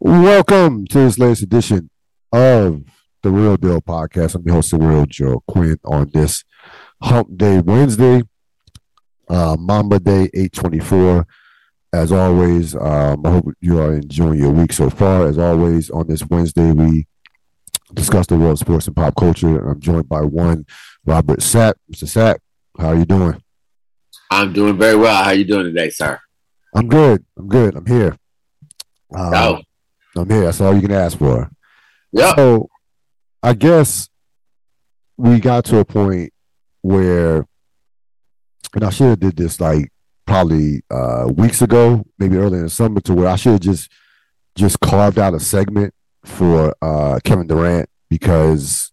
Welcome 0.00 0.86
to 0.88 0.98
this 0.98 1.18
latest 1.18 1.42
edition 1.44 1.88
of 2.32 2.82
the 3.22 3.30
Ril 3.30 3.56
Dil 3.56 3.80
Podcast. 3.80 4.34
I'm 4.34 4.42
your 4.44 4.56
host, 4.56 4.72
the 4.72 4.78
Real 4.78 5.06
Joe 5.06 5.42
Quinn, 5.46 5.78
on 5.84 6.10
this 6.12 6.44
Hump 7.00 7.38
Day 7.38 7.60
Wednesday, 7.60 8.22
uh, 9.28 9.56
Mamba 9.58 10.00
Day 10.00 10.24
824. 10.34 11.26
As 11.92 12.10
always, 12.10 12.74
um, 12.74 13.24
I 13.24 13.30
hope 13.30 13.54
you 13.60 13.78
are 13.80 13.94
enjoying 13.94 14.40
your 14.40 14.50
week 14.50 14.72
so 14.72 14.90
far. 14.90 15.28
As 15.28 15.38
always, 15.38 15.90
on 15.90 16.08
this 16.08 16.26
Wednesday, 16.26 16.72
we 16.72 17.06
discuss 17.94 18.26
the 18.26 18.36
world 18.36 18.52
of 18.54 18.58
sports 18.58 18.88
and 18.88 18.96
pop 18.96 19.14
culture. 19.14 19.68
I'm 19.68 19.80
joined 19.80 20.08
by 20.08 20.22
one 20.22 20.66
Robert 21.06 21.38
Sapp. 21.38 21.74
Mr. 21.90 22.04
Sapp, 22.04 22.38
how 22.78 22.88
are 22.88 22.96
you 22.96 23.04
doing? 23.04 23.40
I'm 24.28 24.52
doing 24.52 24.76
very 24.76 24.96
well. 24.96 25.22
How 25.22 25.30
are 25.30 25.34
you 25.34 25.44
doing 25.44 25.66
today, 25.66 25.90
sir? 25.90 26.18
I'm 26.74 26.88
good. 26.88 27.24
I'm 27.38 27.46
good. 27.46 27.76
I'm 27.76 27.86
here. 27.86 28.18
Um, 29.16 29.34
oh. 29.34 29.60
I'm 30.16 30.30
here. 30.30 30.42
That's 30.42 30.60
all 30.60 30.74
you 30.74 30.82
can 30.82 30.92
ask 30.92 31.18
for. 31.18 31.50
Yeah. 32.12 32.34
So 32.34 32.68
I 33.42 33.54
guess 33.54 34.08
we 35.16 35.40
got 35.40 35.64
to 35.66 35.78
a 35.78 35.84
point 35.84 36.32
where, 36.82 37.46
and 38.74 38.84
I 38.84 38.90
should 38.90 39.08
have 39.08 39.20
did 39.20 39.36
this 39.36 39.60
like 39.60 39.90
probably 40.26 40.82
uh, 40.90 41.30
weeks 41.34 41.62
ago, 41.62 42.04
maybe 42.18 42.36
early 42.36 42.58
in 42.58 42.64
the 42.64 42.70
summer, 42.70 43.00
to 43.02 43.14
where 43.14 43.28
I 43.28 43.36
should 43.36 43.52
have 43.52 43.60
just 43.60 43.90
just 44.56 44.80
carved 44.80 45.18
out 45.18 45.34
a 45.34 45.40
segment 45.40 45.92
for 46.24 46.74
uh, 46.80 47.18
Kevin 47.24 47.46
Durant 47.46 47.88
because 48.08 48.92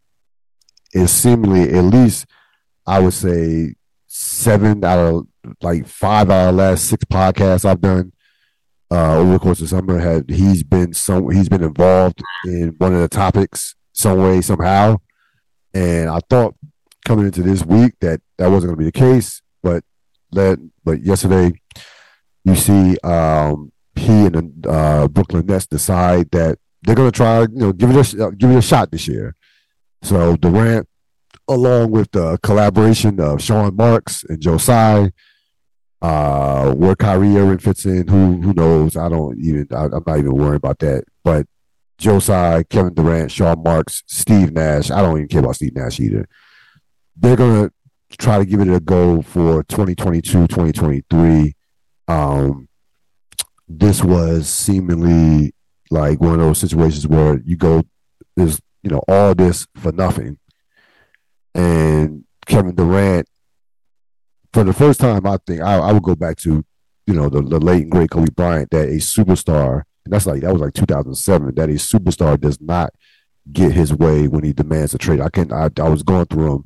it's 0.91 1.11
seemingly 1.11 1.71
at 1.71 1.83
least 1.83 2.25
I 2.85 2.99
would 2.99 3.13
say 3.13 3.75
seven 4.07 4.83
out 4.83 4.99
of 4.99 5.27
like 5.61 5.87
five 5.87 6.29
out 6.29 6.49
of 6.49 6.55
the 6.55 6.63
last 6.63 6.85
six 6.85 7.05
podcasts 7.05 7.63
I've 7.63 7.81
done 7.81 8.11
uh, 8.91 9.17
over 9.17 9.33
the 9.33 9.39
course 9.39 9.61
of 9.61 9.69
summer 9.69 9.99
had 9.99 10.29
he's 10.29 10.63
been 10.63 10.93
some 10.93 11.29
he's 11.31 11.49
been 11.49 11.63
involved 11.63 12.21
in 12.45 12.75
one 12.77 12.93
of 12.93 12.99
the 12.99 13.07
topics 13.07 13.75
some 13.93 14.17
way 14.17 14.41
somehow, 14.41 14.97
and 15.73 16.09
I 16.09 16.19
thought 16.29 16.55
coming 17.05 17.25
into 17.25 17.41
this 17.41 17.65
week 17.65 17.93
that 18.01 18.21
that 18.37 18.49
wasn't 18.49 18.69
going 18.69 18.75
to 18.75 18.79
be 18.79 18.85
the 18.85 18.91
case, 18.91 19.41
but 19.63 19.83
but 20.83 21.01
yesterday 21.01 21.53
you 22.43 22.55
see 22.55 22.97
um, 23.03 23.71
he 23.95 24.25
and 24.25 24.63
the 24.63 24.69
uh, 24.69 25.07
Brooklyn 25.07 25.45
Nets 25.45 25.67
decide 25.67 26.29
that 26.31 26.57
they're 26.83 26.95
going 26.95 27.11
to 27.11 27.15
try 27.15 27.41
you 27.41 27.47
know 27.51 27.71
give 27.71 27.91
it 27.91 28.13
a 28.13 28.31
give 28.31 28.51
it 28.51 28.57
a 28.57 28.61
shot 28.61 28.91
this 28.91 29.07
year. 29.07 29.35
So 30.03 30.35
Durant, 30.35 30.87
along 31.47 31.91
with 31.91 32.11
the 32.11 32.39
collaboration 32.41 33.19
of 33.19 33.41
Sean 33.41 33.75
Marks 33.75 34.23
and 34.23 34.41
Tsai 34.41 35.11
uh, 36.01 36.73
where 36.73 36.95
Kyrie 36.95 37.37
Irving 37.37 37.59
fits 37.59 37.85
in, 37.85 38.07
who 38.07 38.41
who 38.41 38.53
knows? 38.53 38.97
I 38.97 39.07
don't 39.09 39.39
even. 39.39 39.67
I, 39.71 39.85
am 39.85 40.03
not 40.05 40.19
even 40.19 40.35
worried 40.35 40.57
about 40.57 40.79
that. 40.79 41.03
But 41.23 41.45
Tsai, 41.99 42.63
Kevin 42.63 42.93
Durant, 42.93 43.31
Sean 43.31 43.61
Marks, 43.61 44.03
Steve 44.07 44.51
Nash. 44.51 44.89
I 44.89 45.01
don't 45.01 45.17
even 45.17 45.27
care 45.27 45.41
about 45.41 45.55
Steve 45.55 45.75
Nash 45.75 45.99
either. 45.99 46.27
They're 47.15 47.35
gonna 47.35 47.71
try 48.17 48.39
to 48.39 48.45
give 48.45 48.61
it 48.61 48.67
a 48.67 48.79
go 48.79 49.21
for 49.21 49.63
2022, 49.63 50.47
2023. 50.47 51.55
Um, 52.07 52.67
this 53.67 54.03
was 54.03 54.49
seemingly 54.49 55.53
like 55.91 56.19
one 56.19 56.33
of 56.33 56.39
those 56.39 56.57
situations 56.57 57.07
where 57.07 57.39
you 57.45 57.57
go, 57.57 57.83
there's 58.35 58.59
you 58.81 58.89
know 58.89 59.03
all 59.07 59.35
this 59.35 59.67
for 59.75 59.91
nothing, 59.91 60.39
and 61.53 62.23
Kevin 62.47 62.73
Durant 62.73 63.27
for 64.53 64.63
the 64.63 64.73
first 64.73 64.99
time, 64.99 65.25
I 65.25 65.37
think 65.45 65.61
I, 65.61 65.77
I 65.77 65.91
would 65.91 66.03
go 66.03 66.15
back 66.15 66.37
to, 66.37 66.63
you 67.07 67.13
know, 67.13 67.29
the, 67.29 67.41
the 67.41 67.59
late 67.59 67.83
and 67.83 67.91
great 67.91 68.11
Kobe 68.11 68.31
Bryant 68.35 68.69
that 68.71 68.89
a 68.89 68.93
superstar, 68.93 69.83
and 70.05 70.13
that's 70.13 70.25
like 70.25 70.41
that 70.41 70.51
was 70.51 70.61
like 70.61 70.73
2007, 70.73 71.55
that 71.55 71.69
a 71.69 71.73
superstar 71.73 72.39
does 72.39 72.59
not 72.59 72.91
get 73.51 73.71
his 73.71 73.93
way 73.93 74.27
when 74.27 74.43
he 74.43 74.53
demands 74.53 74.93
a 74.93 74.97
trade. 74.97 75.21
I 75.21 75.29
can 75.29 75.51
I, 75.51 75.69
I 75.77 75.89
was 75.89 76.03
going 76.03 76.25
through 76.25 76.49
them 76.49 76.63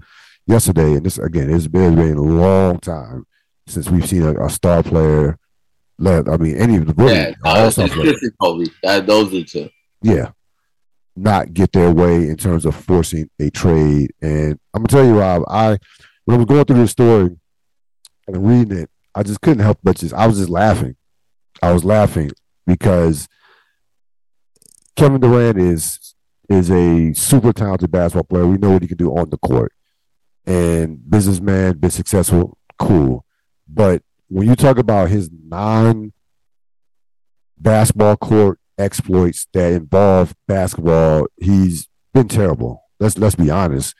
yesterday, 0.47 0.94
and 0.94 1.06
this 1.06 1.17
again, 1.17 1.50
it's 1.50 1.67
been, 1.67 1.95
been 1.95 2.17
a 2.17 2.22
long 2.22 2.79
time 2.79 3.25
since 3.68 3.90
we've 3.90 4.07
seen 4.07 4.23
a, 4.23 4.46
a 4.46 4.50
star 4.50 4.84
player. 4.84 5.38
Let 5.97 6.28
I 6.28 6.38
mean, 6.38 6.57
any 6.57 6.75
of 6.75 6.88
the 6.88 6.94
really, 6.94 7.13
yeah, 7.13 7.34
all 7.46 7.72
Kobe. 8.41 8.66
That, 8.84 9.06
those 9.07 9.34
are 9.34 9.44
two. 9.44 9.69
Yeah, 10.02 10.31
not 11.16 11.53
get 11.53 11.72
their 11.72 11.91
way 11.91 12.28
in 12.28 12.35
terms 12.35 12.66
of 12.66 12.75
forcing 12.75 13.29
a 13.40 13.50
trade. 13.50 14.12
And 14.22 14.59
I'm 14.73 14.84
gonna 14.84 14.88
tell 14.88 15.06
you, 15.06 15.17
Rob, 15.17 15.44
I 15.47 15.78
when 16.25 16.35
I 16.35 16.38
was 16.38 16.46
going 16.47 16.66
through 16.66 16.79
this 16.79 16.91
story, 16.91 17.38
and 18.28 18.47
reading 18.47 18.78
it, 18.78 18.90
I 19.13 19.24
just 19.24 19.41
couldn't 19.41 19.63
help 19.63 19.80
but 19.84 19.97
just 19.97 20.13
I 20.13 20.28
was 20.28 20.38
just 20.38 20.50
laughing. 20.50 20.96
I 21.62 21.72
was 21.72 21.86
laughing 21.86 22.31
because 22.66 23.28
Kevin 24.96 25.22
Durant 25.22 25.58
is 25.59 26.16
is 26.50 26.69
a 26.69 27.14
super 27.14 27.53
talented 27.53 27.91
basketball 27.91 28.24
player. 28.24 28.47
We 28.47 28.58
know 28.58 28.72
what 28.72 28.81
he 28.81 28.88
can 28.88 28.97
do 28.97 29.16
on 29.16 29.30
the 29.30 29.38
court. 29.38 29.74
And 30.46 31.09
businessman, 31.09 31.78
been 31.78 31.90
successful, 31.90 32.58
cool. 32.78 33.25
But 33.68 34.03
when 34.28 34.47
you 34.47 34.56
talk 34.56 34.78
about 34.78 35.09
his 35.09 35.30
non 35.31 36.14
basketball 37.58 38.18
court 38.18 38.59
exploits 38.78 39.47
that 39.53 39.74
involve 39.74 40.35
basketball, 40.47 41.28
he's 41.38 41.88
been 42.14 42.28
terrible. 42.28 42.84
Let's 43.00 43.18
let's 43.18 43.35
be 43.35 43.50
honest 43.50 43.96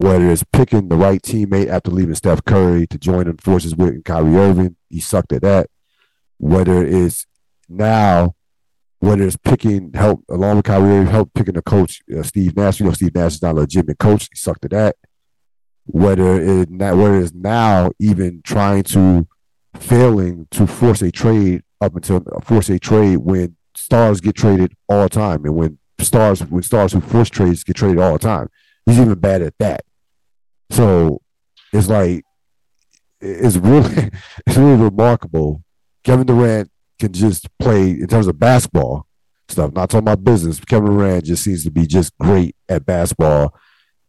whether 0.00 0.30
it's 0.30 0.42
picking 0.50 0.88
the 0.88 0.96
right 0.96 1.20
teammate 1.20 1.68
after 1.68 1.90
leaving 1.90 2.14
Steph 2.14 2.42
Curry 2.46 2.86
to 2.86 2.96
join 2.96 3.28
in 3.28 3.36
forces 3.36 3.76
with 3.76 4.02
Kyrie 4.02 4.34
Irving, 4.34 4.76
he 4.88 4.98
sucked 4.98 5.30
at 5.34 5.42
that. 5.42 5.68
Whether 6.38 6.82
it's 6.82 7.26
now, 7.68 8.34
whether 9.00 9.24
it's 9.24 9.36
picking 9.36 9.92
help 9.92 10.24
along 10.30 10.56
with 10.56 10.64
Kyrie 10.64 10.90
Irving, 10.90 11.12
help 11.12 11.34
picking 11.34 11.58
a 11.58 11.60
coach, 11.60 12.00
uh, 12.16 12.22
Steve 12.22 12.56
Nash. 12.56 12.80
You 12.80 12.86
know, 12.86 12.92
Steve 12.92 13.14
Nash 13.14 13.34
is 13.34 13.42
not 13.42 13.52
a 13.52 13.60
legitimate 13.60 13.98
coach. 13.98 14.30
He 14.32 14.38
sucked 14.38 14.64
at 14.64 14.70
that. 14.70 14.96
Whether 15.84 16.40
it 16.40 16.70
whether 16.70 17.20
it's 17.20 17.34
now 17.34 17.90
even 17.98 18.40
trying 18.42 18.84
to 18.84 19.28
failing 19.78 20.48
to 20.52 20.66
force 20.66 21.02
a 21.02 21.12
trade 21.12 21.62
up 21.82 21.94
until 21.94 22.24
force 22.42 22.70
a 22.70 22.78
trade 22.78 23.18
when 23.18 23.54
stars 23.76 24.22
get 24.22 24.34
traded 24.34 24.72
all 24.88 25.02
the 25.02 25.10
time, 25.10 25.44
and 25.44 25.54
when 25.54 25.78
stars 25.98 26.40
when 26.40 26.62
stars 26.62 26.94
who 26.94 27.02
force 27.02 27.28
trades 27.28 27.64
get 27.64 27.76
traded 27.76 27.98
all 27.98 28.14
the 28.14 28.18
time. 28.18 28.48
He's 28.86 28.98
even 28.98 29.18
bad 29.18 29.42
at 29.42 29.52
that. 29.58 29.82
So 30.70 31.20
it's 31.72 31.88
like 31.88 32.24
it's 33.20 33.56
really 33.56 34.10
it's 34.46 34.56
really 34.56 34.82
remarkable. 34.82 35.62
Kevin 36.04 36.26
Durant 36.26 36.70
can 36.98 37.12
just 37.12 37.46
play 37.58 37.90
in 37.90 38.06
terms 38.06 38.26
of 38.26 38.38
basketball 38.38 39.06
stuff. 39.48 39.72
Not 39.72 39.90
talking 39.90 40.04
about 40.04 40.24
business. 40.24 40.60
Kevin 40.60 40.96
Durant 40.96 41.24
just 41.24 41.44
seems 41.44 41.64
to 41.64 41.70
be 41.70 41.86
just 41.86 42.16
great 42.18 42.56
at 42.68 42.86
basketball, 42.86 43.54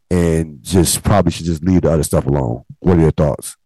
and 0.10 0.62
just 0.62 1.04
probably 1.04 1.32
should 1.32 1.46
just 1.46 1.64
leave 1.64 1.82
the 1.82 1.92
other 1.92 2.04
stuff 2.04 2.26
alone. 2.26 2.64
What 2.80 2.98
are 2.98 3.02
your 3.02 3.12
thoughts? 3.12 3.58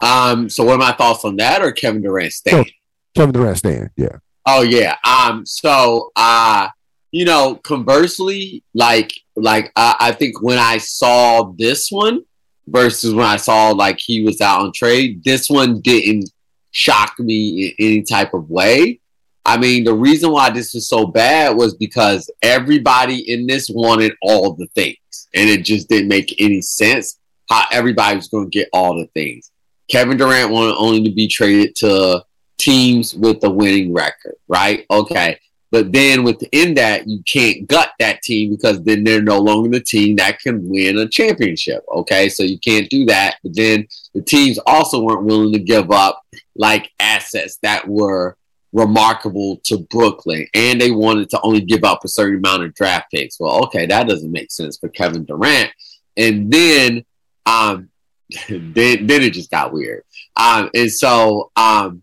Um. 0.00 0.48
So, 0.50 0.64
what 0.64 0.74
are 0.74 0.78
my 0.78 0.92
thoughts 0.92 1.24
on 1.24 1.36
that, 1.36 1.62
or 1.62 1.72
Kevin 1.72 2.02
Durant 2.02 2.32
staying? 2.32 2.70
Kevin 3.14 3.32
Durant 3.32 3.58
staying. 3.58 3.90
Yeah. 3.96 4.16
Oh 4.46 4.62
yeah. 4.62 4.96
Um. 5.06 5.46
So, 5.46 6.10
uh, 6.16 6.68
you 7.12 7.26
know, 7.26 7.56
conversely, 7.56 8.64
like 8.74 9.12
like 9.36 9.70
I, 9.76 9.96
I 10.00 10.12
think 10.12 10.42
when 10.42 10.58
I 10.58 10.78
saw 10.78 11.52
this 11.56 11.90
one 11.92 12.24
versus 12.66 13.14
when 13.14 13.26
I 13.26 13.36
saw 13.36 13.70
like 13.70 13.98
he 14.00 14.24
was 14.24 14.40
out 14.40 14.62
on 14.62 14.72
trade, 14.72 15.22
this 15.22 15.48
one 15.48 15.80
didn't 15.80 16.30
shock 16.70 17.18
me 17.18 17.74
in 17.78 17.86
any 17.86 18.02
type 18.02 18.34
of 18.34 18.50
way. 18.50 18.98
I 19.44 19.58
mean, 19.58 19.84
the 19.84 19.94
reason 19.94 20.30
why 20.30 20.50
this 20.50 20.72
was 20.72 20.88
so 20.88 21.06
bad 21.06 21.56
was 21.56 21.74
because 21.74 22.30
everybody 22.42 23.30
in 23.30 23.46
this 23.46 23.68
wanted 23.68 24.14
all 24.22 24.54
the 24.54 24.66
things, 24.68 25.28
and 25.34 25.50
it 25.50 25.64
just 25.64 25.88
didn't 25.88 26.08
make 26.08 26.40
any 26.40 26.62
sense 26.62 27.18
how 27.50 27.64
everybody 27.70 28.16
was 28.16 28.28
going 28.28 28.50
to 28.50 28.58
get 28.58 28.68
all 28.72 28.96
the 28.96 29.06
things. 29.08 29.50
Kevin 29.90 30.16
Durant 30.16 30.50
wanted 30.50 30.76
only 30.76 31.02
to 31.04 31.10
be 31.10 31.28
traded 31.28 31.74
to 31.76 32.24
teams 32.56 33.14
with 33.14 33.44
a 33.44 33.50
winning 33.50 33.92
record, 33.92 34.36
right? 34.48 34.86
Okay. 34.90 35.38
But 35.72 35.90
then 35.90 36.22
within 36.22 36.74
that, 36.74 37.08
you 37.08 37.22
can't 37.24 37.66
gut 37.66 37.92
that 37.98 38.20
team 38.22 38.50
because 38.50 38.82
then 38.82 39.04
they're 39.04 39.22
no 39.22 39.38
longer 39.38 39.70
the 39.70 39.80
team 39.80 40.16
that 40.16 40.38
can 40.38 40.68
win 40.68 40.98
a 40.98 41.08
championship. 41.08 41.82
Okay, 41.90 42.28
so 42.28 42.42
you 42.42 42.58
can't 42.58 42.90
do 42.90 43.06
that. 43.06 43.36
But 43.42 43.56
then 43.56 43.88
the 44.14 44.20
teams 44.20 44.58
also 44.66 45.02
weren't 45.02 45.24
willing 45.24 45.54
to 45.54 45.58
give 45.58 45.90
up 45.90 46.22
like 46.54 46.92
assets 47.00 47.56
that 47.62 47.88
were 47.88 48.36
remarkable 48.74 49.62
to 49.64 49.78
Brooklyn, 49.78 50.46
and 50.52 50.78
they 50.78 50.90
wanted 50.90 51.30
to 51.30 51.40
only 51.42 51.62
give 51.62 51.84
up 51.84 52.04
a 52.04 52.08
certain 52.08 52.36
amount 52.36 52.64
of 52.64 52.74
draft 52.74 53.10
picks. 53.10 53.40
Well, 53.40 53.64
okay, 53.64 53.86
that 53.86 54.06
doesn't 54.06 54.30
make 54.30 54.52
sense 54.52 54.76
for 54.76 54.90
Kevin 54.90 55.24
Durant. 55.24 55.70
And 56.18 56.52
then, 56.52 57.02
um, 57.46 57.88
then 58.48 59.06
then 59.06 59.22
it 59.22 59.32
just 59.32 59.50
got 59.50 59.72
weird. 59.72 60.04
Um, 60.36 60.68
and 60.74 60.92
so, 60.92 61.50
um, 61.56 62.02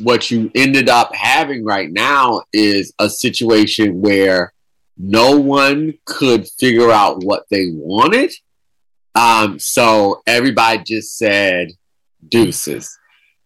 what 0.00 0.30
you 0.30 0.50
ended 0.54 0.88
up 0.88 1.14
having 1.14 1.64
right 1.64 1.90
now 1.90 2.42
is 2.52 2.92
a 2.98 3.08
situation 3.08 4.00
where 4.00 4.52
no 4.96 5.38
one 5.38 5.94
could 6.04 6.48
figure 6.48 6.90
out 6.90 7.22
what 7.24 7.44
they 7.50 7.66
wanted. 7.72 8.32
Um, 9.14 9.58
so 9.58 10.22
everybody 10.26 10.82
just 10.84 11.16
said 11.16 11.68
deuces. 12.28 12.98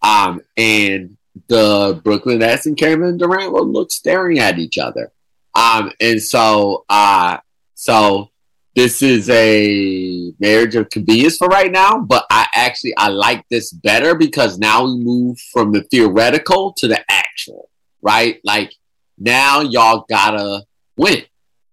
Um, 0.03 0.41
and 0.57 1.17
the 1.49 2.01
Brooklyn 2.03 2.41
Nets 2.41 2.67
and 2.67 2.77
Kevin 2.77 3.17
Durant 3.17 3.53
will 3.53 3.67
look 3.67 3.91
staring 3.91 4.39
at 4.39 4.59
each 4.59 4.79
other. 4.79 5.13
Um, 5.55 5.93
and 6.01 6.21
so, 6.21 6.85
uh, 6.89 7.39
so 7.75 8.31
this 8.75 9.03
is 9.03 9.29
a 9.29 10.33
marriage 10.41 10.75
of 10.77 10.89
convenience 10.89 11.37
for 11.37 11.49
right 11.49 11.71
now. 11.71 12.01
But 12.01 12.27
I 12.31 12.47
actually 12.55 12.97
I 12.97 13.09
like 13.09 13.47
this 13.49 13.73
better 13.73 14.15
because 14.15 14.59
now 14.59 14.85
we 14.85 14.99
move 14.99 15.39
from 15.53 15.73
the 15.73 15.83
theoretical 15.83 16.73
to 16.79 16.89
the 16.89 17.05
actual, 17.11 17.69
right? 18.01 18.41
Like 18.45 18.75
now 19.19 19.61
y'all 19.61 20.07
gotta 20.09 20.65
win. 20.97 21.23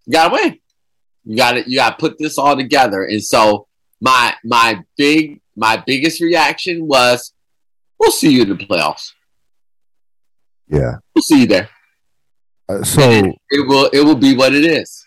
You 0.05 0.13
gotta 0.13 0.33
win. 0.33 0.59
You 1.23 1.37
gotta 1.37 1.69
you 1.69 1.77
gotta 1.77 1.95
put 1.97 2.17
this 2.17 2.37
all 2.37 2.55
together. 2.55 3.03
And 3.03 3.23
so 3.23 3.67
my 4.01 4.35
my 4.43 4.83
big 4.97 5.41
my 5.55 5.81
biggest 5.85 6.21
reaction 6.21 6.87
was, 6.87 7.33
"We'll 7.97 8.11
see 8.11 8.33
you 8.33 8.43
in 8.43 8.49
the 8.49 8.55
playoffs." 8.55 9.11
Yeah, 10.67 10.97
we'll 11.15 11.23
see 11.23 11.41
you 11.41 11.47
there. 11.47 11.69
Uh, 12.67 12.83
so 12.83 13.01
it 13.49 13.67
will 13.67 13.89
it 13.93 14.01
will 14.01 14.15
be 14.15 14.35
what 14.35 14.53
it 14.53 14.65
is. 14.65 15.05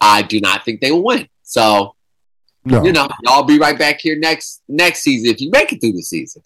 I 0.00 0.22
do 0.22 0.40
not 0.40 0.64
think 0.64 0.80
they 0.80 0.92
will 0.92 1.04
win. 1.04 1.28
So 1.50 1.96
no. 2.64 2.84
you 2.84 2.92
know, 2.92 3.08
I'll 3.26 3.42
be 3.42 3.58
right 3.58 3.76
back 3.76 4.00
here 4.00 4.16
next 4.16 4.62
next 4.68 5.00
season 5.00 5.34
if 5.34 5.40
you 5.40 5.50
make 5.50 5.72
it 5.72 5.80
through 5.80 5.92
the 5.92 6.02
season. 6.02 6.42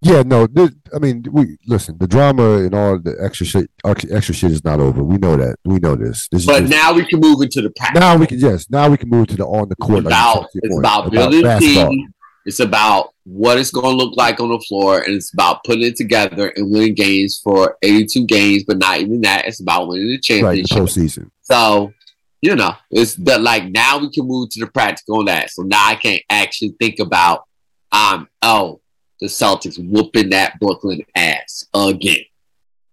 Yeah, 0.00 0.22
no. 0.22 0.46
This, 0.46 0.70
I 0.94 0.98
mean, 0.98 1.24
we 1.30 1.56
listen. 1.66 1.96
The 1.96 2.08
drama 2.08 2.58
and 2.58 2.74
all 2.74 2.98
the 2.98 3.16
extra 3.22 3.46
shit, 3.46 3.70
extra 3.84 4.34
shit 4.34 4.50
is 4.50 4.64
not 4.64 4.80
over. 4.80 5.02
We 5.02 5.16
know 5.18 5.36
that. 5.36 5.56
We 5.64 5.78
know 5.78 5.94
this. 5.94 6.28
this 6.28 6.44
but 6.44 6.64
now 6.64 6.92
we 6.92 7.06
can 7.06 7.20
move 7.20 7.40
into 7.40 7.62
the 7.62 7.70
practice. 7.70 8.00
Now 8.00 8.16
we 8.16 8.26
can 8.26 8.38
yes. 8.38 8.68
Now 8.68 8.90
we 8.90 8.96
can 8.96 9.08
move 9.08 9.28
to 9.28 9.36
the 9.36 9.46
on 9.46 9.68
the 9.68 9.76
court. 9.76 10.00
It's 10.00 10.08
about, 10.08 10.40
like 10.40 10.48
it's 10.54 10.78
about 10.78 11.12
building 11.12 11.46
a 11.46 11.58
team. 11.60 12.12
It's 12.44 12.60
about 12.60 13.14
what 13.22 13.56
it's 13.56 13.70
going 13.70 13.96
to 13.96 14.04
look 14.04 14.16
like 14.18 14.40
on 14.40 14.50
the 14.50 14.58
floor, 14.68 14.98
and 14.98 15.14
it's 15.14 15.32
about 15.32 15.64
putting 15.64 15.84
it 15.84 15.96
together 15.96 16.48
and 16.56 16.70
winning 16.70 16.94
games 16.94 17.40
for 17.42 17.78
82 17.82 18.26
games. 18.26 18.64
But 18.64 18.78
not 18.78 18.98
even 18.98 19.20
that. 19.22 19.46
It's 19.46 19.60
about 19.60 19.88
winning 19.88 20.08
the 20.08 20.20
championship. 20.20 20.76
Right, 20.76 20.84
the 20.84 20.90
postseason. 20.90 21.30
So 21.40 21.94
you 22.44 22.54
know, 22.54 22.74
it's 22.90 23.14
that 23.14 23.40
like 23.40 23.64
now 23.70 23.96
we 23.96 24.10
can 24.10 24.28
move 24.28 24.50
to 24.50 24.60
the 24.60 24.66
practical 24.66 25.20
on 25.20 25.24
that. 25.24 25.48
So 25.48 25.62
now 25.62 25.82
I 25.86 25.94
can't 25.94 26.22
actually 26.28 26.74
think 26.78 26.98
about 26.98 27.44
um 27.90 28.28
oh 28.42 28.82
the 29.20 29.28
Celtics 29.28 29.78
whooping 29.78 30.28
that 30.28 30.60
Brooklyn 30.60 31.00
ass 31.16 31.66
again. 31.72 32.24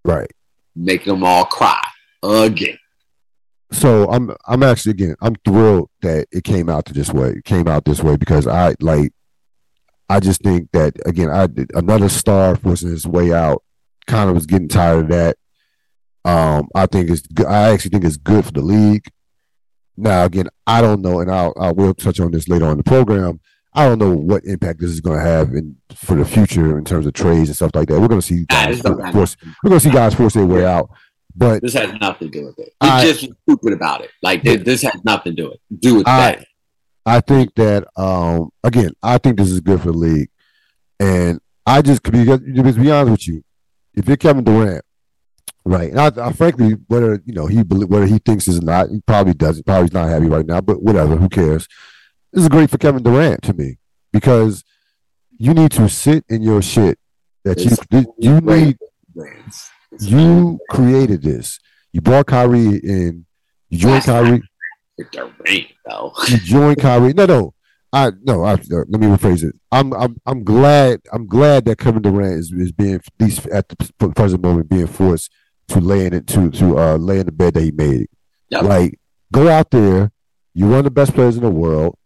Right. 0.06 0.31
Making 0.74 1.13
them 1.13 1.25
all 1.25 1.44
cry 1.44 1.86
again. 2.24 2.77
So 3.74 4.09
I'm 4.09 4.33
I'm 4.48 4.63
actually 4.63 4.92
again 4.92 5.15
I'm 5.19 5.36
thrilled 5.44 5.89
that 6.01 6.27
it 6.31 6.45
came 6.45 6.69
out 6.69 6.86
to 6.86 6.94
this 6.94 7.12
way. 7.12 7.31
It 7.31 7.44
came 7.44 7.68
out 7.68 7.83
this 7.83 8.01
way 8.01 8.15
because 8.15 8.48
I 8.48 8.75
like 8.80 9.12
I 10.07 10.21
just 10.21 10.42
think 10.44 10.69
that 10.71 10.94
again 11.06 11.30
I 11.30 11.50
another 11.74 12.07
star 12.07 12.56
forcing 12.56 12.92
his 12.92 13.06
way 13.06 13.33
out. 13.33 13.63
Kind 14.07 14.30
of 14.30 14.36
was 14.36 14.45
getting 14.45 14.69
tired 14.69 15.06
of 15.06 15.09
that. 15.09 15.38
Um, 16.24 16.69
I 16.74 16.86
think 16.86 17.09
it's 17.09 17.24
I 17.45 17.74
actually 17.74 17.89
think 17.89 18.06
it's 18.06 18.15
good 18.15 18.45
for 18.45 18.51
the 18.51 18.62
league. 18.62 19.07
Now 19.97 20.25
again, 20.25 20.47
I 20.65 20.81
don't 20.81 21.01
know, 21.01 21.19
and 21.19 21.31
I'll 21.31 21.53
I 21.59 21.71
will 21.71 21.93
touch 21.93 22.19
on 22.19 22.31
this 22.31 22.47
later 22.47 22.65
on 22.65 22.71
in 22.71 22.77
the 22.77 22.83
program. 22.83 23.39
I 23.73 23.85
don't 23.85 23.99
know 23.99 24.13
what 24.13 24.43
impact 24.43 24.81
this 24.81 24.89
is 24.91 24.99
going 24.99 25.17
to 25.17 25.23
have 25.23 25.53
in 25.53 25.77
for 25.95 26.15
the 26.15 26.25
future 26.25 26.77
in 26.77 26.83
terms 26.83 27.05
of 27.05 27.13
trades 27.13 27.47
and 27.47 27.55
stuff 27.55 27.71
like 27.73 27.88
that. 27.88 28.01
We're 28.01 28.09
going 28.09 28.19
to 28.19 28.27
see 28.27 28.43
guys 28.45 28.81
force, 28.81 29.38
we're 29.63 29.69
going 29.69 29.79
to 29.79 29.88
see 29.88 29.91
guys 29.91 30.13
force 30.13 30.33
their 30.33 30.45
way 30.45 30.65
out. 30.65 30.89
But 31.33 31.61
this 31.61 31.73
has 31.75 31.93
nothing 32.01 32.29
to 32.31 32.39
do 32.39 32.45
with 32.47 32.59
it. 32.59 32.73
It's 32.81 33.21
just 33.21 33.33
stupid 33.43 33.71
about 33.73 34.01
it. 34.01 34.11
Like 34.21 34.43
this, 34.43 34.63
this 34.63 34.81
has 34.81 35.01
nothing 35.05 35.35
to 35.38 35.41
do 35.41 35.51
it. 35.51 35.61
Do 35.79 35.95
with 35.95 36.07
I, 36.07 36.17
that. 36.19 36.45
I 37.05 37.21
think 37.21 37.55
that 37.55 37.88
um 37.95 38.49
again, 38.63 38.91
I 39.01 39.17
think 39.17 39.38
this 39.38 39.49
is 39.49 39.61
good 39.61 39.79
for 39.81 39.91
the 39.91 39.97
league, 39.97 40.29
and 40.99 41.39
I 41.65 41.81
just 41.81 42.03
to 42.03 42.11
be, 42.11 42.25
to 42.25 42.38
be 42.38 42.91
honest 42.91 43.11
with 43.11 43.27
you, 43.27 43.43
if 43.93 44.07
you're 44.07 44.17
Kevin 44.17 44.43
Durant, 44.43 44.83
right, 45.65 45.91
and 45.91 45.99
I, 45.99 46.27
I 46.27 46.33
frankly 46.33 46.73
whether 46.88 47.21
you 47.25 47.33
know 47.33 47.47
he 47.47 47.59
whether 47.59 48.05
he 48.05 48.19
thinks 48.19 48.47
is 48.47 48.61
not, 48.61 48.89
he 48.89 49.01
probably 49.01 49.33
doesn't. 49.33 49.65
Probably 49.65 49.83
he's 49.83 49.93
not 49.93 50.09
happy 50.09 50.27
right 50.27 50.45
now, 50.45 50.61
but 50.61 50.81
whatever, 50.81 51.15
who 51.15 51.29
cares? 51.29 51.67
This 52.33 52.43
is 52.43 52.49
great 52.49 52.69
for 52.69 52.77
Kevin 52.77 53.03
Durant 53.03 53.41
to 53.43 53.53
me 53.53 53.77
because 54.13 54.63
you 55.38 55.53
need 55.53 55.71
to 55.71 55.89
sit 55.89 56.23
in 56.29 56.41
your 56.41 56.61
shit 56.61 56.97
that 57.43 57.59
you 57.59 58.05
you 58.17 58.41
need. 58.41 58.77
You 59.99 60.59
created 60.69 61.21
this. 61.21 61.59
You 61.91 62.01
brought 62.01 62.27
Kyrie 62.27 62.77
in. 62.77 63.25
You 63.69 63.77
joined 63.77 64.03
Kyrie. 64.03 64.41
Durant, 65.11 65.67
though. 65.85 66.13
You 66.27 66.38
joined 66.38 66.77
Kyrie. 66.77 67.13
No, 67.13 67.25
no. 67.25 67.53
I 67.93 68.11
no. 68.23 68.43
I, 68.43 68.51
let 68.51 68.89
me 68.89 69.07
rephrase 69.07 69.43
it. 69.43 69.55
I'm 69.71 69.93
I'm 69.93 70.17
I'm 70.25 70.43
glad. 70.43 71.01
I'm 71.11 71.27
glad 71.27 71.65
that 71.65 71.77
Kevin 71.77 72.01
Durant 72.01 72.39
is, 72.39 72.51
is 72.51 72.71
being 72.71 72.95
at 72.95 73.01
least 73.19 73.45
at 73.47 73.67
the 73.69 74.09
present 74.09 74.41
moment 74.41 74.69
being 74.69 74.88
forced 74.88 75.31
to 75.69 75.79
lay 75.79 76.05
in 76.05 76.13
it 76.13 76.27
to 76.27 76.49
to 76.51 76.77
uh, 76.77 76.97
lay 76.97 77.19
in 77.19 77.25
the 77.25 77.31
bed 77.31 77.53
that 77.55 77.63
he 77.63 77.71
made. 77.71 78.07
Yep. 78.49 78.63
Like 78.63 78.99
go 79.31 79.47
out 79.49 79.71
there. 79.71 80.11
You're 80.53 80.69
one 80.69 80.79
of 80.79 80.83
the 80.83 80.91
best 80.91 81.13
players 81.13 81.38
in 81.38 81.43
the 81.43 81.49
world 81.49 81.97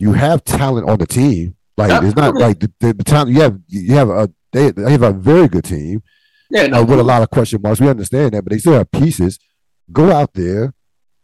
you 0.00 0.14
have 0.14 0.42
talent 0.42 0.88
on 0.88 0.98
the 0.98 1.06
team. 1.06 1.54
Like 1.76 2.02
it's 2.02 2.16
not 2.16 2.34
like 2.34 2.58
the, 2.58 2.72
the, 2.80 2.94
the 2.94 3.04
talent 3.04 3.30
you 3.30 3.40
have. 3.42 3.60
You 3.68 3.94
have 3.94 4.08
a 4.08 4.30
they, 4.50 4.70
they 4.70 4.90
have 4.90 5.02
a 5.02 5.12
very 5.12 5.46
good 5.46 5.64
team. 5.64 6.02
Yeah, 6.50 6.66
no, 6.66 6.80
uh, 6.80 6.84
with 6.84 6.98
a 6.98 7.04
lot 7.04 7.22
of 7.22 7.30
question 7.30 7.60
marks. 7.62 7.80
We 7.80 7.88
understand 7.88 8.32
that, 8.32 8.42
but 8.42 8.50
they 8.50 8.58
still 8.58 8.72
have 8.72 8.90
pieces. 8.90 9.38
Go 9.92 10.10
out 10.10 10.32
there 10.34 10.74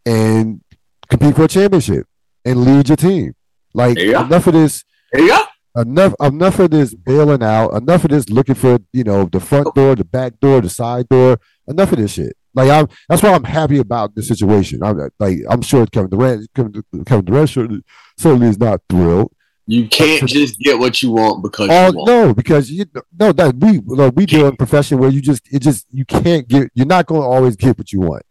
and 0.05 0.61
compete 1.09 1.35
for 1.35 1.43
a 1.43 1.47
championship 1.47 2.07
and 2.45 2.63
lead 2.63 2.87
your 2.87 2.95
team. 2.95 3.33
Like 3.73 3.97
enough 3.97 4.47
of 4.47 4.53
this. 4.53 4.83
Yeah. 5.13 5.45
Enough, 5.75 6.15
enough 6.19 6.59
of 6.59 6.71
this 6.71 6.95
bailing 6.95 7.43
out. 7.43 7.73
Enough 7.73 8.05
of 8.05 8.09
this 8.09 8.29
looking 8.29 8.55
for 8.55 8.79
you 8.93 9.03
know 9.03 9.25
the 9.25 9.39
front 9.39 9.73
door, 9.75 9.95
the 9.95 10.03
back 10.03 10.39
door, 10.39 10.61
the 10.61 10.69
side 10.69 11.07
door. 11.09 11.39
Enough 11.67 11.91
of 11.91 11.97
this 11.99 12.13
shit. 12.13 12.35
Like 12.53 12.71
I'm, 12.71 12.87
that's 13.07 13.21
why 13.21 13.33
I'm 13.33 13.43
happy 13.43 13.77
about 13.77 14.15
the 14.15 14.23
situation. 14.23 14.81
I'm 14.81 14.97
like, 15.19 15.39
I'm 15.47 15.61
sure 15.61 15.85
Kevin 15.85 16.09
Durant, 16.09 16.47
Kevin, 16.55 16.83
Kevin 17.05 17.25
Durant 17.25 17.49
certainly, 17.49 17.83
certainly 18.17 18.47
is 18.47 18.59
not 18.59 18.81
thrilled. 18.89 19.31
You 19.67 19.87
can't 19.87 20.27
just 20.27 20.57
get 20.59 20.79
what 20.79 21.03
you 21.03 21.11
want 21.11 21.43
because 21.43 21.69
oh, 21.69 21.87
you 21.87 22.05
no, 22.05 22.33
because 22.33 22.71
you 22.71 22.85
no 23.19 23.33
that 23.33 23.57
we 23.57 23.79
look, 23.85 24.15
we 24.15 24.25
do 24.25 24.45
a 24.45 24.55
profession 24.55 24.97
where 24.97 25.09
you 25.09 25.21
just 25.21 25.43
it 25.53 25.59
just 25.59 25.85
you 25.91 26.05
can't 26.05 26.47
get 26.47 26.71
you're 26.73 26.85
not 26.85 27.05
going 27.05 27.21
to 27.21 27.27
always 27.27 27.55
get 27.55 27.77
what 27.77 27.91
you 27.91 27.99
want. 27.99 28.23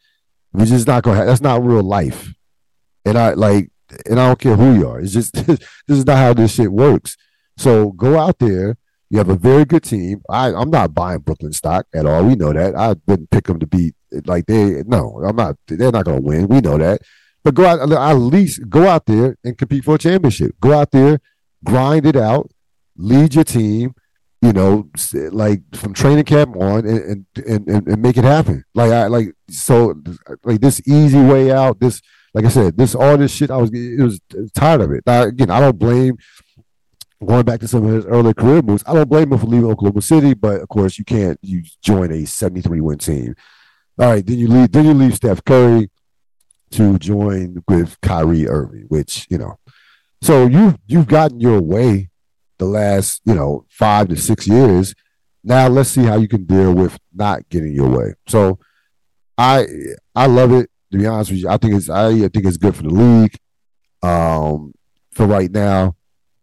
We're 0.52 0.64
just 0.64 0.86
not 0.86 1.02
going 1.02 1.20
to. 1.20 1.26
That's 1.26 1.42
not 1.42 1.62
real 1.62 1.82
life. 1.82 2.32
And 3.04 3.18
I 3.18 3.34
like, 3.34 3.70
and 4.06 4.20
I 4.20 4.28
don't 4.28 4.38
care 4.38 4.56
who 4.56 4.74
you 4.74 4.88
are. 4.88 5.00
It's 5.00 5.12
just 5.12 5.34
this 5.46 5.58
is 5.88 6.06
not 6.06 6.18
how 6.18 6.34
this 6.34 6.54
shit 6.54 6.72
works. 6.72 7.16
So 7.56 7.92
go 7.92 8.18
out 8.18 8.38
there 8.38 8.76
you 9.08 9.18
have 9.18 9.28
a 9.28 9.36
very 9.36 9.64
good 9.64 9.84
team. 9.84 10.22
I, 10.28 10.52
I'm 10.52 10.70
not 10.70 10.94
buying 10.94 11.20
Brooklyn 11.20 11.52
stock 11.52 11.86
at 11.94 12.06
all. 12.06 12.24
We 12.24 12.34
know 12.34 12.52
that. 12.52 12.74
I 12.74 12.96
wouldn't 13.06 13.30
pick 13.30 13.44
them 13.44 13.60
to 13.60 13.66
beat 13.66 13.94
like 14.24 14.46
they. 14.46 14.82
No, 14.84 15.22
I'm 15.24 15.36
not. 15.36 15.56
They're 15.68 15.92
not 15.92 16.04
going 16.04 16.18
to 16.18 16.22
win. 16.22 16.48
We 16.48 16.60
know 16.60 16.78
that. 16.78 17.02
But 17.44 17.54
go 17.54 17.64
out 17.64 17.92
at 17.92 18.12
least 18.14 18.68
go 18.68 18.88
out 18.88 19.06
there 19.06 19.36
and 19.44 19.56
compete 19.56 19.84
for 19.84 19.94
a 19.94 19.98
championship. 19.98 20.56
Go 20.60 20.72
out 20.72 20.90
there, 20.90 21.20
grind 21.64 22.04
it 22.04 22.16
out, 22.16 22.50
lead 22.96 23.34
your 23.34 23.44
team. 23.44 23.94
You 24.42 24.52
know, 24.52 24.90
like 25.30 25.62
from 25.74 25.94
training 25.94 26.24
camp 26.24 26.56
on, 26.56 26.86
and 26.86 27.26
and 27.36 27.68
and, 27.68 27.88
and 27.88 28.02
make 28.02 28.16
it 28.16 28.24
happen. 28.24 28.64
Like 28.74 28.90
I 28.90 29.06
like 29.06 29.28
so 29.48 29.94
like 30.44 30.60
this 30.60 30.80
easy 30.86 31.20
way 31.20 31.52
out. 31.52 31.80
This 31.80 32.02
like 32.36 32.44
I 32.44 32.48
said, 32.48 32.76
this 32.76 32.94
all 32.94 33.16
this 33.16 33.32
shit. 33.34 33.50
I 33.50 33.56
was 33.56 33.70
it 33.72 34.02
was 34.02 34.20
tired 34.54 34.82
of 34.82 34.92
it. 34.92 35.02
Now, 35.06 35.22
again, 35.22 35.50
I 35.50 35.58
don't 35.58 35.78
blame 35.78 36.16
going 37.24 37.44
back 37.44 37.60
to 37.60 37.68
some 37.68 37.86
of 37.86 37.94
his 37.94 38.06
early 38.06 38.34
career 38.34 38.62
moves, 38.62 38.84
I 38.86 38.94
don't 38.94 39.08
blame 39.08 39.32
him 39.32 39.38
for 39.38 39.46
leaving 39.46 39.70
Oklahoma 39.70 40.02
City, 40.02 40.34
but 40.34 40.60
of 40.60 40.68
course 40.68 40.98
you 40.98 41.04
can't 41.04 41.38
you 41.42 41.62
join 41.82 42.12
a 42.12 42.24
73 42.24 42.80
win 42.80 42.98
team. 42.98 43.34
All 43.98 44.10
right, 44.10 44.26
then 44.26 44.38
you 44.38 44.48
leave 44.48 44.72
then 44.72 44.84
you 44.84 44.94
leave 44.94 45.14
Steph 45.14 45.44
Curry 45.44 45.90
to 46.72 46.98
join 46.98 47.62
with 47.68 48.00
Kyrie 48.00 48.48
Irving, 48.48 48.84
which, 48.88 49.26
you 49.30 49.38
know. 49.38 49.58
So 50.20 50.46
you've 50.46 50.76
you've 50.86 51.06
gotten 51.06 51.40
your 51.40 51.60
way 51.60 52.10
the 52.58 52.66
last, 52.66 53.22
you 53.24 53.34
know, 53.34 53.64
five 53.68 54.08
to 54.08 54.16
six 54.16 54.46
years. 54.46 54.94
Now 55.42 55.68
let's 55.68 55.90
see 55.90 56.02
how 56.02 56.16
you 56.16 56.28
can 56.28 56.44
deal 56.44 56.74
with 56.74 56.98
not 57.14 57.48
getting 57.48 57.72
your 57.72 57.88
way. 57.88 58.14
So 58.26 58.58
I 59.38 59.66
I 60.14 60.26
love 60.26 60.52
it. 60.52 60.70
To 60.96 61.02
be 61.02 61.06
honest 61.06 61.30
with 61.30 61.40
you, 61.40 61.48
I 61.48 61.58
think 61.58 61.74
it's 61.74 61.90
I 61.90 62.10
think 62.28 62.46
it's 62.46 62.56
good 62.56 62.74
for 62.74 62.82
the 62.82 62.88
league 62.88 63.36
um, 64.02 64.72
for 65.12 65.26
right 65.26 65.50
now. 65.50 65.94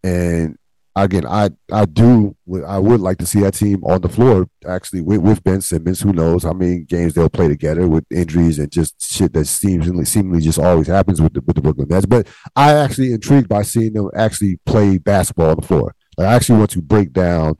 And 0.03 0.59
again, 0.95 1.25
I 1.25 1.49
I 1.71 1.85
do 1.85 2.35
I 2.67 2.77
would 2.77 2.99
like 2.99 3.17
to 3.17 3.25
see 3.25 3.39
that 3.39 3.55
team 3.55 3.83
on 3.83 4.01
the 4.01 4.09
floor 4.09 4.47
actually 4.67 5.01
with, 5.01 5.21
with 5.21 5.43
Ben 5.43 5.61
Simmons. 5.61 6.01
Who 6.01 6.13
knows 6.13 6.43
how 6.43 6.53
many 6.53 6.81
games 6.81 7.15
they'll 7.15 7.29
play 7.29 7.47
together 7.47 7.87
with 7.87 8.05
injuries 8.11 8.59
and 8.59 8.71
just 8.71 9.01
shit 9.01 9.33
that 9.33 9.45
seemingly 9.45 10.05
seemingly 10.05 10.41
just 10.41 10.59
always 10.59 10.85
happens 10.85 11.19
with 11.19 11.33
the 11.33 11.41
with 11.41 11.55
the 11.55 11.61
Brooklyn 11.63 11.87
Nets. 11.89 12.05
But 12.05 12.27
I 12.55 12.73
actually 12.73 13.11
intrigued 13.11 13.49
by 13.49 13.63
seeing 13.63 13.93
them 13.93 14.11
actually 14.15 14.59
play 14.67 14.99
basketball 14.99 15.49
on 15.49 15.55
the 15.61 15.67
floor. 15.67 15.95
Like, 16.15 16.27
I 16.27 16.33
actually 16.35 16.59
want 16.59 16.69
to 16.71 16.81
break 16.83 17.11
down 17.11 17.55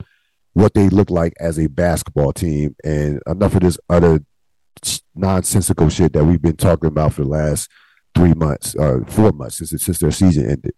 what 0.52 0.74
they 0.74 0.88
look 0.88 1.10
like 1.10 1.32
as 1.40 1.58
a 1.58 1.66
basketball 1.66 2.32
team 2.32 2.76
and 2.84 3.20
enough 3.26 3.54
of 3.56 3.62
this 3.62 3.78
other 3.88 4.20
nonsensical 5.14 5.88
shit 5.88 6.12
that 6.12 6.24
we've 6.24 6.42
been 6.42 6.56
talking 6.56 6.88
about 6.88 7.14
for 7.14 7.22
the 7.22 7.28
last 7.28 7.70
three 8.14 8.34
months 8.34 8.74
or 8.74 9.02
uh, 9.02 9.04
four 9.06 9.32
months 9.32 9.58
since 9.58 9.70
since 9.84 9.98
their 9.98 10.10
season 10.10 10.50
ended. 10.50 10.74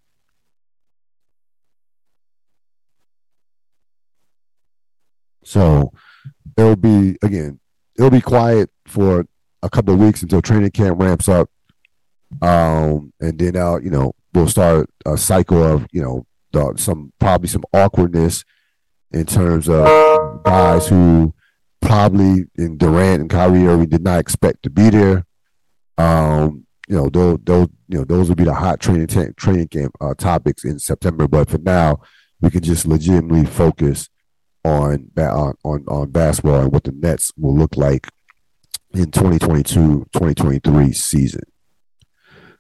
So 5.45 5.93
it'll 6.57 6.77
be 6.77 7.17
again, 7.23 7.61
it'll 7.97 8.11
be 8.11 8.21
quiet 8.21 8.71
for 8.87 9.27
a 9.63 9.71
couple 9.71 9.95
of 9.95 10.01
weeks 10.01 10.23
until 10.23 10.43
training 10.43 10.71
camp 10.71 11.01
ramps 11.01 11.29
up. 11.29 11.49
Um, 12.43 13.13
and 13.21 13.39
then 13.39 13.55
now, 13.55 13.77
you 13.79 13.91
know, 13.91 14.13
we'll 14.35 14.49
start 14.49 14.91
a 15.07 15.17
cycle 15.17 15.63
of, 15.63 15.87
you 15.93 16.03
know, 16.03 16.27
the, 16.53 16.75
some 16.77 17.13
probably 17.19 17.49
some 17.49 17.65
awkwardness 17.73 18.45
in 19.13 19.25
terms 19.25 19.69
of 19.69 20.43
guys 20.43 20.89
who 20.89 21.33
probably 21.87 22.47
in 22.57 22.77
Durant 22.77 23.21
and 23.21 23.31
Kyrie 23.31 23.67
Irving 23.67 23.89
did 23.89 24.03
not 24.03 24.19
expect 24.19 24.65
to 24.65 24.71
be 24.71 24.91
there. 24.91 25.25
Um, 25.97 26.67
you 26.89 26.97
know, 26.97 27.09
those, 27.09 27.39
those, 27.45 27.69
you 27.89 27.99
know, 27.99 28.05
those 28.05 28.29
would 28.29 28.39
be 28.39 28.45
the 28.45 28.55
hot 28.55 28.81
training 28.81 29.07
t- 29.07 29.33
training 29.37 29.69
camp 29.69 29.95
uh, 30.01 30.15
topics 30.15 30.65
in 30.65 30.79
September. 30.79 31.29
But 31.29 31.49
for 31.49 31.59
now, 31.59 32.01
we 32.41 32.51
can 32.51 32.63
just 32.63 32.87
legitimately 32.87 33.47
focus 33.47 34.09
on 34.65 35.11
on 35.17 35.55
on, 35.65 35.85
on 35.87 36.11
basketball 36.11 36.63
and 36.63 36.73
what 36.73 36.85
the 36.85 36.93
Nets 36.93 37.33
will 37.37 37.57
look 37.57 37.77
like 37.77 38.09
in 38.93 39.07
2022-2023 39.07 40.95
season. 40.95 41.43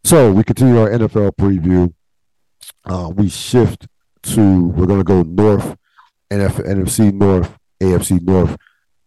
So 0.04 0.32
we 0.32 0.44
continue 0.44 0.78
our 0.78 0.90
NFL 0.90 1.32
preview. 1.32 1.92
Uh, 2.84 3.10
we 3.14 3.28
shift 3.28 3.88
to 4.22 4.68
we're 4.68 4.86
going 4.86 5.00
to 5.00 5.04
go 5.04 5.22
north, 5.22 5.76
NF, 6.30 6.64
NFC 6.64 7.12
North, 7.12 7.56
AFC 7.80 8.22
North. 8.22 8.56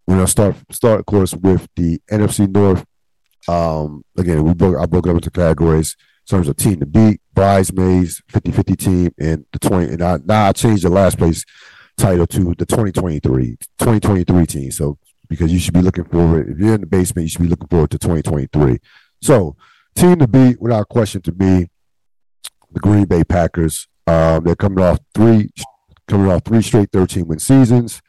We're 0.09 0.21
to 0.21 0.27
start 0.27 0.55
start, 0.71 1.01
of 1.01 1.05
course, 1.05 1.35
with 1.35 1.67
the 1.75 2.01
NFC 2.09 2.49
North. 2.49 2.83
Um, 3.47 4.03
again, 4.17 4.43
we 4.43 4.55
broke 4.55 4.75
I 4.75 4.87
broke 4.87 5.05
it 5.05 5.11
up 5.11 5.17
into 5.17 5.29
categories 5.29 5.95
in 6.27 6.35
terms 6.35 6.47
of 6.47 6.57
team 6.57 6.79
to 6.79 6.87
beat, 6.87 7.21
bridesmaids, 7.35 8.19
50-50 8.31 8.75
team, 8.75 9.11
and 9.19 9.45
the 9.53 9.59
20. 9.59 9.93
And 9.93 10.01
I, 10.01 10.17
now 10.25 10.47
I 10.47 10.53
changed 10.53 10.83
the 10.83 10.89
last 10.89 11.19
place 11.19 11.45
title 11.95 12.25
to 12.25 12.55
the 12.57 12.65
2023 12.65 13.57
2023 13.77 14.45
team. 14.47 14.71
So 14.71 14.97
because 15.27 15.53
you 15.53 15.59
should 15.59 15.75
be 15.75 15.83
looking 15.83 16.05
forward. 16.05 16.49
If 16.49 16.57
you're 16.57 16.73
in 16.73 16.81
the 16.81 16.87
basement, 16.87 17.25
you 17.25 17.29
should 17.29 17.43
be 17.43 17.47
looking 17.47 17.67
forward 17.67 17.91
to 17.91 17.99
2023. 17.99 18.79
So, 19.21 19.55
team 19.95 20.17
to 20.17 20.27
beat, 20.27 20.59
without 20.59 20.89
question, 20.89 21.21
to 21.21 21.31
me, 21.33 21.67
the 22.71 22.79
Green 22.79 23.05
Bay 23.05 23.23
Packers. 23.23 23.87
Um, 24.07 24.43
they're 24.43 24.55
coming 24.55 24.83
off 24.83 24.97
three, 25.13 25.51
coming 26.07 26.31
off 26.31 26.45
three 26.45 26.63
straight 26.63 26.89
13 26.91 27.27
win 27.27 27.37
seasons. 27.37 28.01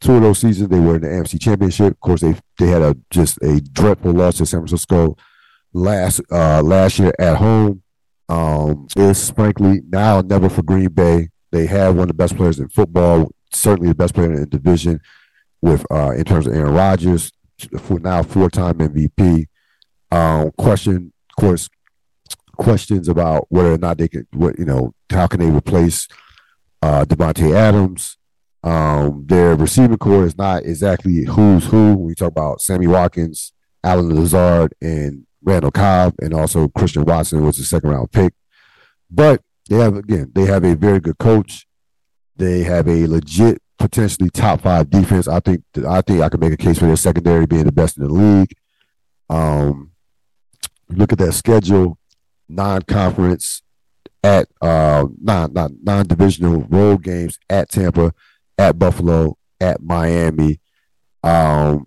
Two 0.00 0.14
of 0.14 0.22
those 0.22 0.38
seasons 0.38 0.68
they 0.68 0.80
were 0.80 0.96
in 0.96 1.02
the 1.02 1.08
AFC 1.08 1.40
Championship. 1.40 1.92
Of 1.92 2.00
course, 2.00 2.22
they 2.22 2.34
they 2.58 2.68
had 2.68 2.82
a 2.82 2.96
just 3.10 3.38
a 3.42 3.60
dreadful 3.60 4.12
loss 4.12 4.38
to 4.38 4.46
San 4.46 4.60
Francisco 4.60 5.16
last 5.72 6.20
uh, 6.30 6.62
last 6.62 6.98
year 6.98 7.12
at 7.18 7.36
home. 7.36 7.82
Um, 8.28 8.86
it's 8.96 9.30
frankly 9.30 9.82
now 9.88 10.20
never 10.20 10.48
for 10.48 10.62
Green 10.62 10.88
Bay. 10.88 11.28
They 11.50 11.66
have 11.66 11.96
one 11.96 12.04
of 12.04 12.08
the 12.08 12.14
best 12.14 12.36
players 12.36 12.60
in 12.60 12.68
football, 12.68 13.30
certainly 13.52 13.88
the 13.88 13.94
best 13.94 14.14
player 14.14 14.32
in 14.32 14.40
the 14.40 14.46
division 14.46 15.00
with 15.60 15.84
uh, 15.90 16.12
in 16.12 16.24
terms 16.24 16.46
of 16.46 16.54
Aaron 16.54 16.74
Rodgers, 16.74 17.32
now 17.90 18.22
four-time 18.22 18.78
MVP. 18.78 19.46
Um, 20.12 20.50
question, 20.52 21.12
of 21.30 21.36
course, 21.42 21.68
questions 22.56 23.08
about 23.08 23.46
whether 23.48 23.72
or 23.72 23.78
not 23.78 23.98
they 23.98 24.08
can, 24.08 24.26
what 24.32 24.58
you 24.58 24.64
know, 24.64 24.94
how 25.10 25.26
can 25.26 25.40
they 25.40 25.50
replace 25.50 26.08
uh, 26.82 27.04
Davante 27.04 27.54
Adams? 27.54 28.16
Um, 28.62 29.24
their 29.26 29.56
receiving 29.56 29.98
corps 29.98 30.24
is 30.24 30.36
not 30.36 30.64
exactly 30.64 31.24
who's 31.24 31.66
who. 31.66 31.94
We 31.94 32.14
talk 32.14 32.28
about 32.28 32.60
Sammy 32.60 32.86
Watkins, 32.86 33.52
Allen 33.82 34.14
Lazard, 34.14 34.74
and 34.82 35.26
Randall 35.42 35.70
Cobb, 35.70 36.14
and 36.20 36.34
also 36.34 36.68
Christian 36.68 37.04
Watson 37.04 37.44
was 37.44 37.56
the 37.56 37.64
second 37.64 37.90
round 37.90 38.12
pick. 38.12 38.34
But 39.10 39.42
they 39.68 39.76
have 39.76 39.96
again, 39.96 40.30
they 40.34 40.44
have 40.44 40.64
a 40.64 40.74
very 40.74 41.00
good 41.00 41.18
coach. 41.18 41.66
They 42.36 42.62
have 42.62 42.88
a 42.88 43.06
legit 43.06 43.62
potentially 43.78 44.30
top 44.30 44.60
five 44.60 44.90
defense. 44.90 45.26
I 45.26 45.40
think 45.40 45.64
I 45.88 46.02
think 46.02 46.20
I 46.20 46.28
can 46.28 46.40
make 46.40 46.52
a 46.52 46.56
case 46.56 46.78
for 46.78 46.86
their 46.86 46.96
secondary 46.96 47.46
being 47.46 47.64
the 47.64 47.72
best 47.72 47.96
in 47.96 48.04
the 48.04 48.12
league. 48.12 48.52
Um, 49.30 49.92
look 50.88 51.12
at 51.12 51.18
their 51.18 51.32
schedule, 51.32 51.98
non-conference 52.48 53.62
at 54.22 54.48
uh 54.60 55.06
non 55.20 55.52
non 55.54 55.78
non-divisional 55.82 56.66
road 56.68 57.02
games 57.02 57.38
at 57.48 57.70
Tampa, 57.70 58.12
at 58.60 58.78
Buffalo, 58.78 59.38
at 59.58 59.82
Miami. 59.82 60.60
Um, 61.22 61.86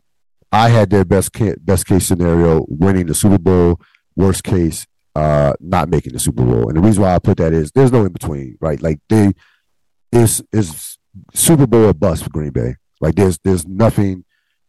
I 0.51 0.70
had 0.70 0.89
their 0.89 1.06
best 1.06 1.32
best 1.63 1.86
case 1.86 2.08
scenario 2.08 2.65
winning 2.68 3.06
the 3.06 3.13
Super 3.13 3.38
Bowl. 3.38 3.80
Worst 4.15 4.44
case, 4.44 4.86
uh, 5.15 5.53
not 5.60 5.89
making 5.89 6.13
the 6.13 6.20
Super 6.20 6.44
Bowl. 6.44 6.68
And 6.68 6.77
the 6.77 6.82
reason 6.82 7.03
why 7.03 7.15
I 7.15 7.20
put 7.20 7.38
that 7.38 7.53
is 7.53 7.72
there's 7.72 7.92
no 7.92 8.06
in 8.06 8.12
between, 8.12 8.58
right? 8.60 8.82
Like 8.82 9.00
they 9.08 9.34
is 10.12 10.44
is 10.51 10.98
Super 11.34 11.68
Bowl 11.68 11.86
or 11.86 11.94
bust 11.94 12.24
for 12.24 12.30
Green 12.32 12.51
Bay. 12.51 12.75
Like 13.00 13.15
there's 13.15 13.38
there's 13.44 13.68
nothing 13.68 14.25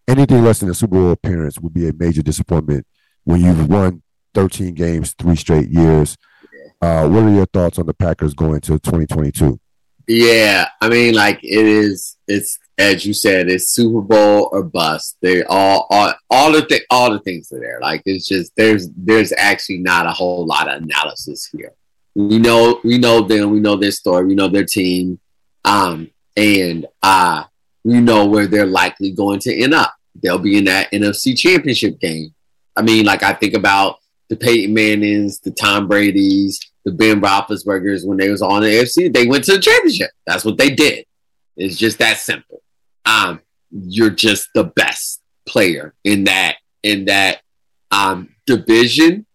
anything 0.07 0.45
less 0.45 0.61
than 0.61 0.71
a 0.71 0.75
Super 0.75 0.97
Bowl 0.97 1.11
appearance 1.11 1.59
would 1.59 1.75
be 1.75 1.89
a 1.89 1.93
major 1.93 2.23
disappointment 2.23 2.87
when 3.25 3.43
you've 3.43 3.69
won 3.69 4.03
13 4.35 4.75
games 4.75 5.15
three 5.19 5.37
straight 5.37 5.71
years. 5.71 6.17
Uh, 6.83 7.09
what 7.09 7.23
are 7.23 7.31
your 7.31 7.47
thoughts 7.47 7.79
on 7.79 7.87
the 7.87 7.95
Packers 7.95 8.35
going 8.35 8.61
to 8.61 8.79
2022? 8.79 9.59
Yeah, 10.07 10.69
I 10.81 10.89
mean, 10.89 11.15
like 11.15 11.41
it 11.43 11.67
is. 11.67 12.17
It's 12.27 12.59
as 12.77 13.07
you 13.07 13.15
said, 13.15 13.49
it's 13.49 13.71
Super 13.71 14.01
Bowl 14.01 14.49
or 14.51 14.65
bust. 14.65 15.17
They 15.23 15.45
all, 15.45 15.87
all, 15.91 16.15
all 16.31 16.53
the 16.53 16.67
th- 16.67 16.85
all 16.91 17.11
the 17.13 17.21
things 17.21 17.53
are 17.53 17.61
there. 17.61 17.79
Like 17.81 18.03
it's 18.05 18.27
just 18.27 18.53
there's 18.57 18.89
there's 18.97 19.33
actually 19.37 19.79
not 19.79 20.07
a 20.07 20.11
whole 20.11 20.45
lot 20.47 20.69
of 20.69 20.83
analysis 20.83 21.49
here. 21.57 21.73
We 22.15 22.39
know 22.39 22.81
we 22.85 22.99
know 22.99 23.23
them. 23.23 23.51
We 23.51 23.61
know 23.61 23.77
their 23.77 23.93
story. 23.93 24.27
We 24.27 24.35
know 24.35 24.49
their 24.49 24.65
team. 24.65 25.21
Um, 25.65 26.11
and 26.37 26.87
uh, 27.03 27.45
we 27.85 28.01
know 28.01 28.27
where 28.27 28.47
they're 28.47 28.67
likely 28.67 29.13
going 29.13 29.41
to 29.41 29.63
end 29.63 29.75
up. 29.75 29.95
They'll 30.23 30.39
be 30.39 30.59
in 30.59 30.65
that 30.65 30.91
NFC 30.93 31.39
Championship 31.39 32.01
game. 32.01 32.35
I 32.77 32.83
mean, 32.83 33.05
like 33.05 33.23
I 33.23 33.33
think 33.33 33.55
about 33.55 33.99
the 34.29 34.37
Peyton 34.37 34.75
Mannings, 34.75 35.41
the 35.41 35.51
Tom 35.51 35.87
Brady's, 35.87 36.61
the 36.85 36.93
Ben 36.93 37.21
Roethlisberger's 37.21 38.05
when 38.05 38.19
they 38.19 38.31
was 38.31 38.43
on 38.43 38.63
the 38.63 38.69
AFC, 38.69 39.13
they 39.13 39.27
went 39.27 39.45
to 39.45 39.53
the 39.53 39.61
championship. 39.61 40.11
That's 40.27 40.45
what 40.45 40.59
they 40.59 40.71
did. 40.71 41.07
It's 41.57 41.77
just 41.77 41.99
that 41.99 42.19
simple. 42.19 42.63
Um, 43.07 43.41
you're 43.71 44.11
just 44.11 44.49
the 44.55 44.65
best 44.65 45.23
player 45.47 45.95
in 46.05 46.25
that 46.25 46.57
in 46.83 47.07
that 47.07 47.41
um, 47.91 48.35
division 48.47 49.27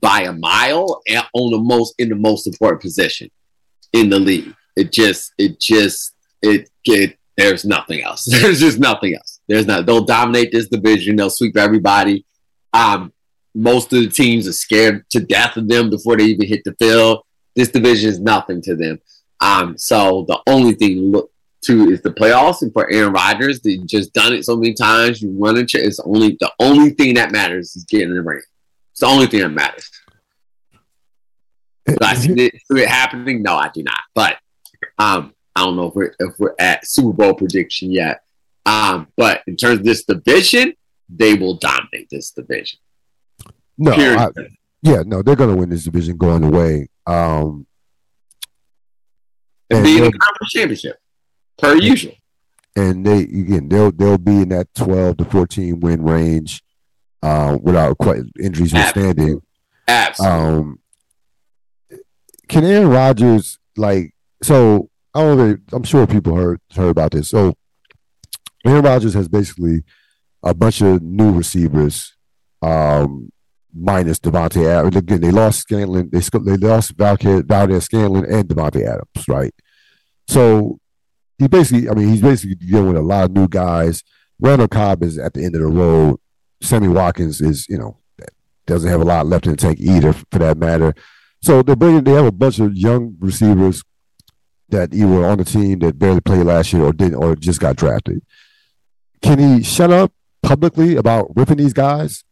by 0.00 0.22
a 0.22 0.32
mile 0.32 1.00
and 1.08 1.24
on 1.32 1.50
the 1.50 1.58
most 1.58 1.94
in 1.98 2.08
the 2.08 2.14
most 2.14 2.46
important 2.46 2.82
position 2.82 3.30
in 3.92 4.10
the 4.10 4.18
league. 4.18 4.54
It 4.76 4.92
just 4.92 5.32
it 5.38 5.58
just 5.58 6.14
it, 6.42 6.68
it 6.84 7.18
there's 7.36 7.64
nothing 7.64 8.02
else. 8.02 8.24
There's 8.30 8.58
just 8.58 8.80
nothing 8.80 9.14
else. 9.14 9.40
There's 9.46 9.66
not. 9.66 9.86
They'll 9.86 10.04
dominate 10.04 10.50
this 10.50 10.68
division. 10.68 11.14
They'll 11.14 11.30
sweep 11.30 11.56
everybody. 11.56 12.26
Um, 12.72 13.12
most 13.58 13.92
of 13.92 14.00
the 14.00 14.08
teams 14.08 14.46
are 14.46 14.52
scared 14.52 15.04
to 15.10 15.18
death 15.18 15.56
of 15.56 15.66
them 15.66 15.90
before 15.90 16.16
they 16.16 16.24
even 16.24 16.46
hit 16.46 16.62
the 16.64 16.74
field. 16.74 17.24
This 17.56 17.70
division 17.70 18.08
is 18.08 18.20
nothing 18.20 18.62
to 18.62 18.76
them. 18.76 19.00
Um, 19.40 19.76
so 19.76 20.24
the 20.28 20.40
only 20.46 20.74
thing 20.74 20.94
to 20.94 21.00
look 21.00 21.32
to 21.62 21.90
is 21.90 22.00
the 22.02 22.10
playoffs, 22.10 22.62
and 22.62 22.72
for 22.72 22.88
Aaron 22.88 23.12
Rodgers, 23.12 23.60
they 23.60 23.78
just 23.78 24.12
done 24.12 24.32
it 24.32 24.44
so 24.44 24.56
many 24.56 24.74
times. 24.74 25.20
You 25.20 25.30
run 25.36 25.58
into 25.58 25.84
it's 25.84 25.98
only 25.98 26.36
the 26.38 26.52
only 26.60 26.90
thing 26.90 27.14
that 27.14 27.32
matters 27.32 27.74
is 27.74 27.84
getting 27.84 28.10
in 28.10 28.14
the 28.14 28.22
ring. 28.22 28.42
It's 28.92 29.00
the 29.00 29.06
only 29.06 29.26
thing 29.26 29.40
that 29.40 29.48
matters. 29.48 29.90
Do 31.86 31.96
I 32.00 32.14
see 32.14 32.32
it, 32.34 32.54
see 32.70 32.82
it 32.82 32.88
happening? 32.88 33.42
No, 33.42 33.56
I 33.56 33.70
do 33.74 33.82
not. 33.82 34.00
But 34.14 34.36
um, 34.98 35.34
I 35.56 35.64
don't 35.64 35.74
know 35.74 35.86
if 35.86 35.94
we're 35.96 36.14
if 36.20 36.38
we're 36.38 36.54
at 36.60 36.86
Super 36.86 37.12
Bowl 37.12 37.34
prediction 37.34 37.90
yet. 37.90 38.22
Um, 38.66 39.08
but 39.16 39.42
in 39.48 39.56
terms 39.56 39.80
of 39.80 39.84
this 39.84 40.04
division, 40.04 40.74
they 41.08 41.34
will 41.34 41.54
dominate 41.54 42.08
this 42.08 42.30
division. 42.30 42.78
No, 43.78 43.92
I, 43.92 44.28
yeah, 44.82 45.02
no, 45.06 45.22
they're 45.22 45.36
going 45.36 45.50
to 45.50 45.56
win 45.56 45.70
this 45.70 45.84
division 45.84 46.16
going 46.16 46.44
away. 46.44 46.88
Um, 47.06 47.66
and, 49.70 49.84
be 49.84 49.98
in 49.98 50.04
the 50.04 50.12
conference 50.12 50.50
championship 50.50 50.96
per 51.58 51.72
and, 51.72 51.82
usual. 51.82 52.14
And 52.76 53.06
they 53.06 53.20
again, 53.22 53.68
they'll 53.68 53.92
they'll 53.92 54.18
be 54.18 54.42
in 54.42 54.48
that 54.50 54.74
twelve 54.74 55.16
to 55.18 55.24
fourteen 55.24 55.80
win 55.80 56.02
range, 56.02 56.62
uh, 57.22 57.58
without 57.60 57.98
quite 57.98 58.22
injuries 58.40 58.72
withstanding. 58.72 59.42
Absolutely. 59.86 60.38
Um, 60.38 60.78
can 62.48 62.64
Aaron 62.64 62.88
Rodgers 62.88 63.58
like 63.76 64.14
so? 64.42 64.90
I 65.14 65.20
don't 65.20 65.38
know. 65.38 65.56
I'm 65.72 65.82
sure 65.84 66.06
people 66.06 66.34
heard 66.34 66.60
heard 66.74 66.90
about 66.90 67.12
this. 67.12 67.30
So 67.30 67.54
Aaron 68.64 68.84
Rodgers 68.84 69.14
has 69.14 69.28
basically 69.28 69.82
a 70.42 70.54
bunch 70.54 70.80
of 70.80 71.02
new 71.02 71.32
receivers, 71.32 72.14
um, 72.62 73.30
minus 73.78 74.18
Davante 74.18 74.66
Adams. 74.66 74.96
Again, 74.96 75.20
they 75.20 75.30
lost 75.30 75.60
Scantling. 75.60 76.10
They 76.10 76.20
they 76.20 76.56
lost 76.56 76.92
Valdes 76.96 77.84
Scantling 77.84 78.24
and 78.30 78.48
Davante 78.48 78.86
Adams, 78.86 79.28
right? 79.28 79.54
So 80.26 80.78
he 81.38 81.48
basically, 81.48 81.88
I 81.88 81.94
mean, 81.94 82.08
he's 82.08 82.22
basically 82.22 82.56
dealing 82.56 82.88
with 82.88 82.96
a 82.96 83.02
lot 83.02 83.24
of 83.24 83.32
new 83.32 83.48
guys. 83.48 84.02
Randall 84.40 84.68
Cobb 84.68 85.02
is 85.02 85.18
at 85.18 85.34
the 85.34 85.44
end 85.44 85.54
of 85.54 85.62
the 85.62 85.68
road. 85.68 86.20
Sammy 86.60 86.88
Watkins 86.88 87.40
is, 87.40 87.66
you 87.68 87.78
know, 87.78 87.98
doesn't 88.66 88.90
have 88.90 89.00
a 89.00 89.04
lot 89.04 89.26
left 89.26 89.46
in 89.46 89.52
the 89.52 89.56
tank 89.56 89.80
either, 89.80 90.12
for 90.12 90.38
that 90.38 90.58
matter. 90.58 90.94
So 91.42 91.62
they're 91.62 91.76
bringing. 91.76 92.04
They 92.04 92.12
have 92.12 92.26
a 92.26 92.32
bunch 92.32 92.58
of 92.58 92.76
young 92.76 93.16
receivers 93.18 93.82
that 94.68 94.92
either 94.92 95.06
were 95.06 95.26
on 95.26 95.38
the 95.38 95.44
team 95.44 95.78
that 95.80 95.98
barely 95.98 96.20
played 96.20 96.44
last 96.44 96.72
year 96.72 96.82
or 96.82 96.92
didn't 96.92 97.14
or 97.14 97.34
just 97.34 97.60
got 97.60 97.76
drafted. 97.76 98.22
can 99.22 99.38
he 99.38 99.62
shut 99.62 99.90
up 99.90 100.12
publicly 100.42 100.96
about 100.96 101.34
ripping 101.34 101.56
these 101.56 101.72
guys? 101.72 102.24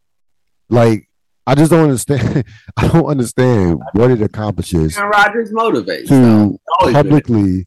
Like, 0.69 1.09
I 1.47 1.55
just 1.55 1.71
don't 1.71 1.85
understand. 1.85 2.45
I 2.77 2.89
don't 2.89 3.07
understand 3.07 3.81
what 3.93 4.11
it 4.11 4.21
accomplishes. 4.23 4.97
Aaron 4.97 5.11
Rodgers 5.11 5.53
motivates 5.53 6.09
to 6.09 6.59
publicly, 6.93 7.67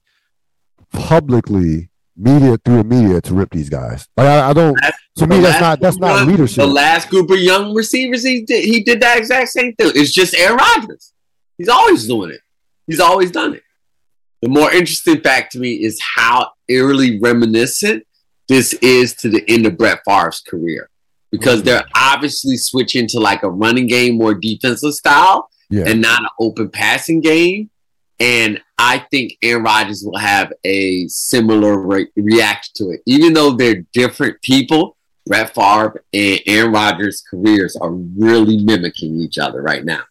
publicly 0.92 1.90
media 2.16 2.58
through 2.58 2.78
the 2.78 2.84
media 2.84 3.22
to 3.22 3.34
rip 3.34 3.50
these 3.52 3.70
guys. 3.70 4.08
Like 4.18 4.28
I, 4.28 4.50
I 4.50 4.54
don't. 4.54 4.78
to 5.18 5.28
me, 5.28 5.40
that's 5.40 5.62
not 5.62 5.80
that's 5.80 5.98
not 5.98 6.28
leadership. 6.28 6.58
The 6.58 6.68
last 6.68 7.10
group 7.10 7.30
of 7.32 7.40
young 7.40 7.74
receivers, 7.74 8.24
he 8.24 8.44
did 8.44 8.66
he 8.66 8.84
did 8.84 9.02
that 9.02 9.18
exact 9.18 9.50
same 9.50 9.74
thing. 9.76 9.92
It's 9.96 10.12
just 10.12 10.36
Aaron 10.36 10.58
Rodgers. 10.58 11.14
He's 11.58 11.70
always 11.70 12.08
doing 12.08 12.32
it. 12.32 12.42
He's 12.88 13.00
always 13.00 13.32
done 13.32 13.56
it. 13.56 13.64
The 14.42 14.50
more 14.50 14.72
interesting 14.72 15.22
fact 15.22 15.52
to 15.54 15.60
me 15.60 15.74
is 15.74 16.00
how 16.16 16.52
eerily 16.68 17.20
reminiscent 17.20 18.06
this 18.48 18.74
is 18.74 19.14
to 19.16 19.30
the 19.30 19.44
end 19.48 19.66
of 19.66 19.78
Brett 19.78 20.00
Favre's 20.08 20.42
career, 20.42 20.90
because 21.32 21.64
they're 21.64 21.86
obviously 21.96 22.58
switching 22.58 23.08
to 23.08 23.20
like 23.20 23.44
a 23.44 23.50
running 23.50 23.88
game, 23.88 24.18
more 24.18 24.34
defensive 24.34 24.94
style, 24.94 25.50
yeah. 25.70 25.84
and 25.88 26.02
not 26.02 26.22
an 26.22 26.30
open 26.40 26.70
passing 26.70 27.22
game. 27.22 27.70
And 28.20 28.62
I 28.78 29.00
think 29.12 29.38
Aaron 29.42 29.64
Rodgers 29.64 30.04
will 30.04 30.18
have 30.18 30.52
a 30.66 31.08
similar 31.08 31.80
re- 31.80 32.12
reaction 32.16 32.74
to 32.76 32.90
it. 32.92 33.02
Even 33.06 33.34
though 33.34 33.52
they're 33.52 33.86
different 33.94 34.42
people, 34.42 34.98
Brett 35.26 35.54
Favre 35.54 36.04
and 36.12 36.42
Aaron 36.48 36.74
Rodgers' 36.74 37.24
careers 37.30 37.78
are 37.78 37.92
really 37.92 38.58
mimicking 38.58 39.20
each 39.22 39.38
other 39.38 39.62
right 39.62 39.86
now. 39.86 40.02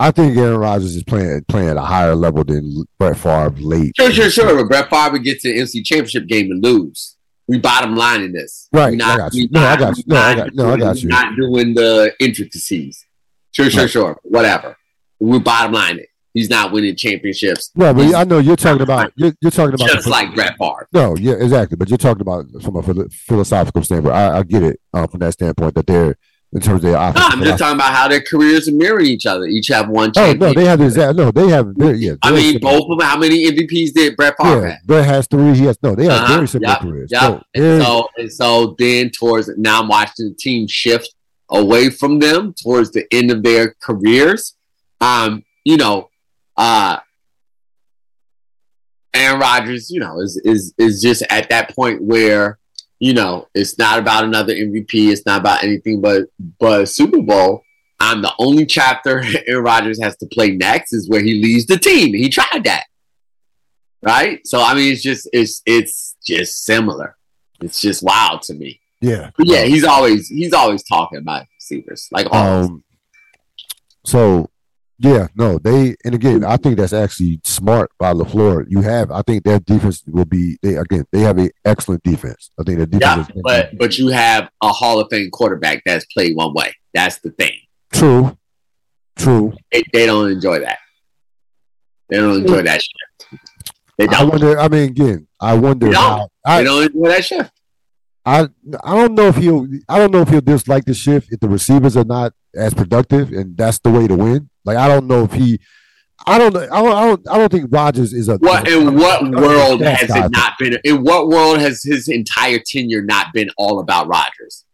I 0.00 0.10
think 0.10 0.36
Aaron 0.36 0.58
Rodgers 0.58 0.96
is 0.96 1.04
playing 1.04 1.44
playing 1.48 1.68
at 1.68 1.76
a 1.76 1.82
higher 1.82 2.14
level 2.14 2.44
than 2.44 2.84
Brett 2.98 3.16
Favre 3.16 3.50
late. 3.58 3.92
Sure, 3.96 4.10
sure, 4.10 4.30
sure. 4.30 4.56
But 4.56 4.68
Brett 4.68 4.90
Favre 4.90 5.18
gets 5.18 5.42
to 5.42 5.52
the 5.52 5.60
NFC 5.60 5.84
Championship 5.84 6.26
game 6.26 6.50
and 6.50 6.62
lose. 6.62 7.13
We 7.46 7.58
bottom 7.58 7.94
line 7.94 8.22
in 8.22 8.32
this. 8.32 8.68
Right. 8.72 8.94
Not, 8.94 9.14
I 9.14 9.16
got 9.16 9.34
you. 9.34 9.48
No, 9.50 9.60
not, 9.60 9.78
I 9.78 9.80
got 9.80 9.96
you. 9.98 10.04
No, 10.06 10.16
I 10.16 10.34
got, 10.34 10.54
no, 10.54 10.72
I 10.72 10.76
got 10.78 11.02
you. 11.02 11.08
Not 11.08 11.36
doing 11.36 11.74
the 11.74 12.14
intricacies. 12.18 13.04
Sure, 13.52 13.68
sure, 13.70 13.82
right. 13.82 13.90
sure. 13.90 14.20
Whatever. 14.22 14.76
We 15.20 15.38
bottom 15.38 15.72
line 15.72 15.98
it. 15.98 16.08
He's 16.32 16.50
not 16.50 16.72
winning 16.72 16.96
championships. 16.96 17.70
No, 17.76 17.94
but 17.94 18.12
I 18.12 18.24
know 18.24 18.38
you're 18.38 18.56
talking 18.56 18.82
about 18.82 19.12
you're, 19.14 19.32
you're 19.40 19.52
talking 19.52 19.74
about 19.74 19.88
just 19.88 20.04
the, 20.04 20.10
like 20.10 20.34
Brett 20.34 20.56
Favre. 20.58 20.88
No, 20.92 21.14
yeah, 21.16 21.34
exactly. 21.34 21.76
But 21.76 21.88
you're 21.88 21.98
talking 21.98 22.22
about 22.22 22.46
from 22.60 22.74
a 22.74 23.08
philosophical 23.08 23.84
standpoint. 23.84 24.16
I, 24.16 24.38
I 24.38 24.42
get 24.42 24.64
it 24.64 24.80
uh, 24.92 25.06
from 25.06 25.20
that 25.20 25.34
standpoint 25.34 25.76
that 25.76 25.86
they're 25.86 26.16
in 26.54 26.60
terms 26.60 26.76
of 26.76 26.82
their 26.82 26.96
offense. 26.96 27.16
No, 27.16 27.26
I'm 27.26 27.42
just 27.42 27.58
talking 27.58 27.74
about 27.74 27.92
how 27.92 28.06
their 28.06 28.20
careers 28.20 28.70
mirror 28.70 29.00
each 29.00 29.26
other. 29.26 29.44
Each 29.44 29.68
have 29.68 29.88
one. 29.88 30.12
Oh 30.16 30.32
no, 30.32 30.52
they 30.52 30.64
have 30.64 30.78
the 30.78 30.86
exact. 30.86 31.16
No, 31.16 31.30
they 31.32 31.48
have. 31.48 31.72
Yeah, 31.76 32.14
I 32.22 32.30
mean, 32.30 32.60
both 32.60 32.88
of 32.88 32.98
them. 32.98 33.06
How 33.06 33.18
many 33.18 33.50
MVPs 33.50 33.92
did 33.92 34.16
Brett 34.16 34.36
Favre 34.40 34.62
yeah, 34.62 34.72
have? 34.74 34.82
Brett 34.84 35.04
has 35.04 35.26
three. 35.26 35.54
He 35.54 35.64
has 35.64 35.76
no. 35.82 35.94
They 35.96 36.04
have 36.04 36.22
uh-huh, 36.22 36.34
very 36.34 36.48
similar 36.48 36.72
yep, 36.72 36.80
careers. 36.80 37.10
Yep. 37.12 37.22
So, 37.22 37.44
and 37.54 37.82
so, 37.82 38.08
and 38.16 38.32
so 38.32 38.76
then 38.78 39.10
towards 39.10 39.50
now, 39.56 39.82
I'm 39.82 39.88
watching 39.88 40.28
the 40.28 40.34
team 40.34 40.68
shift 40.68 41.14
away 41.48 41.90
from 41.90 42.20
them 42.20 42.54
towards 42.54 42.92
the 42.92 43.04
end 43.10 43.32
of 43.32 43.42
their 43.42 43.74
careers. 43.82 44.54
Um, 45.00 45.44
you 45.64 45.76
know, 45.76 46.08
uh, 46.56 46.98
Aaron 49.12 49.40
Rodgers, 49.40 49.90
you 49.90 49.98
know, 49.98 50.20
is 50.20 50.40
is 50.44 50.72
is 50.78 51.02
just 51.02 51.24
at 51.30 51.50
that 51.50 51.74
point 51.74 52.00
where 52.00 52.58
you 52.98 53.14
know 53.14 53.48
it's 53.54 53.78
not 53.78 53.98
about 53.98 54.24
another 54.24 54.54
MVP. 54.54 55.10
It's 55.10 55.26
not 55.26 55.40
about 55.40 55.62
anything 55.62 56.00
but 56.00 56.24
but 56.58 56.88
Super 56.88 57.20
Bowl. 57.20 57.62
I'm 58.00 58.22
the 58.22 58.32
only 58.38 58.66
chapter 58.66 59.24
Aaron 59.46 59.64
Rodgers 59.64 60.02
has 60.02 60.16
to 60.18 60.26
play 60.26 60.50
next 60.50 60.92
is 60.92 61.08
where 61.08 61.22
he 61.22 61.42
leaves 61.42 61.66
the 61.66 61.78
team. 61.78 62.14
He 62.14 62.28
tried 62.28 62.64
that, 62.64 62.84
right? 64.02 64.46
So 64.46 64.60
I 64.60 64.74
mean, 64.74 64.92
it's 64.92 65.02
just 65.02 65.28
it's 65.32 65.62
it's 65.66 66.16
just 66.24 66.64
similar. 66.64 67.16
It's 67.60 67.80
just 67.80 68.02
wild 68.02 68.42
to 68.42 68.54
me. 68.54 68.80
Yeah, 69.00 69.30
but 69.36 69.46
yeah. 69.46 69.64
He's 69.64 69.84
always 69.84 70.28
he's 70.28 70.52
always 70.52 70.82
talking 70.82 71.18
about 71.18 71.46
receivers 71.56 72.08
like 72.10 72.32
um. 72.32 72.84
So 74.04 74.50
yeah, 74.98 75.26
no, 75.34 75.58
they 75.58 75.96
and 76.04 76.14
again, 76.14 76.44
I 76.44 76.56
think 76.56 76.76
that's 76.76 76.92
actually 76.92 77.40
smart 77.44 77.90
by 77.98 78.12
LaFleur. 78.12 78.66
You 78.68 78.80
have, 78.82 79.10
I 79.10 79.22
think 79.22 79.44
their 79.44 79.58
defense 79.58 80.02
will 80.06 80.24
be. 80.24 80.56
They 80.62 80.76
again, 80.76 81.04
they 81.12 81.20
have 81.20 81.38
an 81.38 81.50
excellent 81.64 82.02
defense. 82.04 82.50
I 82.58 82.62
think 82.62 82.78
the 82.78 82.86
defense. 82.86 83.28
Yeah, 83.34 83.40
but 83.42 83.76
but 83.76 83.98
you 83.98 84.08
have 84.08 84.48
a 84.62 84.68
Hall 84.68 85.00
of 85.00 85.08
Fame 85.10 85.30
quarterback 85.30 85.82
that's 85.84 86.04
played 86.06 86.36
one 86.36 86.54
way. 86.54 86.72
That's 86.92 87.18
the 87.18 87.30
thing. 87.32 87.52
True. 87.92 88.36
True. 89.16 89.52
They, 89.72 89.82
they 89.92 90.06
don't 90.06 90.30
enjoy 90.30 90.60
that. 90.60 90.78
They 92.08 92.18
don't 92.18 92.42
enjoy 92.42 92.62
that 92.62 92.82
shift. 92.82 93.42
They 93.98 94.06
don't. 94.06 94.14
I 94.14 94.24
wonder. 94.24 94.58
I 94.58 94.68
mean, 94.68 94.90
again, 94.90 95.26
I 95.40 95.54
wonder 95.54 95.88
they 95.88 95.94
how. 95.94 96.28
I, 96.44 96.58
they 96.58 96.64
don't 96.64 96.84
enjoy 96.84 97.08
that 97.08 97.24
shift. 97.24 97.50
I 98.24 98.48
I 98.82 98.94
don't 98.94 99.14
know 99.14 99.26
if 99.26 99.36
he'll 99.36 99.66
I 99.88 99.98
don't 99.98 100.10
know 100.10 100.22
if 100.22 100.28
he'll 100.28 100.40
dislike 100.40 100.84
the 100.84 100.94
shift 100.94 101.32
if 101.32 101.40
the 101.40 101.48
receivers 101.48 101.96
are 101.96 102.04
not 102.04 102.32
as 102.54 102.72
productive 102.72 103.32
and 103.32 103.56
that's 103.56 103.78
the 103.80 103.90
way 103.90 104.06
to 104.06 104.14
win. 104.14 104.48
Like 104.64 104.76
I 104.76 104.88
don't 104.88 105.06
know 105.06 105.24
if 105.24 105.32
he 105.32 105.60
I 106.26 106.38
don't 106.38 106.54
know. 106.54 106.60
I 106.60 106.82
don't. 106.82 106.96
I 106.96 107.06
don't, 107.06 107.28
I 107.30 107.38
don't 107.38 107.52
think 107.52 107.66
Rodgers 107.70 108.12
is 108.12 108.28
a. 108.28 108.36
What 108.38 108.66
in 108.66 108.96
what 108.96 109.22
world 109.30 109.82
has 109.82 110.08
it 110.08 110.30
not 110.30 110.54
been? 110.58 110.78
In 110.84 111.02
what 111.02 111.28
world 111.28 111.58
has 111.58 111.82
his 111.82 112.08
entire 112.08 112.58
tenure 112.64 113.02
not 113.02 113.32
been 113.34 113.50
all 113.58 113.80
about 113.80 114.08
Rodgers? 114.08 114.64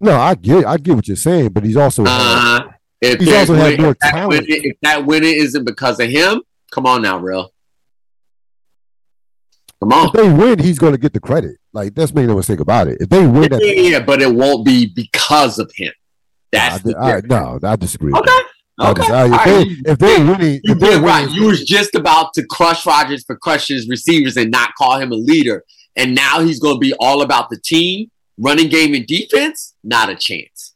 No, 0.00 0.16
I 0.16 0.34
get. 0.34 0.64
I 0.66 0.76
get 0.76 0.94
what 0.94 1.08
you're 1.08 1.16
saying, 1.16 1.48
but 1.48 1.64
he's 1.64 1.76
also. 1.76 2.04
Uh, 2.06 2.68
if 3.00 3.18
he's 3.18 3.32
also 3.32 3.54
had 3.54 3.80
more 3.80 3.96
talent. 4.00 4.46
if 4.48 4.76
that 4.82 5.04
winning 5.04 5.34
isn't 5.34 5.64
because 5.64 5.98
of 5.98 6.08
him, 6.08 6.42
come 6.70 6.86
on 6.86 7.02
now, 7.02 7.18
real. 7.18 7.52
Come 9.80 9.92
on. 9.92 10.06
If 10.06 10.12
they 10.12 10.32
win, 10.32 10.58
he's 10.60 10.78
going 10.78 10.92
to 10.92 10.98
get 10.98 11.12
the 11.12 11.20
credit. 11.20 11.56
Like 11.72 11.94
that's 11.94 12.14
make 12.14 12.28
no 12.28 12.36
mistake 12.36 12.60
about 12.60 12.86
it. 12.86 12.98
If 13.00 13.08
they 13.08 13.26
win, 13.26 13.42
yeah, 13.42 13.48
that, 13.48 13.76
yeah, 13.76 14.00
but 14.00 14.22
it 14.22 14.32
won't 14.32 14.64
be 14.64 14.86
because 14.86 15.58
of 15.58 15.72
him. 15.74 15.92
That's 16.54 16.94
I, 16.94 17.16
I, 17.16 17.20
no, 17.20 17.58
I 17.62 17.76
disagree. 17.76 18.12
Okay. 18.12 18.40
Okay. 18.80 19.04
If, 19.06 19.44
they, 19.44 19.90
if 19.90 19.98
they're 19.98 20.18
you 20.18 20.60
if 20.64 20.78
they're 20.78 21.00
right. 21.00 21.30
You 21.30 21.46
was 21.46 21.64
just 21.64 21.94
about 21.94 22.34
to 22.34 22.44
crush 22.46 22.84
Rodgers 22.84 23.24
for 23.24 23.36
crushing 23.36 23.76
his 23.76 23.88
receivers 23.88 24.36
and 24.36 24.50
not 24.50 24.74
call 24.76 24.98
him 24.98 25.12
a 25.12 25.16
leader, 25.16 25.64
and 25.94 26.14
now 26.14 26.40
he's 26.40 26.58
going 26.58 26.76
to 26.76 26.80
be 26.80 26.92
all 26.98 27.22
about 27.22 27.50
the 27.50 27.58
team, 27.58 28.10
running 28.36 28.68
game, 28.68 28.94
and 28.94 29.06
defense. 29.06 29.74
Not 29.84 30.08
a 30.08 30.16
chance. 30.16 30.74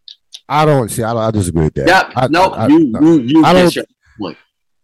I 0.49 0.65
don't 0.65 0.89
see. 0.91 1.03
I, 1.03 1.13
don't, 1.13 1.23
I 1.23 1.31
disagree 1.31 1.65
with 1.65 1.75
that. 1.75 1.89
Yep. 1.89 2.13
I, 2.17 2.29
no, 2.29 2.51
I, 2.51 2.69
you, 2.69 2.93
you, 3.01 3.21
you, 3.21 3.45
I 3.45 3.53
don't. 3.53 3.77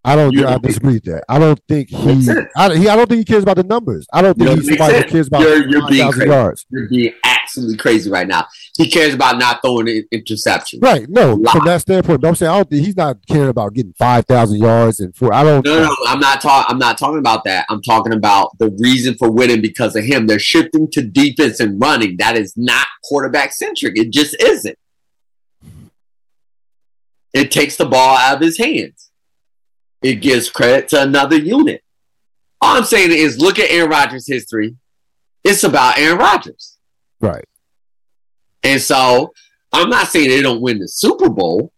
I 0.07 0.17
don't. 0.17 0.39
I 0.45 0.59
disagree 0.59 0.95
with 0.95 1.05
that. 1.05 1.25
I 1.29 1.39
don't 1.39 1.59
think 1.67 1.89
he. 1.89 2.29
I, 2.57 2.77
he. 2.77 2.89
I 2.89 2.97
don't 2.97 3.09
think 3.09 3.21
he 3.21 3.25
cares 3.25 3.43
about 3.43 3.57
the 3.57 3.65
numbers. 3.65 4.07
I 4.13 4.21
don't 4.21 4.37
think 4.37 4.51
he's 4.51 4.69
somebody 4.69 4.99
who 4.99 5.05
cares 5.05 5.29
about 5.29 5.41
you're, 5.41 5.67
you're 5.67 5.89
being 5.89 6.13
crazy. 6.13 6.29
yards. 6.29 6.67
You're 6.69 6.89
being 6.89 7.15
absolutely 7.25 7.79
crazy 7.79 8.11
right 8.11 8.29
now. 8.29 8.47
He 8.77 8.91
cares 8.91 9.15
about 9.15 9.39
not 9.39 9.61
throwing 9.63 9.89
an 9.89 10.05
interception. 10.11 10.81
Right. 10.81 11.09
No. 11.09 11.41
From 11.53 11.65
that 11.65 11.83
standpoint, 11.83 12.21
but 12.21 12.29
I'm 12.29 12.35
saying 12.35 12.51
I 12.51 12.57
don't 12.57 12.69
think 12.69 12.85
he's 12.85 12.97
not 12.97 13.19
caring 13.29 13.49
about 13.49 13.73
getting 13.73 13.93
five 13.93 14.27
thousand 14.27 14.59
yards 14.59 14.99
and 14.99 15.15
four. 15.15 15.33
I 15.33 15.45
don't. 15.45 15.65
No, 15.65 15.85
no, 15.85 15.97
I'm 16.09 16.19
not 16.19 16.41
talking. 16.41 16.73
I'm 16.73 16.79
not 16.79 16.99
talking 16.99 17.19
about 17.19 17.45
that. 17.45 17.67
I'm 17.69 17.83
talking 17.83 18.13
about 18.13 18.59
the 18.59 18.71
reason 18.81 19.15
for 19.15 19.31
winning 19.31 19.63
because 19.63 19.95
of 19.95 20.03
him. 20.03 20.27
They're 20.27 20.41
shifting 20.41 20.91
to 20.91 21.03
defense 21.03 21.61
and 21.61 21.81
running. 21.81 22.17
That 22.17 22.37
is 22.37 22.53
not 22.57 22.87
quarterback 23.05 23.53
centric. 23.53 23.97
It 23.97 24.11
just 24.11 24.35
isn't. 24.43 24.79
It 27.33 27.53
takes 27.53 27.77
the 27.77 27.87
ball 27.87 28.17
out 28.17 28.37
of 28.37 28.41
his 28.41 28.59
hands 28.59 29.05
it 30.05 30.17
gives 30.17 30.51
credit 30.51 30.89
to 30.89 31.03
another 31.03 31.37
unit. 31.37 31.83
All 32.61 32.77
I'm 32.77 32.85
saying 32.85 33.11
is 33.11 33.39
look 33.39 33.59
at 33.59 33.71
Aaron 33.71 33.91
Rodgers' 33.91 34.29
history. 34.29 34.77
It's 35.43 35.65
about 35.65 35.99
Aaron 35.99 36.19
Rodgers. 36.19 36.77
Right. 37.21 37.47
And 38.65 38.81
so 38.81 39.33
I'm 39.73 39.91
not 39.91 40.09
saying 40.09 40.29
they 40.29 40.43
don't 40.43 40.61
win 40.61 40.79
the 40.79 40.89
Super 40.89 41.29
Bowl. 41.29 41.73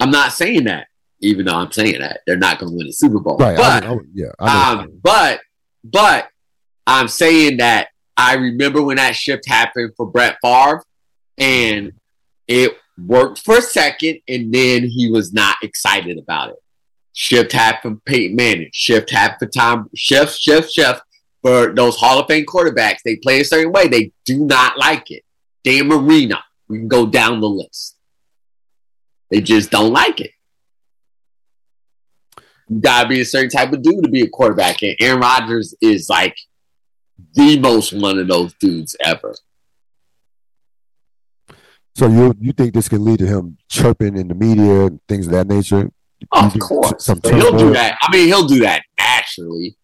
I'm 0.00 0.10
not 0.10 0.32
saying 0.32 0.64
that, 0.64 0.86
even 1.20 1.46
though 1.46 1.56
I'm 1.56 1.72
saying 1.72 2.00
that 2.00 2.20
they're 2.26 2.36
not 2.36 2.58
going 2.58 2.70
to 2.70 2.76
win 2.76 2.86
the 2.86 2.92
Super 2.92 3.18
Bowl. 3.18 3.36
Right. 3.36 3.56
But, 3.56 3.84
I 3.84 3.92
I 3.92 3.98
yeah. 4.14 4.26
I 4.38 4.72
um, 4.72 5.00
but, 5.02 5.40
but 5.84 6.28
I'm 6.86 7.08
saying 7.08 7.58
that 7.58 7.88
I 8.16 8.34
remember 8.34 8.82
when 8.82 8.96
that 8.96 9.16
shift 9.16 9.46
happened 9.46 9.92
for 9.96 10.06
Brett 10.06 10.38
Favre, 10.42 10.82
and 11.36 11.92
it 12.46 12.76
worked 12.96 13.44
for 13.44 13.58
a 13.58 13.62
second, 13.62 14.20
and 14.28 14.52
then 14.52 14.84
he 14.84 15.10
was 15.10 15.32
not 15.32 15.56
excited 15.62 16.18
about 16.18 16.50
it. 16.50 16.56
Shift 17.12 17.52
half 17.52 17.82
for 17.82 17.96
Peyton 18.06 18.36
Manning. 18.36 18.70
Shift 18.72 19.10
half 19.10 19.38
for 19.38 19.46
Tom. 19.46 19.90
Shift, 19.94 20.38
shift, 20.38 20.72
shift 20.72 21.00
for 21.42 21.74
those 21.74 21.96
Hall 21.96 22.20
of 22.20 22.26
Fame 22.28 22.46
quarterbacks. 22.46 22.98
They 23.04 23.16
play 23.16 23.40
a 23.40 23.44
certain 23.44 23.72
way. 23.72 23.88
They 23.88 24.12
do 24.24 24.44
not 24.44 24.78
like 24.78 25.10
it. 25.10 25.24
Dan 25.64 25.88
Marino. 25.88 26.36
We 26.68 26.78
can 26.78 26.88
go 26.88 27.06
down 27.06 27.40
the 27.40 27.48
list. 27.48 27.96
They 29.30 29.40
just 29.40 29.70
don't 29.70 29.92
like 29.92 30.20
it. 30.20 30.30
You 32.68 32.80
gotta 32.80 33.08
be 33.08 33.20
a 33.20 33.24
certain 33.24 33.50
type 33.50 33.72
of 33.72 33.82
dude 33.82 34.04
to 34.04 34.10
be 34.10 34.22
a 34.22 34.28
quarterback. 34.28 34.82
And 34.82 34.96
Aaron 35.00 35.20
Rodgers 35.20 35.74
is 35.80 36.08
like 36.10 36.36
the 37.34 37.58
most 37.58 37.92
one 37.92 38.18
of 38.18 38.28
those 38.28 38.54
dudes 38.54 38.96
ever. 39.04 39.34
So 41.94 42.06
you 42.06 42.34
you 42.38 42.52
think 42.52 42.74
this 42.74 42.88
can 42.88 43.04
lead 43.04 43.18
to 43.20 43.26
him 43.26 43.58
chirping 43.68 44.16
in 44.16 44.28
the 44.28 44.34
media 44.34 44.86
and 44.86 45.00
things 45.08 45.26
of 45.26 45.32
that 45.32 45.46
nature? 45.46 45.90
Of 46.32 46.58
course, 46.58 47.06
he'll 47.06 47.16
do 47.56 47.72
that. 47.72 47.96
I 48.00 48.12
mean, 48.12 48.26
he'll 48.26 48.46
do 48.46 48.60
that 48.60 48.82
naturally. 48.98 49.76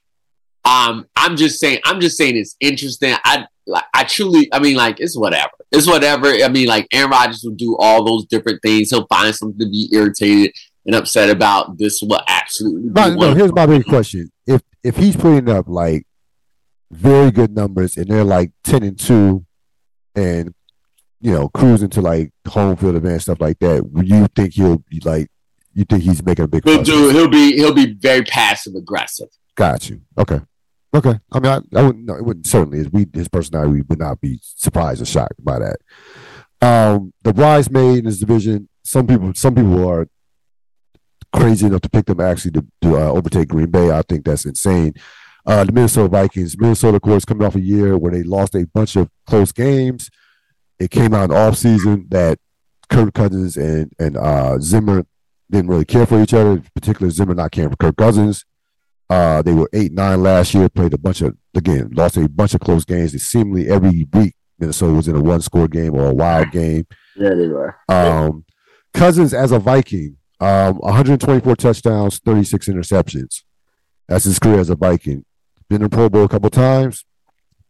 Um, 0.65 1.07
I'm 1.17 1.37
just 1.37 1.61
saying, 1.61 1.81
I'm 1.85 2.01
just 2.01 2.17
saying 2.17 2.37
it's 2.37 2.57
interesting. 2.61 3.15
I 3.25 3.47
like, 3.67 3.85
I 3.95 4.05
truly, 4.05 4.49
I 4.53 4.59
mean, 4.59 4.77
like, 4.77 5.01
it's 5.01 5.17
whatever. 5.17 5.51
It's 5.73 5.87
whatever. 5.87 6.29
I 6.29 6.49
mean, 6.49 6.69
like, 6.69 6.87
Aaron 6.93 7.11
Rodgers 7.11 7.43
will 7.45 7.55
do 7.55 7.77
all 7.79 8.05
those 8.05 8.27
different 8.27 8.61
things. 8.63 8.91
He'll 8.91 9.07
find 9.07 9.35
something 9.35 9.59
to 9.59 9.69
be 9.69 9.89
irritated 9.93 10.55
and 10.87 10.95
upset 10.95 11.31
about. 11.31 11.79
This 11.79 12.03
will 12.03 12.21
absolutely. 12.29 12.91
No, 12.91 13.15
no, 13.15 13.35
here's 13.35 13.55
my 13.55 13.67
big 13.67 13.85
question: 13.85 14.31
if 14.47 14.63
if 14.83 14.97
he's 14.97 15.17
putting 15.17 15.49
up 15.49 15.67
like 15.69 16.07
very 16.91 17.31
good 17.31 17.55
numbers 17.55 17.97
and 17.97 18.09
they're 18.09 18.25
like 18.25 18.53
ten 18.63 18.83
and 18.83 18.99
two, 18.99 19.45
and 20.15 20.55
you 21.21 21.33
know 21.33 21.49
cruising 21.49 21.91
to 21.91 22.03
like 22.03 22.33
home 22.47 22.77
field 22.77 22.97
advantage 22.97 23.23
stuff 23.23 23.41
like 23.41 23.59
that, 23.61 23.89
you 24.05 24.27
think 24.35 24.55
he'll 24.55 24.79
be 24.79 25.01
like? 25.01 25.29
You 25.77 25.85
think 25.85 26.05
he's 26.05 26.25
making 26.25 26.45
a 26.45 26.49
big? 26.49 26.65
He'll 26.65 26.83
do. 26.83 27.09
He'll 27.11 27.29
be. 27.29 27.57
He'll 27.57 27.75
be 27.75 27.95
very 27.95 28.23
passive 28.23 28.75
aggressive. 28.77 29.29
Got 29.57 29.91
you. 29.91 30.03
Okay. 30.17 30.41
Okay. 30.95 31.19
I 31.33 31.41
mean, 31.41 31.51
I, 31.53 31.79
I 31.79 31.83
wouldn't. 31.83 32.07
No, 32.07 32.15
it 32.15 32.25
wouldn't. 32.25 32.47
Certainly, 32.47 32.89
we 32.93 33.07
his 33.13 33.29
personality 33.29 33.83
would 33.89 33.99
not 33.99 34.21
be 34.21 34.39
surprised 34.43 35.03
or 35.03 35.07
shocked 35.07 35.45
by 35.45 35.59
that. 35.59 35.77
Um, 36.63 37.13
the 37.23 37.35
bridesmaid 37.35 37.99
in 37.99 38.05
his 38.05 38.21
division. 38.21 38.69
Some 38.85 39.07
people. 39.07 39.35
Some 39.35 39.57
people 39.57 39.89
are 39.89 40.07
crazy 41.35 41.67
enough 41.67 41.81
to 41.81 41.91
pick 41.91 42.07
them 42.07 42.21
actually 42.21 42.53
to, 42.53 42.67
to 42.83 42.97
uh, 42.97 43.11
overtake 43.11 43.49
Green 43.49 43.71
Bay. 43.71 43.91
I 43.91 44.03
think 44.03 44.25
that's 44.25 44.45
insane. 44.45 44.95
Uh, 45.45 45.65
the 45.65 45.73
Minnesota 45.73 46.09
Vikings. 46.09 46.57
Minnesota, 46.57 46.97
of 46.97 47.03
course, 47.03 47.25
coming 47.25 47.45
off 47.45 47.57
a 47.57 47.61
year 47.61 47.99
where 47.99 48.13
they 48.13 48.23
lost 48.23 48.55
a 48.55 48.67
bunch 48.73 48.95
of 48.95 49.11
close 49.27 49.51
games. 49.51 50.11
It 50.79 50.93
came 50.93 51.13
out 51.13 51.31
in 51.31 51.37
off 51.37 51.57
season 51.57 52.07
that 52.11 52.39
Kirk 52.89 53.13
Cousins 53.15 53.57
and 53.57 53.93
and 53.99 54.17
uh, 54.17 54.59
Zimmer 54.61 55.07
didn't 55.51 55.71
really 55.71 55.85
care 55.85 56.07
for 56.07 56.23
each 56.23 56.35
other. 56.35 56.63
Particularly 56.73 57.13
Zimmer 57.13 57.35
not 57.35 57.51
caring 57.51 57.71
for 57.71 57.77
Kirk 57.77 57.97
Cousins. 57.97 58.45
Uh, 59.11 59.43
they 59.43 59.53
were 59.53 59.69
eight 59.73 59.93
nine 59.93 60.23
last 60.23 60.55
year. 60.55 60.69
Played 60.69 60.95
a 60.95 60.99
bunch 60.99 61.21
of 61.21 61.37
again 61.55 61.91
lost 61.95 62.17
a 62.17 62.29
bunch 62.29 62.55
of 62.55 62.61
close 62.61 62.85
games. 62.85 63.13
They 63.13 63.19
seemingly 63.19 63.69
every 63.69 64.07
week 64.13 64.35
Minnesota 64.59 64.93
was 64.95 65.09
in 65.09 65.17
a 65.17 65.23
one 65.23 65.41
score 65.41 65.69
game 65.69 65.95
or 65.95 66.07
a 66.07 66.15
wild 66.15 66.51
game. 66.51 66.87
Yeah, 67.17 67.35
they 67.35 67.49
were. 67.49 67.77
Um, 67.89 68.45
Cousins 68.93 69.35
as 69.35 69.53
a 69.53 69.59
Viking, 69.59 70.17
um, 70.41 70.77
124 70.79 71.57
touchdowns, 71.57 72.19
36 72.21 72.69
interceptions. 72.69 73.43
That's 74.09 74.25
his 74.25 74.39
career 74.39 74.61
as 74.61 74.71
a 74.71 74.77
Viking. 74.77 75.25
Been 75.69 75.83
in 75.83 75.89
Pro 75.91 76.09
Bowl 76.09 76.25
a 76.25 76.29
couple 76.29 76.51
times. 76.51 77.05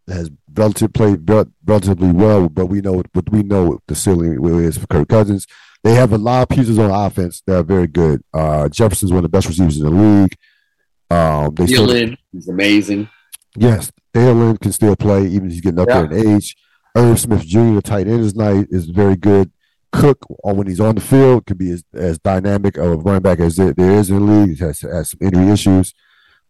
Has 0.07 0.31
relative 0.55 0.93
played 0.93 1.29
relatively 1.65 2.13
well, 2.13 2.51
but 2.51 2.67
we 2.67 2.83
know 2.83 3.03
what 3.13 3.31
we 3.31 3.43
know 3.43 3.79
the 3.87 3.95
ceiling 3.95 4.39
is 4.63 4.77
for 4.77 4.87
Kirk 4.87 5.09
Cousins. 5.09 5.47
They 5.83 5.95
have 5.95 6.13
a 6.13 6.19
lot 6.19 6.43
of 6.43 6.49
pieces 6.51 6.79
on 6.79 6.91
offense 6.91 7.43
that 7.47 7.59
are 7.59 7.63
very 7.63 7.87
good. 7.87 8.23
Uh, 8.33 8.69
Jefferson's 8.69 9.13
one 9.13 9.19
of 9.19 9.23
the 9.23 9.29
best 9.31 9.49
receivers 9.49 9.79
in 9.79 9.85
the 9.85 9.91
league. 9.91 10.37
Um, 11.11 11.55
they 11.55 11.67
Thielen 11.67 12.17
is 12.33 12.49
amazing. 12.49 13.09
Yes, 13.57 13.93
Thielen 14.13 14.61
can 14.61 14.73
still 14.73 14.97
play 14.97 15.27
even 15.27 15.47
if 15.47 15.53
he's 15.53 15.61
getting 15.61 15.81
up 15.81 15.89
yeah. 15.89 16.03
there 16.03 16.19
in 16.19 16.37
age. 16.37 16.57
Irv 16.97 17.19
Smith 17.19 17.45
Jr., 17.47 17.75
the 17.75 17.83
tight 17.83 18.07
end, 18.07 18.21
is 18.21 18.35
nice, 18.35 18.67
is 18.71 18.87
very 18.87 19.17
good. 19.17 19.51
Cook, 19.93 20.25
when 20.43 20.67
he's 20.67 20.81
on 20.81 20.95
the 20.95 21.01
field, 21.01 21.47
can 21.47 21.57
be 21.57 21.71
as, 21.71 21.85
as 21.93 22.19
dynamic 22.19 22.77
of 22.77 22.93
a 22.93 22.97
running 22.97 23.23
back 23.23 23.41
as 23.41 23.57
there, 23.57 23.73
there 23.73 23.93
is 23.93 24.11
in 24.11 24.17
the 24.17 24.33
league. 24.33 24.59
He 24.59 24.65
has, 24.65 24.81
has 24.81 25.11
some 25.11 25.19
injury 25.21 25.51
issues. 25.51 25.95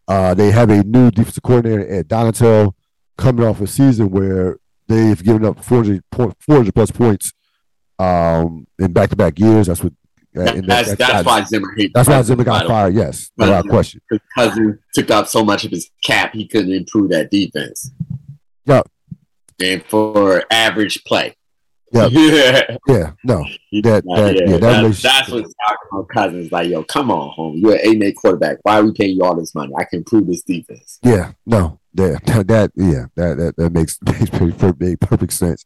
Uh, 0.07 0.35
they 0.35 0.51
have 0.51 0.71
a 0.71 0.83
new 0.83 1.11
defensive 1.11 1.43
coordinator 1.43 1.87
at 1.89 2.09
Donatell 2.09 2.75
coming 3.17 3.47
off 3.47 3.61
a 3.61 3.67
season 3.67 4.11
where 4.11 4.59
they've 4.87 5.23
given 5.23 5.45
up 5.45 5.65
400, 5.65 6.03
400 6.13 6.75
plus 6.75 6.91
points 6.91 7.33
um, 7.99 8.67
in 8.79 8.93
back 8.93 9.11
to 9.11 9.17
back 9.17 9.39
years. 9.39 9.67
That's 9.67 9.83
what 9.83 9.93
uh, 10.37 10.61
that's, 10.67 10.89
that's, 10.89 10.95
that's 10.95 11.27
why 11.27 11.45
Zimmer. 11.45 11.77
That's 11.95 12.09
why 12.09 12.23
Zimmer 12.23 12.45
got 12.45 12.67
fired. 12.67 12.95
Yes, 12.95 13.31
without 13.37 13.69
question. 13.69 14.01
Because 14.11 14.55
he 14.55 14.65
took 14.95 15.11
out 15.11 15.31
so 15.31 15.45
much 15.45 15.65
of 15.65 15.71
his 15.71 15.91
cap, 16.03 16.33
he 16.33 16.47
couldn't 16.47 16.73
improve 16.73 17.11
that 17.11 17.31
defense. 17.31 17.91
Yeah, 18.67 18.83
and 19.63 19.85
for 19.85 20.45
average 20.51 21.05
play. 21.05 21.37
Yeah, 21.93 22.09
yeah, 22.11 22.77
yeah. 22.89 23.13
No, 23.23 23.45
that, 23.83 24.03
that 24.05 24.35
yeah, 24.37 24.51
yeah, 24.51 24.59
that 24.59 24.83
that's, 24.83 25.03
that's 25.03 25.29
what's 25.29 25.55
talking 25.67 25.89
about. 25.93 26.09
Cousins 26.09 26.51
like, 26.51 26.69
yo, 26.69 26.83
come 26.83 27.13
on, 27.13 27.31
home. 27.31 27.57
You're 27.57 27.75
an 27.75 28.03
eight 28.03 28.17
quarterback. 28.17 28.59
Why 28.63 28.81
are 28.81 28.85
we 28.85 28.93
paying 28.93 29.17
you 29.17 29.23
all 29.23 29.37
this 29.37 29.55
money? 29.55 29.73
I 29.79 29.85
can 29.85 29.99
improve 29.99 30.27
this 30.27 30.43
defense. 30.43 30.99
Yeah, 31.05 31.33
no, 31.47 31.79
that, 31.95 32.25
that 32.49 32.73
yeah, 32.75 33.07
that 33.15 33.37
that, 33.39 33.57
that 33.57 33.73
makes 33.73 33.99
makes 34.03 34.31
perfect, 34.31 35.01
perfect 35.01 35.33
sense. 35.33 35.65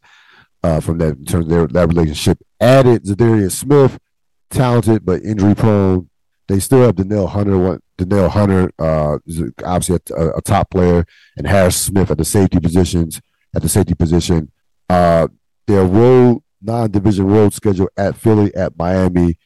Uh, 0.62 0.80
from 0.80 0.98
that 0.98 1.16
in 1.16 1.24
terms 1.24 1.44
of 1.46 1.50
their, 1.50 1.66
that 1.68 1.86
relationship. 1.86 2.38
Added 2.60 3.04
Za'Darius 3.04 3.52
Smith, 3.52 3.96
talented 4.50 5.04
but 5.04 5.22
injury 5.22 5.54
prone. 5.54 6.08
They 6.48 6.60
still 6.60 6.82
have 6.82 6.96
Danielle 6.96 7.26
Hunter. 7.26 7.58
One 7.58 7.80
Danielle 7.98 8.30
Hunter 8.30 8.70
uh, 8.78 9.18
is 9.26 9.42
obviously 9.64 9.98
a, 10.16 10.28
a, 10.30 10.42
top 10.42 10.70
player, 10.70 11.04
and 11.36 11.46
Harris 11.46 11.76
Smith 11.76 12.10
at 12.10 12.18
the 12.18 12.24
safety 12.24 12.58
positions. 12.58 13.20
At 13.54 13.62
the 13.62 13.68
safety 13.68 13.94
position, 13.94 14.52
uh, 14.88 15.28
their 15.66 15.84
road 15.84 16.42
non-division 16.60 17.26
road 17.26 17.52
schedule 17.52 17.88
at 17.96 18.16
Philly, 18.16 18.54
at 18.54 18.76
Miami, 18.78 19.38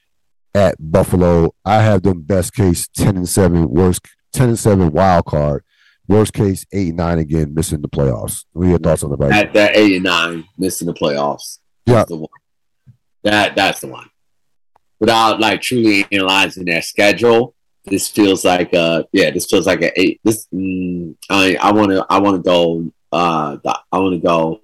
at 0.55 0.77
Buffalo. 0.79 1.55
I 1.65 1.83
have 1.83 2.03
them 2.03 2.23
best 2.23 2.55
case 2.55 2.89
ten 2.89 3.17
and 3.17 3.29
seven, 3.29 3.69
worst 3.71 4.07
ten 4.33 4.51
and 4.51 4.59
seven 4.59 4.91
wild 4.93 5.27
card. 5.27 5.65
Worst 6.09 6.33
case 6.35 6.67
eight 6.73 6.89
and 6.89 6.97
nine 6.97 7.19
again, 7.19 7.55
missing 7.55 7.81
the 7.81 7.89
playoffs. 7.89 8.45
What 8.53 8.67
are 8.67 8.71
your 8.71 8.79
thoughts 8.79 9.03
on 9.03 9.11
the 9.11 9.27
At 9.27 9.53
that 9.55 9.77
eight 9.77 9.95
and 9.95 10.05
nine, 10.05 10.45
missing 10.59 10.87
the 10.87 10.95
playoffs. 10.95 11.59
Yeah, 11.87 12.05
the 12.07 12.17
one. 12.17 12.29
That 13.23 13.55
that's 13.55 13.81
the 13.81 13.87
one 13.87 14.09
without 15.03 15.41
like 15.41 15.61
truly 15.61 16.07
analyzing 16.13 16.65
their 16.65 16.81
schedule, 16.81 17.57
this 17.85 18.07
feels 18.07 18.45
like 18.45 18.73
a 18.73 19.05
yeah, 19.11 19.33
this 19.33 19.47
feels 19.47 19.67
like 19.67 19.83
a 19.83 20.01
eight. 20.01 20.21
This 20.23 20.47
mm, 20.55 21.17
I 21.29 21.57
I 21.57 21.73
want 21.73 21.91
to 21.91 22.07
I 22.09 22.21
want 22.21 22.37
to 22.37 22.43
go 22.43 22.93
uh 23.11 23.57
I 23.91 23.99
want 23.99 24.15
to 24.15 24.25
go 24.25 24.61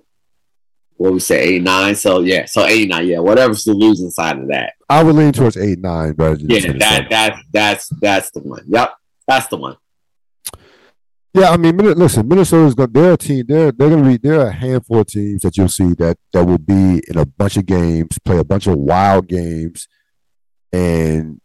what 0.96 1.12
we 1.12 1.18
say 1.18 1.42
eight 1.42 1.62
nine. 1.62 1.96
So 1.96 2.20
yeah, 2.20 2.44
so 2.44 2.64
eight 2.64 2.88
nine. 2.88 3.08
Yeah, 3.08 3.18
whatever's 3.18 3.64
the 3.64 3.74
losing 3.74 4.10
side 4.10 4.38
of 4.38 4.46
that. 4.48 4.74
I 4.88 5.02
would 5.02 5.16
lean 5.16 5.32
towards 5.32 5.56
eight 5.56 5.80
nine, 5.80 6.12
but 6.12 6.40
yeah, 6.40 6.72
that 6.78 7.08
that's 7.10 7.42
that's 7.52 7.88
that's 8.00 8.30
the 8.30 8.38
one. 8.38 8.62
Yep, 8.68 8.94
that's 9.26 9.48
the 9.48 9.56
one. 9.56 9.76
Yeah, 11.34 11.50
I 11.50 11.56
mean, 11.56 11.76
listen, 11.76 12.26
Minnesota's 12.26 12.74
going. 12.74 12.92
They're 12.92 13.12
a 13.12 13.16
team. 13.16 13.44
They're 13.46 13.72
they're 13.72 13.90
going 13.90 14.04
to 14.04 14.08
be. 14.08 14.16
They're 14.16 14.46
a 14.46 14.52
handful 14.52 15.00
of 15.00 15.08
teams 15.08 15.42
that 15.42 15.56
you'll 15.56 15.68
see 15.68 15.94
that 15.94 16.16
that 16.32 16.44
will 16.44 16.58
be 16.58 17.02
in 17.08 17.18
a 17.18 17.26
bunch 17.26 17.56
of 17.56 17.66
games, 17.66 18.18
play 18.24 18.38
a 18.38 18.44
bunch 18.44 18.66
of 18.66 18.76
wild 18.76 19.28
games, 19.28 19.88
and 20.72 21.40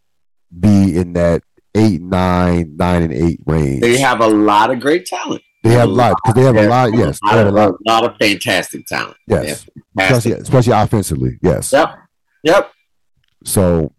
be 0.58 0.96
in 0.96 1.14
that 1.14 1.44
eight, 1.76 2.02
nine, 2.02 2.76
nine, 2.78 3.04
and 3.04 3.14
eight 3.14 3.40
range. 3.46 3.82
They 3.82 3.98
have 3.98 4.22
a 4.22 4.28
lot 4.28 4.72
of 4.72 4.80
great 4.80 5.06
talent. 5.06 5.42
They 5.64 5.72
have 5.72 5.88
a 5.90 5.92
lot 5.92 6.16
because 6.24 6.36
they 6.36 6.44
have 6.44 6.58
a 6.58 6.68
lot. 6.68 6.94
Yes, 6.94 7.20
they 7.24 7.38
have 7.38 7.48
a 7.48 7.52
lot, 7.52 7.70
a 7.70 7.90
lot 7.90 8.04
of 8.04 8.18
fantastic 8.18 8.86
talent. 8.86 9.16
Yes, 9.28 9.66
especially 9.98 10.34
especially 10.34 10.74
offensively. 10.74 11.40
Yes. 11.42 11.72
Yep. 11.72 11.96
Yep. 12.44 12.72
So 13.46 13.94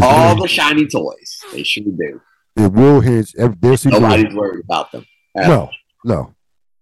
all 0.00 0.40
the 0.40 0.48
shiny 0.48 0.86
toys 0.86 1.40
they 1.52 1.62
should 1.62 1.96
do. 1.96 2.20
It 2.56 2.72
will 2.72 3.00
hinge. 3.00 3.32
Their 3.32 3.54
Nobody's 3.86 4.34
worried 4.34 4.64
about 4.64 4.92
them. 4.92 5.06
No, 5.36 5.70
no, 6.04 6.34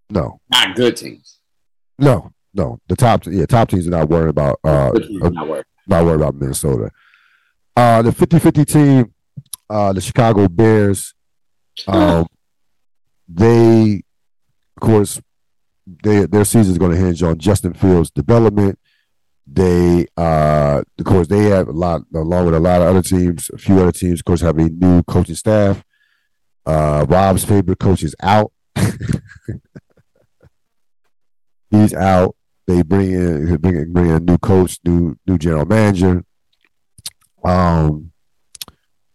no. 0.09 0.41
Not 0.51 0.75
good 0.75 0.97
teams. 0.97 1.39
No, 1.99 2.33
no. 2.55 2.81
The 2.89 2.97
top, 2.97 3.27
yeah, 3.27 3.47
top 3.47 3.69
teams 3.69 3.87
are 3.87 3.91
not 3.91 4.09
worried 4.09 4.31
about. 4.31 4.59
Uh, 4.65 4.93
not 5.11 5.49
worried. 5.49 5.65
Not 5.87 6.05
worried 6.05 6.17
about 6.17 6.35
Minnesota. 6.35 6.91
Uh, 7.81 8.03
the 8.03 8.11
50-50 8.11 8.67
team, 8.67 9.15
uh, 9.71 9.91
the 9.95 10.03
Chicago 10.03 10.47
Bears, 10.49 11.15
um, 11.89 12.27
they, 13.27 14.03
of 14.77 14.81
course, 14.83 15.19
they, 16.03 16.27
their 16.27 16.45
season 16.45 16.73
is 16.73 16.79
going 16.79 16.91
to 16.91 16.99
hinge 16.99 17.23
on 17.23 17.39
Justin 17.39 17.73
Fields' 17.73 18.11
development. 18.11 18.79
They, 19.47 20.07
uh, 20.15 20.83
of 20.99 21.05
course, 21.07 21.29
they 21.29 21.45
have 21.45 21.69
a 21.69 21.73
lot, 21.73 22.03
along 22.15 22.45
with 22.45 22.55
a 22.55 22.61
lot 22.61 22.83
of 22.83 22.89
other 22.89 23.01
teams. 23.01 23.49
A 23.49 23.57
few 23.57 23.81
other 23.81 23.93
teams, 23.93 24.21
of 24.21 24.27
course, 24.27 24.43
have 24.43 24.59
a 24.59 24.69
new 24.69 25.03
coaching 25.05 25.35
staff. 25.35 25.83
Uh, 26.67 27.07
Rob's 27.09 27.45
favorite 27.45 27.79
coach 27.79 28.03
is 28.03 28.15
out. 28.23 28.53
He's 31.71 31.95
out. 31.95 32.37
They 32.67 32.83
bring 32.83 33.13
in 33.13 33.57
bring, 33.57 33.91
bring 33.91 34.11
in 34.11 34.17
a 34.17 34.21
new 34.21 34.37
coach, 34.37 34.79
new 34.85 35.17
new 35.27 35.39
general 35.39 35.65
manager. 35.65 36.25
Um, 37.45 38.13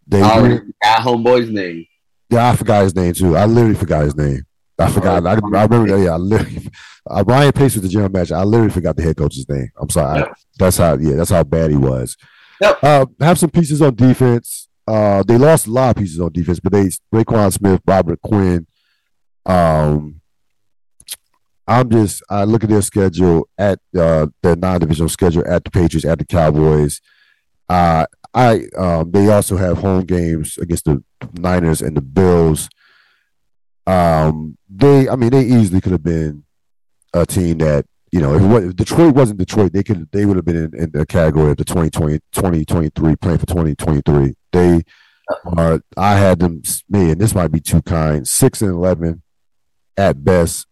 they 0.07 0.21
oh, 0.21 0.59
got 0.81 1.01
homeboy's 1.01 1.49
name. 1.49 1.85
Yeah, 2.29 2.49
I 2.49 2.55
forgot 2.55 2.83
his 2.83 2.95
name 2.95 3.13
too. 3.13 3.35
I 3.35 3.45
literally 3.45 3.75
forgot 3.75 4.03
his 4.03 4.15
name. 4.15 4.45
I 4.77 4.91
forgot. 4.91 5.25
I, 5.25 5.31
I 5.31 5.35
remember 5.35 5.87
that. 5.87 6.03
Yeah, 6.03 6.13
I 6.13 6.17
literally. 6.17 6.69
Uh, 7.07 7.23
Ryan 7.23 7.51
Pace 7.51 7.75
was 7.75 7.83
the 7.83 7.87
general 7.87 8.09
manager. 8.09 8.35
I 8.35 8.41
literally 8.41 8.71
forgot 8.71 8.95
the 8.95 9.03
head 9.03 9.15
coach's 9.15 9.47
name. 9.47 9.69
I'm 9.79 9.91
sorry. 9.91 10.21
Yep. 10.21 10.27
I, 10.27 10.33
that's 10.57 10.77
how. 10.77 10.97
Yeah, 10.97 11.15
that's 11.17 11.29
how 11.29 11.43
bad 11.43 11.69
he 11.69 11.77
was. 11.77 12.17
Yep. 12.59 12.83
Uh, 12.83 13.05
have 13.19 13.37
some 13.37 13.51
pieces 13.51 13.79
on 13.79 13.93
defense. 13.93 14.69
Uh, 14.87 15.21
they 15.21 15.37
lost 15.37 15.67
a 15.67 15.71
lot 15.71 15.91
of 15.91 15.97
pieces 15.97 16.19
on 16.19 16.31
defense, 16.31 16.59
but 16.59 16.71
they 16.71 16.89
Roquan 17.13 17.53
Smith, 17.53 17.79
Robert 17.85 18.19
Quinn. 18.23 18.65
Um, 19.45 20.19
I'm 21.67 21.89
just 21.89 22.23
I 22.29 22.43
look 22.43 22.63
at 22.63 22.69
their 22.69 22.81
schedule 22.81 23.47
at 23.55 23.79
uh, 23.95 24.25
their 24.41 24.55
non-divisional 24.55 25.09
schedule 25.09 25.43
at 25.47 25.63
the 25.63 25.69
Patriots, 25.71 26.05
at 26.05 26.17
the 26.17 26.25
Cowboys. 26.25 27.01
Uh, 27.69 28.05
I 28.33 28.67
um, 28.77 29.11
they 29.11 29.29
also 29.29 29.57
have 29.57 29.77
home 29.77 30.05
games 30.05 30.57
against 30.57 30.85
the 30.85 31.03
Niners 31.33 31.81
and 31.81 31.95
the 31.95 32.01
Bills. 32.01 32.69
Um, 33.87 34.57
they, 34.69 35.07
I 35.07 35.15
mean, 35.15 35.29
they 35.29 35.45
easily 35.45 35.79
could 35.79 35.93
have 35.93 36.03
been 36.03 36.43
a 37.13 37.25
team 37.25 37.59
that 37.59 37.85
you 38.15 38.21
know, 38.21 38.33
if, 38.33 38.41
was, 38.43 38.63
if, 38.63 38.75
Detroit 38.77 39.13
wasn't 39.13 39.39
Detroit, 39.39 39.73
they 39.73 39.83
could 39.83 40.09
they 40.13 40.25
would 40.25 40.37
have 40.37 40.45
been 40.45 40.55
in, 40.55 40.75
in, 40.75 40.91
the 40.91 41.05
category 41.05 41.51
of 41.51 41.57
the 41.57 41.65
2020, 41.65 42.19
2023, 42.31 43.15
playing 43.17 43.37
for 43.37 43.45
2023. 43.45 44.33
They 44.53 44.83
are, 45.57 45.81
I 45.97 46.15
had 46.15 46.39
them, 46.39 46.61
me, 46.87 47.11
and 47.11 47.19
this 47.19 47.35
might 47.35 47.51
be 47.51 47.59
too 47.59 47.81
kind, 47.81 48.25
6 48.25 48.61
and 48.61 48.71
11 48.71 49.21
at 49.97 50.23
best, 50.23 50.65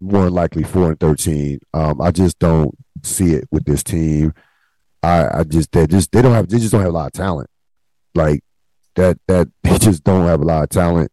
more 0.00 0.30
likely 0.30 0.62
4 0.62 0.92
and 0.92 1.00
13. 1.00 1.60
Um, 1.74 2.00
I 2.00 2.10
just 2.12 2.38
don't 2.38 2.74
see 3.02 3.34
it 3.34 3.44
with 3.50 3.66
this 3.66 3.82
team. 3.82 4.32
I, 5.02 5.40
I 5.40 5.44
just, 5.44 5.72
they 5.72 5.86
just, 5.86 6.12
they 6.12 6.22
don't 6.22 6.34
have, 6.34 6.48
they 6.48 6.58
just 6.58 6.72
don't 6.72 6.82
have 6.82 6.90
a 6.90 6.96
lot 6.96 7.06
of 7.06 7.12
talent. 7.12 7.50
Like 8.14 8.42
that, 8.96 9.18
that, 9.28 9.48
they 9.62 9.78
just 9.78 10.04
don't 10.04 10.26
have 10.26 10.40
a 10.40 10.44
lot 10.44 10.64
of 10.64 10.68
talent. 10.70 11.12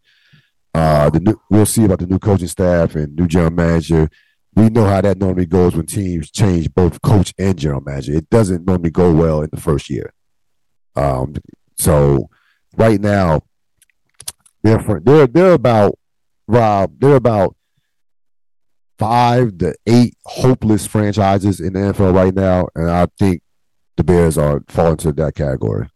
Uh, 0.73 1.09
the 1.09 1.19
new, 1.19 1.41
we'll 1.49 1.65
see 1.65 1.85
about 1.85 1.99
the 1.99 2.07
new 2.07 2.19
coaching 2.19 2.47
staff 2.47 2.95
and 2.95 3.15
new 3.15 3.27
general 3.27 3.51
manager 3.51 4.09
we 4.57 4.69
know 4.69 4.85
how 4.85 4.99
that 5.01 5.19
normally 5.19 5.45
goes 5.45 5.75
when 5.75 5.85
teams 5.85 6.31
change 6.31 6.73
both 6.73 6.99
coach 7.03 7.31
and 7.37 7.59
general 7.59 7.81
manager. 7.81 8.13
It 8.13 8.27
doesn't 8.31 8.65
normally 8.65 8.89
go 8.89 9.13
well 9.13 9.43
in 9.43 9.49
the 9.51 9.61
first 9.61 9.87
year. 9.87 10.11
Um, 10.95 11.35
so 11.77 12.31
right 12.75 12.99
now, 12.99 13.41
they're 14.63 14.83
they're 15.03 15.27
they're 15.27 15.53
about 15.53 15.99
Rob. 16.47 16.99
They're 16.99 17.17
about 17.17 17.55
five 18.97 19.59
to 19.59 19.75
eight 19.85 20.15
hopeless 20.25 20.87
franchises 20.87 21.59
in 21.59 21.73
the 21.73 21.79
NFL 21.79 22.15
right 22.15 22.33
now, 22.33 22.67
and 22.73 22.89
I 22.89 23.05
think 23.19 23.43
the 23.97 24.03
Bears 24.03 24.37
are 24.37 24.63
falling 24.69 24.93
into 24.93 25.11
that 25.11 25.35
category. 25.35 25.89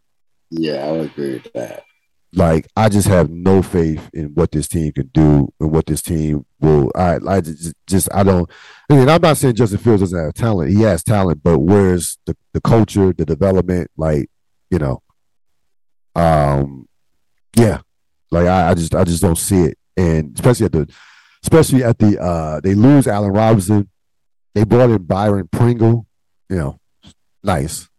Yeah, 0.50 0.86
I 0.86 0.92
would 0.92 1.12
agree 1.12 1.34
with 1.34 1.54
that 1.54 1.86
like 2.34 2.68
I 2.76 2.90
just 2.90 3.08
have 3.08 3.30
no 3.30 3.62
faith 3.62 4.10
in 4.14 4.28
what 4.34 4.52
this 4.52 4.68
team 4.68 4.92
can 4.94 5.08
do 5.08 5.52
and 5.60 5.72
what 5.72 5.86
this 5.86 6.02
team 6.02 6.46
will. 6.60 6.92
I 6.96 7.20
I 7.28 7.42
just, 7.42 7.74
just 7.88 8.10
I 8.14 8.24
don't. 8.24 8.50
I 8.90 8.96
mean, 8.96 9.10
I'm 9.10 9.22
not 9.22 9.38
saying 9.38 9.56
Justin 9.56 9.80
Fields 9.80 10.02
doesn't 10.02 10.18
have 10.18 10.34
talent. 10.34 10.72
He 10.72 10.82
has 10.82 11.04
talent, 11.04 11.44
but 11.44 11.60
where's 11.60 12.18
the 12.26 12.36
the 12.54 12.62
culture, 12.62 13.12
the 13.14 13.26
development? 13.26 13.92
Like 13.98 14.30
you 14.70 14.80
know, 14.80 15.02
um, 16.16 16.88
yeah, 17.56 17.82
like 18.32 18.48
I, 18.48 18.70
I 18.70 18.74
just 18.76 18.96
I 18.96 19.04
just 19.04 19.22
don't 19.22 19.38
see 19.38 19.64
it, 19.64 19.78
and 19.98 20.34
especially 20.34 20.68
at 20.68 20.72
the 20.72 20.90
especially 21.44 21.84
at 21.84 22.00
the 22.00 22.22
uh 22.22 22.62
they 22.62 22.76
lose 22.76 23.08
Allen 23.08 23.34
Robinson, 23.34 23.90
they 24.56 24.64
brought 24.64 24.90
in 24.90 25.04
Byron 25.04 25.50
Pringle, 25.52 26.08
you 26.50 26.56
know, 26.56 26.80
nice. 27.44 27.90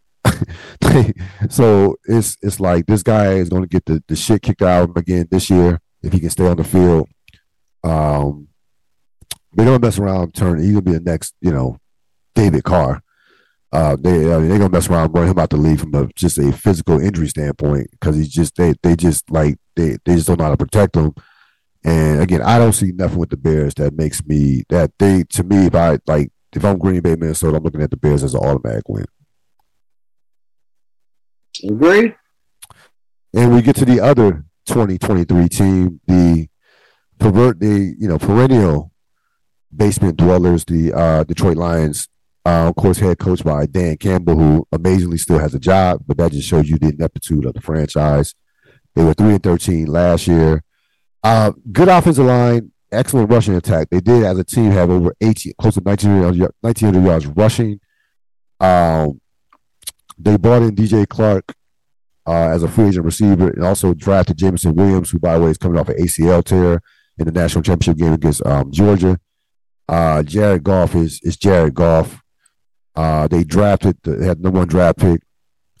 so 1.49 1.95
it's 2.05 2.37
it's 2.41 2.59
like 2.59 2.85
this 2.85 3.03
guy 3.03 3.33
is 3.33 3.49
going 3.49 3.63
to 3.63 3.67
get 3.67 3.85
the, 3.85 4.03
the 4.07 4.15
shit 4.15 4.41
kicked 4.41 4.61
out 4.61 4.83
of 4.83 4.89
him 4.89 4.97
again 4.97 5.27
this 5.29 5.49
year 5.49 5.79
if 6.01 6.13
he 6.13 6.19
can 6.19 6.29
stay 6.29 6.47
on 6.47 6.57
the 6.57 6.63
field. 6.63 7.07
Um, 7.83 8.47
they 9.55 9.65
don't 9.65 9.81
mess 9.81 9.99
around. 9.99 10.33
Turn 10.33 10.59
he's 10.59 10.71
gonna 10.71 10.81
be 10.81 10.93
the 10.93 10.99
next, 10.99 11.35
you 11.41 11.51
know, 11.51 11.77
David 12.35 12.63
Carr. 12.63 13.01
Uh, 13.71 13.95
they 13.99 14.31
I 14.31 14.37
mean, 14.39 14.49
they're 14.49 14.59
gonna 14.59 14.69
mess 14.69 14.89
around, 14.89 15.13
run 15.13 15.27
him 15.27 15.39
out 15.39 15.49
the 15.49 15.57
league 15.57 15.79
from 15.79 15.95
a, 15.95 16.07
just 16.15 16.37
a 16.37 16.51
physical 16.51 16.99
injury 16.99 17.27
standpoint 17.27 17.87
because 17.91 18.15
he's 18.15 18.29
just 18.29 18.55
they 18.55 18.73
they 18.83 18.95
just 18.95 19.29
like 19.31 19.57
they 19.75 19.97
they 20.05 20.15
just 20.15 20.27
don't 20.27 20.39
know 20.39 20.45
how 20.45 20.51
to 20.51 20.57
protect 20.57 20.95
him. 20.95 21.13
And 21.83 22.21
again, 22.21 22.41
I 22.41 22.57
don't 22.57 22.73
see 22.73 22.91
nothing 22.93 23.17
with 23.17 23.29
the 23.29 23.37
Bears 23.37 23.73
that 23.75 23.93
makes 23.93 24.25
me 24.25 24.63
that 24.69 24.91
they 24.99 25.23
to 25.31 25.43
me 25.43 25.67
if 25.67 25.75
I 25.75 25.99
like 26.07 26.31
if 26.55 26.63
I'm 26.63 26.77
Green 26.77 27.01
Bay 27.01 27.15
Minnesota, 27.15 27.57
I'm 27.57 27.63
looking 27.63 27.81
at 27.81 27.89
the 27.89 27.97
Bears 27.97 28.23
as 28.23 28.33
an 28.33 28.41
automatic 28.41 28.87
win. 28.87 29.05
Agree. 31.63 32.15
And 33.35 33.53
we 33.53 33.61
get 33.61 33.75
to 33.77 33.85
the 33.85 33.99
other 33.99 34.45
2023 34.65 35.49
team, 35.49 35.99
the 36.07 36.47
pervert, 37.19 37.59
the 37.59 37.95
you 37.97 38.07
know 38.07 38.17
perennial 38.17 38.91
basement 39.75 40.17
dwellers, 40.17 40.65
the 40.65 40.93
uh, 40.93 41.23
Detroit 41.23 41.57
Lions. 41.57 42.07
Uh, 42.45 42.67
of 42.67 42.75
course, 42.75 42.99
head 42.99 43.17
coached 43.19 43.45
by 43.45 43.65
Dan 43.65 43.95
Campbell, 43.97 44.37
who 44.37 44.67
amazingly 44.71 45.17
still 45.17 45.39
has 45.39 45.55
a 45.55 45.59
job, 45.59 46.03
but 46.05 46.17
that 46.17 46.33
just 46.33 46.47
shows 46.47 46.69
you 46.69 46.77
the 46.77 46.89
ineptitude 46.89 47.45
of 47.45 47.53
the 47.53 47.61
franchise. 47.61 48.35
They 48.95 49.03
were 49.03 49.13
three 49.13 49.33
and 49.33 49.43
thirteen 49.43 49.87
last 49.87 50.27
year. 50.27 50.63
Uh, 51.23 51.53
good 51.71 51.87
offensive 51.87 52.25
line, 52.25 52.71
excellent 52.91 53.29
rushing 53.29 53.55
attack. 53.55 53.89
They 53.89 54.01
did, 54.01 54.23
as 54.23 54.37
a 54.37 54.43
team, 54.43 54.71
have 54.71 54.89
over 54.89 55.15
18, 55.21 55.53
close 55.57 55.75
to 55.75 55.79
1900, 55.81 56.51
1900 56.61 57.05
yards 57.07 57.25
rushing. 57.27 57.79
Um, 58.59 59.21
they 60.23 60.37
brought 60.37 60.61
in 60.61 60.75
DJ 60.75 61.05
Chark 61.05 61.53
uh, 62.25 62.49
as 62.49 62.63
a 62.63 62.67
free 62.67 62.87
agent 62.87 63.05
receiver 63.05 63.49
and 63.49 63.63
also 63.63 63.93
drafted 63.93 64.37
Jameson 64.37 64.75
Williams, 64.75 65.11
who, 65.11 65.19
by 65.19 65.37
the 65.37 65.45
way, 65.45 65.51
is 65.51 65.57
coming 65.57 65.79
off 65.79 65.89
an 65.89 65.97
ACL 65.97 66.43
tear 66.43 66.81
in 67.17 67.25
the 67.25 67.31
national 67.31 67.63
championship 67.63 67.97
game 67.97 68.13
against 68.13 68.45
um, 68.45 68.71
Georgia. 68.71 69.19
Uh, 69.87 70.23
Jared 70.23 70.63
Goff 70.63 70.95
is 70.95 71.19
is 71.23 71.35
Jared 71.37 71.73
Goff. 71.73 72.21
Uh, 72.95 73.27
they 73.27 73.43
drafted, 73.43 73.97
they 74.03 74.25
had 74.25 74.39
number 74.39 74.59
one 74.59 74.67
draft 74.67 74.99
pick, 74.99 75.21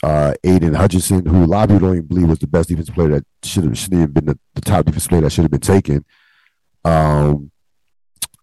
uh, 0.01 0.33
Aidan 0.43 0.73
Hutchinson, 0.73 1.25
who 1.25 1.43
a 1.43 1.45
lot 1.45 1.63
of 1.63 1.69
people 1.69 1.87
don't 1.87 1.97
even 1.97 2.07
believe 2.07 2.27
was 2.27 2.39
the 2.39 2.47
best 2.47 2.69
defensive 2.69 2.95
player 2.95 3.09
that 3.09 3.25
should 3.43 3.63
have 3.63 3.77
shouldn't 3.77 4.01
even 4.01 4.11
been 4.11 4.25
the, 4.25 4.39
the 4.55 4.61
top 4.61 4.85
defensive 4.85 5.09
player 5.09 5.21
that 5.21 5.31
should 5.31 5.43
have 5.43 5.51
been 5.51 5.59
taken. 5.59 6.03
Um, 6.83 7.51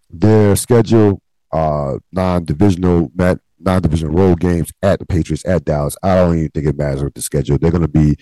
their 0.08 0.56
schedule, 0.56 1.20
uh, 1.52 1.98
non-divisional 2.12 3.10
met 3.14 3.40
non-division 3.60 4.10
road 4.10 4.40
games 4.40 4.72
at 4.82 4.98
the 4.98 5.06
Patriots 5.06 5.44
at 5.46 5.64
Dallas. 5.64 5.96
I 6.02 6.16
don't 6.16 6.36
even 6.36 6.50
think 6.50 6.66
it 6.66 6.76
matters 6.76 7.04
with 7.04 7.14
the 7.14 7.22
schedule. 7.22 7.58
They're 7.58 7.70
going 7.70 7.82
to 7.82 7.88
be. 7.88 8.16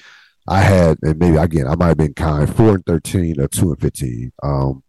I 0.46 0.60
had, 0.60 0.98
and 1.02 1.18
maybe 1.18 1.36
again, 1.36 1.66
I 1.66 1.76
might 1.76 1.88
have 1.88 1.98
been 1.98 2.14
kind, 2.14 2.54
four 2.54 2.74
and 2.74 2.86
thirteen 2.86 3.40
or 3.40 3.48
two 3.48 3.70
and 3.70 3.80
fifteen. 3.80 4.32
Um, 4.42 4.82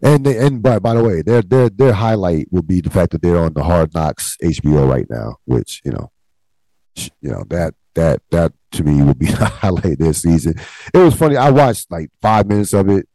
and 0.00 0.24
they, 0.24 0.38
and 0.38 0.62
by 0.62 0.78
by 0.78 0.94
the 0.94 1.02
way, 1.02 1.22
their 1.22 1.42
their 1.42 1.68
their 1.68 1.92
highlight 1.92 2.46
will 2.52 2.62
be 2.62 2.80
the 2.80 2.90
fact 2.90 3.12
that 3.12 3.22
they're 3.22 3.38
on 3.38 3.54
the 3.54 3.64
Hard 3.64 3.94
Knocks 3.94 4.36
HBO 4.42 4.88
right 4.88 5.06
now, 5.08 5.36
which 5.44 5.80
you 5.84 5.92
know, 5.92 6.12
you 6.94 7.30
know 7.30 7.44
that 7.48 7.74
that 7.94 8.22
that 8.30 8.52
to 8.72 8.84
me 8.84 9.02
would 9.02 9.18
be 9.18 9.26
the 9.32 9.46
highlight 9.46 9.98
this 9.98 10.22
season. 10.22 10.54
It 10.92 10.98
was 10.98 11.14
funny. 11.14 11.36
I 11.36 11.50
watched 11.50 11.90
like 11.90 12.10
five 12.20 12.46
minutes 12.46 12.72
of 12.74 12.88
it. 12.88 13.08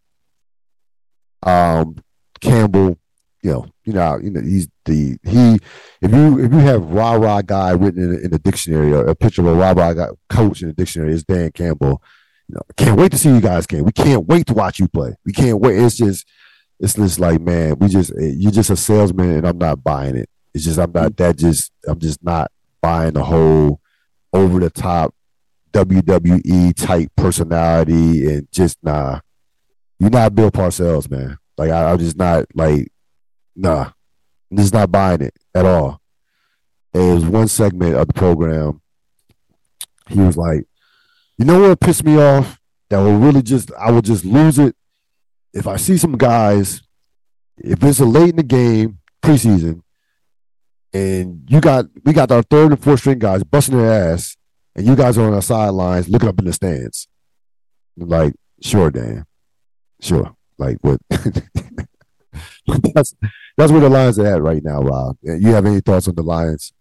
Um, 1.44 1.96
Campbell 2.42 3.00
you 3.42 3.52
know, 3.52 3.68
you 3.86 3.94
know, 3.94 4.20
you 4.22 4.30
know, 4.30 4.42
he's 4.42 4.68
the 4.86 5.18
he. 5.24 5.60
If 6.02 6.12
you 6.12 6.40
if 6.40 6.52
you 6.52 6.60
have 6.60 6.84
rah 6.90 7.14
rah 7.14 7.42
guy 7.42 7.72
written 7.72 8.04
in, 8.04 8.26
in 8.26 8.32
the 8.32 8.40
dictionary, 8.40 8.94
or 8.94 9.08
a 9.08 9.16
picture 9.16 9.42
of 9.42 9.48
a 9.48 9.54
rah 9.54 9.72
rah 9.72 9.94
guy 9.94 10.08
coach 10.30 10.62
in 10.62 10.68
the 10.68 10.74
dictionary, 10.74 11.14
is 11.14 11.24
Dan 11.24 11.52
Campbell. 11.52 12.02
You 12.48 12.56
know, 12.56 12.62
can't 12.76 13.00
wait 13.00 13.12
to 13.12 13.18
see 13.18 13.30
you 13.30 13.40
guys 13.40 13.66
again. 13.66 13.86
We 13.86 13.92
can't 13.92 14.28
wait 14.28 14.48
to 14.48 14.54
watch 14.54 14.80
you 14.80 14.88
play. 14.88 15.16
We 15.26 15.32
can't 15.32 15.60
wait. 15.60 15.78
It's 15.78 15.96
just, 15.96 16.28
it's 16.80 16.96
just 16.96 17.20
like, 17.20 17.40
man, 17.40 17.78
we 17.80 17.88
just 17.88 18.12
eh, 18.12 18.34
you're 18.36 18.52
just 18.52 18.72
a 18.72 18.76
salesman, 18.76 19.32
and 19.32 19.48
I'm 19.48 19.58
not 19.58 19.84
buying 19.84 20.18
it. 20.18 20.30
It's 20.54 20.66
just 20.66 20.80
I'm 20.80 20.92
not 20.92 21.16
that. 21.18 21.38
Just 21.38 21.72
I'm 21.88 22.00
just 22.00 22.22
not 22.24 22.52
buying 22.82 23.14
the 23.14 23.24
whole 23.24 23.80
over 24.34 24.60
the 24.60 24.70
top 24.70 25.16
WWE 25.72 26.76
type 26.76 27.10
personality 27.16 28.34
and 28.34 28.52
just 28.52 28.78
nah. 28.84 29.22
You're 30.00 30.10
not 30.10 30.34
Bill 30.34 30.52
Parcells, 30.52 31.10
man. 31.10 31.38
Like 31.58 31.72
I, 31.72 31.92
I'm 31.92 32.00
just 32.00 32.18
not 32.18 32.46
like 32.56 32.90
nah, 33.60 33.92
just 34.54 34.74
not 34.74 34.92
buying 34.92 35.22
it 35.22 35.34
at 35.54 35.66
all. 35.66 36.02
And 36.94 37.04
it 37.04 37.14
was 37.14 37.26
one 37.26 37.48
segment 37.48 37.96
of 37.96 38.08
the 38.08 38.14
program. 38.14 38.82
He 40.08 40.20
was 40.20 40.38
like, 40.38 40.66
you 41.38 41.46
know 41.46 41.60
what 41.62 41.80
pissed 41.80 42.04
me 42.04 42.18
off? 42.18 42.60
That 42.90 42.98
will 43.00 43.18
really 43.18 43.44
just 43.44 43.72
I 43.74 43.92
will 43.92 44.02
just 44.02 44.26
lose 44.26 44.58
it 44.58 44.76
if 45.54 45.68
I 45.68 45.76
see 45.78 45.98
some 45.98 46.18
guys, 46.18 46.82
if 47.58 47.84
it's 47.84 48.00
a 48.00 48.06
late 48.06 48.32
in 48.32 48.36
the 48.38 48.44
game, 48.44 49.00
preseason, 49.22 49.82
and 50.94 51.44
you 51.48 51.62
got 51.62 51.86
we 52.04 52.14
got 52.14 52.32
our 52.32 52.42
third 52.42 52.72
and 52.72 52.84
fourth 52.84 53.02
string 53.02 53.20
guys 53.20 53.44
busting 53.44 53.78
their 53.78 54.12
ass, 54.14 54.36
and 54.76 54.88
you 54.88 54.96
guys 54.96 55.18
are 55.18 55.28
on 55.28 55.34
our 55.34 55.42
sidelines 55.42 56.10
looking 56.10 56.30
up 56.30 56.40
in 56.40 56.46
the 56.46 56.54
stands. 56.54 57.08
Like, 57.96 58.34
sure, 58.62 58.90
Dan. 58.90 59.26
Sure. 60.02 60.34
Like 60.58 60.78
what 60.82 61.00
that's 62.94 63.16
that's 63.58 63.72
where 63.72 63.82
the 63.82 63.90
Lions 63.90 64.20
are 64.20 64.28
at 64.28 64.42
right 64.42 64.64
now, 64.64 64.82
Rob. 64.82 65.18
You 65.22 65.50
have 65.50 65.66
any 65.66 65.82
thoughts 65.82 66.08
on 66.08 66.16
the 66.16 66.24
Lions? 66.24 66.74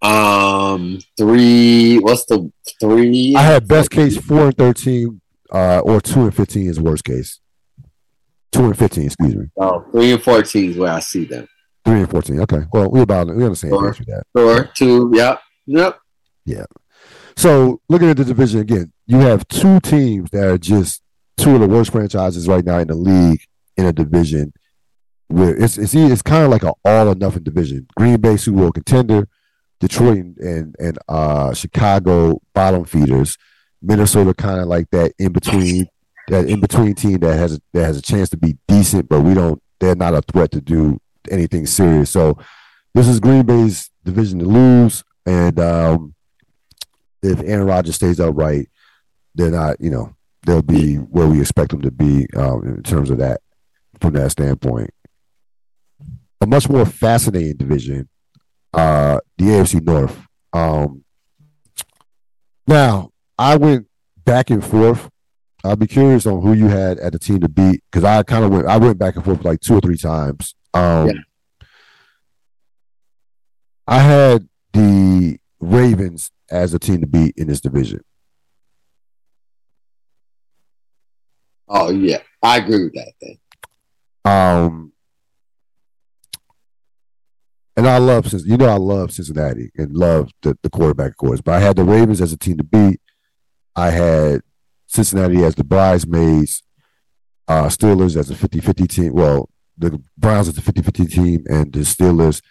Um, 0.00 0.98
three. 1.16 1.98
What's 1.98 2.24
the 2.26 2.50
three? 2.80 3.34
I 3.36 3.42
had 3.42 3.68
best 3.68 3.90
case 3.90 4.16
four 4.16 4.46
and 4.46 4.56
thirteen, 4.56 5.20
uh, 5.50 5.80
or 5.80 6.00
two 6.00 6.22
and 6.22 6.34
fifteen 6.34 6.68
is 6.68 6.80
worst 6.80 7.04
case. 7.04 7.40
Two 8.50 8.64
and 8.64 8.78
fifteen, 8.78 9.06
excuse 9.06 9.34
me. 9.34 9.46
Oh, 9.56 9.84
three 9.92 10.12
and 10.12 10.22
fourteen 10.22 10.70
is 10.70 10.76
where 10.76 10.92
I 10.92 11.00
see 11.00 11.24
them. 11.24 11.48
Three 11.84 12.00
and 12.00 12.10
fourteen. 12.10 12.40
Okay. 12.40 12.62
Well, 12.72 12.90
we 12.90 13.00
about 13.00 13.28
we 13.28 13.44
understand 13.44 13.72
sure. 13.72 13.94
that. 14.08 14.24
Four, 14.34 14.70
two. 14.76 15.10
Yep. 15.14 15.40
Yep. 15.66 15.98
Yeah. 16.44 16.64
So 17.36 17.80
looking 17.88 18.10
at 18.10 18.16
the 18.16 18.24
division 18.24 18.60
again, 18.60 18.92
you 19.06 19.18
have 19.18 19.46
two 19.48 19.80
teams 19.80 20.30
that 20.30 20.46
are 20.46 20.58
just 20.58 21.02
two 21.36 21.54
of 21.54 21.60
the 21.60 21.68
worst 21.68 21.92
franchises 21.92 22.48
right 22.48 22.64
now 22.64 22.78
in 22.78 22.88
the 22.88 22.94
league 22.94 23.42
in 23.76 23.86
a 23.86 23.92
division 23.92 24.52
where 25.32 25.56
it's 25.56 25.78
it's 25.78 25.94
it's 25.94 26.22
kind 26.22 26.44
of 26.44 26.50
like 26.50 26.62
an 26.62 26.72
all 26.84 27.08
or 27.08 27.14
nothing 27.14 27.42
division. 27.42 27.86
Green 27.96 28.20
Bay 28.20 28.36
Super 28.36 28.58
Bowl 28.58 28.72
contender, 28.72 29.28
Detroit 29.80 30.18
and 30.18 30.38
and, 30.38 30.76
and 30.78 30.98
uh, 31.08 31.54
Chicago 31.54 32.40
bottom 32.54 32.84
feeders, 32.84 33.38
Minnesota 33.80 34.34
kind 34.34 34.60
of 34.60 34.66
like 34.66 34.90
that 34.90 35.12
in 35.18 35.32
between 35.32 35.86
that 36.28 36.46
in 36.48 36.60
between 36.60 36.94
team 36.94 37.18
that 37.18 37.36
has 37.36 37.54
a, 37.54 37.60
that 37.72 37.84
has 37.84 37.96
a 37.96 38.02
chance 38.02 38.28
to 38.30 38.36
be 38.36 38.56
decent, 38.68 39.08
but 39.08 39.20
we 39.22 39.34
don't. 39.34 39.60
They're 39.80 39.96
not 39.96 40.14
a 40.14 40.22
threat 40.22 40.52
to 40.52 40.60
do 40.60 41.00
anything 41.30 41.66
serious. 41.66 42.10
So 42.10 42.38
this 42.94 43.08
is 43.08 43.18
Green 43.18 43.44
Bay's 43.44 43.90
division 44.04 44.38
to 44.40 44.44
lose, 44.44 45.02
and 45.26 45.58
um, 45.58 46.14
if 47.22 47.40
Aaron 47.40 47.66
Rodgers 47.66 47.96
stays 47.96 48.20
upright, 48.20 48.68
they're 49.34 49.50
not. 49.50 49.80
You 49.80 49.90
know, 49.90 50.14
they'll 50.46 50.62
be 50.62 50.96
where 50.96 51.26
we 51.26 51.40
expect 51.40 51.70
them 51.70 51.82
to 51.82 51.90
be 51.90 52.26
um, 52.36 52.64
in 52.64 52.82
terms 52.82 53.10
of 53.10 53.18
that 53.18 53.40
from 54.02 54.12
that 54.14 54.32
standpoint. 54.32 54.90
A 56.40 56.46
much 56.46 56.68
more 56.68 56.84
fascinating 56.84 57.56
division, 57.56 58.08
uh, 58.74 59.20
the 59.38 59.44
AFC 59.44 59.80
North. 59.80 60.20
Um, 60.52 61.04
now, 62.66 63.10
I 63.38 63.56
went 63.56 63.86
back 64.24 64.50
and 64.50 64.64
forth. 64.64 65.08
I'd 65.64 65.78
be 65.78 65.86
curious 65.86 66.26
on 66.26 66.42
who 66.42 66.52
you 66.52 66.66
had 66.66 66.98
at 66.98 67.12
the 67.12 67.18
team 67.20 67.40
to 67.40 67.48
beat 67.48 67.82
because 67.90 68.04
I 68.04 68.22
kind 68.24 68.44
of 68.44 68.50
went. 68.50 68.66
I 68.66 68.76
went 68.76 68.98
back 68.98 69.14
and 69.14 69.24
forth 69.24 69.44
like 69.44 69.60
two 69.60 69.76
or 69.76 69.80
three 69.80 69.96
times. 69.96 70.54
Um, 70.74 71.06
yeah. 71.06 71.12
I 73.86 73.98
had 74.00 74.48
the 74.72 75.38
Ravens 75.60 76.32
as 76.50 76.74
a 76.74 76.78
team 76.80 77.00
to 77.00 77.06
beat 77.06 77.34
in 77.36 77.46
this 77.46 77.60
division. 77.60 78.00
Oh 81.68 81.90
yeah, 81.90 82.18
I 82.42 82.58
agree 82.58 82.84
with 82.84 82.94
that. 82.94 83.12
Then. 83.20 83.38
Um, 84.24 84.92
and 87.76 87.88
I 87.88 87.98
love 87.98 88.32
you 88.44 88.56
know 88.56 88.68
I 88.68 88.76
love 88.76 89.12
Cincinnati 89.12 89.70
and 89.76 89.96
love 89.96 90.30
the, 90.42 90.56
the 90.62 90.70
quarterback 90.70 91.12
of 91.12 91.16
course, 91.16 91.40
but 91.40 91.54
I 91.54 91.60
had 91.60 91.76
the 91.76 91.84
Ravens 91.84 92.20
as 92.20 92.32
a 92.32 92.36
team 92.36 92.58
to 92.58 92.64
beat. 92.64 93.00
I 93.74 93.90
had 93.90 94.42
Cincinnati 94.86 95.42
as 95.42 95.54
the 95.54 95.64
bridesmaids, 95.64 96.62
uh, 97.48 97.66
Steelers 97.66 98.16
as 98.16 98.30
a 98.30 98.34
50-50 98.34 98.88
team. 98.88 99.12
Well, 99.14 99.48
the 99.78 100.02
Browns 100.18 100.48
as 100.48 100.58
a 100.58 100.60
50-50 100.60 101.10
team, 101.10 101.44
and 101.48 101.72
the 101.72 101.80
Steelers 101.80 102.42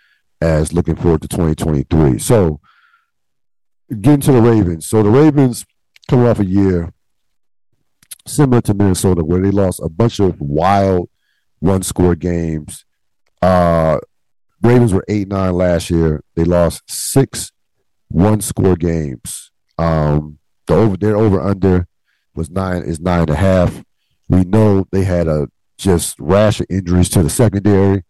as 0.42 0.74
looking 0.74 0.96
forward 0.96 1.22
to 1.22 1.28
2023. 1.28 2.18
So 2.18 2.60
getting 4.00 4.22
to 4.22 4.32
the 4.32 4.42
Ravens. 4.42 4.88
So 4.88 5.04
the 5.04 5.10
Ravens 5.10 5.66
coming 6.08 6.28
off 6.28 6.40
a 6.40 6.46
year 6.46 6.92
similar 8.26 8.62
to 8.62 8.74
Minnesota, 8.74 9.24
where 9.24 9.42
they 9.42 9.52
lost 9.52 9.80
a 9.84 9.90
bunch 9.90 10.20
of 10.20 10.40
wild 10.40 11.10
one 11.62 11.84
score 11.84 12.16
games. 12.16 12.84
Uh, 13.42 14.00
Ravens 14.62 14.94
were 14.94 15.06
eight 15.08 15.30
nine 15.30 15.54
last 15.54 15.90
year. 15.90 16.22
They 16.36 16.44
lost 16.44 16.84
six 16.88 17.52
one 18.10 18.42
score 18.42 18.76
games. 18.76 19.52
Um, 19.78 20.40
the 20.68 20.76
over 20.76 20.98
their 20.98 21.16
over 21.16 21.42
under 21.42 21.88
was 22.36 22.50
nine 22.50 22.84
is 22.84 23.00
nine 23.00 23.22
and 23.22 23.30
a 23.30 23.36
half. 23.36 23.84
We 24.28 24.44
know 24.44 24.86
they 24.92 25.04
had 25.04 25.28
a 25.28 25.48
just 25.78 26.20
rash 26.20 26.60
of 26.60 26.68
injuries 26.70 27.10
to 27.10 27.24
the 27.24 27.30
secondary 27.30 28.04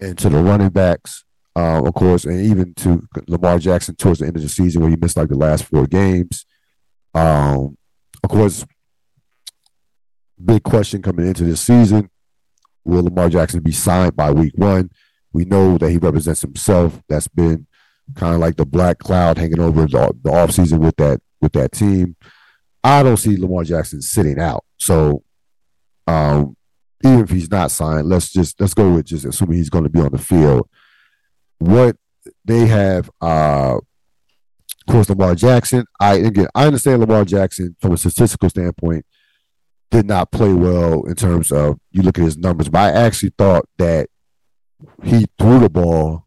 and 0.00 0.18
to 0.18 0.28
the 0.28 0.42
running 0.42 0.70
backs, 0.70 1.24
uh, 1.54 1.82
of 1.84 1.94
course, 1.94 2.24
and 2.24 2.40
even 2.40 2.74
to 2.74 3.06
Lamar 3.28 3.58
Jackson 3.58 3.94
towards 3.94 4.18
the 4.18 4.26
end 4.26 4.36
of 4.36 4.42
the 4.42 4.48
season 4.48 4.80
where 4.80 4.90
he 4.90 4.96
missed 4.96 5.16
like 5.16 5.28
the 5.28 5.36
last 5.36 5.64
four 5.64 5.86
games. 5.86 6.44
Um, 7.14 7.76
of 8.22 8.30
course, 8.30 8.64
big 10.44 10.62
question 10.62 11.02
coming 11.02 11.26
into 11.26 11.44
this 11.44 11.60
season. 11.60 12.10
Will 12.84 13.04
Lamar 13.04 13.28
Jackson 13.28 13.60
be 13.60 13.72
signed 13.72 14.16
by 14.16 14.30
week 14.30 14.52
one? 14.56 14.90
We 15.32 15.44
know 15.44 15.78
that 15.78 15.90
he 15.90 15.98
represents 15.98 16.42
himself. 16.42 17.00
That's 17.08 17.28
been 17.28 17.66
kind 18.16 18.34
of 18.34 18.40
like 18.40 18.56
the 18.56 18.66
black 18.66 18.98
cloud 18.98 19.38
hanging 19.38 19.60
over 19.60 19.86
the, 19.86 20.12
the 20.22 20.30
offseason 20.30 20.80
with 20.80 20.96
that 20.96 21.20
with 21.40 21.52
that 21.52 21.72
team. 21.72 22.16
I 22.84 23.02
don't 23.02 23.16
see 23.16 23.36
Lamar 23.36 23.64
Jackson 23.64 24.02
sitting 24.02 24.40
out. 24.40 24.64
So 24.78 25.22
um, 26.06 26.56
even 27.04 27.20
if 27.20 27.30
he's 27.30 27.50
not 27.50 27.70
signed, 27.70 28.08
let's 28.08 28.32
just 28.32 28.60
let's 28.60 28.74
go 28.74 28.92
with 28.92 29.06
just 29.06 29.24
assuming 29.24 29.58
he's 29.58 29.70
going 29.70 29.84
to 29.84 29.90
be 29.90 30.00
on 30.00 30.12
the 30.12 30.18
field. 30.18 30.68
What 31.58 31.96
they 32.44 32.66
have, 32.66 33.10
uh, 33.20 33.76
of 33.76 34.92
course, 34.92 35.08
Lamar 35.08 35.34
Jackson. 35.34 35.84
I 36.00 36.14
again, 36.14 36.48
I 36.54 36.66
understand 36.66 37.00
Lamar 37.00 37.24
Jackson 37.24 37.76
from 37.80 37.92
a 37.92 37.96
statistical 37.96 38.50
standpoint 38.50 39.06
did 39.92 40.06
not 40.06 40.32
play 40.32 40.54
well 40.54 41.04
in 41.04 41.14
terms 41.14 41.52
of 41.52 41.78
you 41.90 42.02
look 42.02 42.18
at 42.18 42.24
his 42.24 42.38
numbers, 42.38 42.68
but 42.70 42.80
I 42.80 42.90
actually 42.90 43.32
thought 43.36 43.68
that 43.76 44.08
he 45.04 45.26
threw 45.38 45.60
the 45.60 45.68
ball 45.68 46.26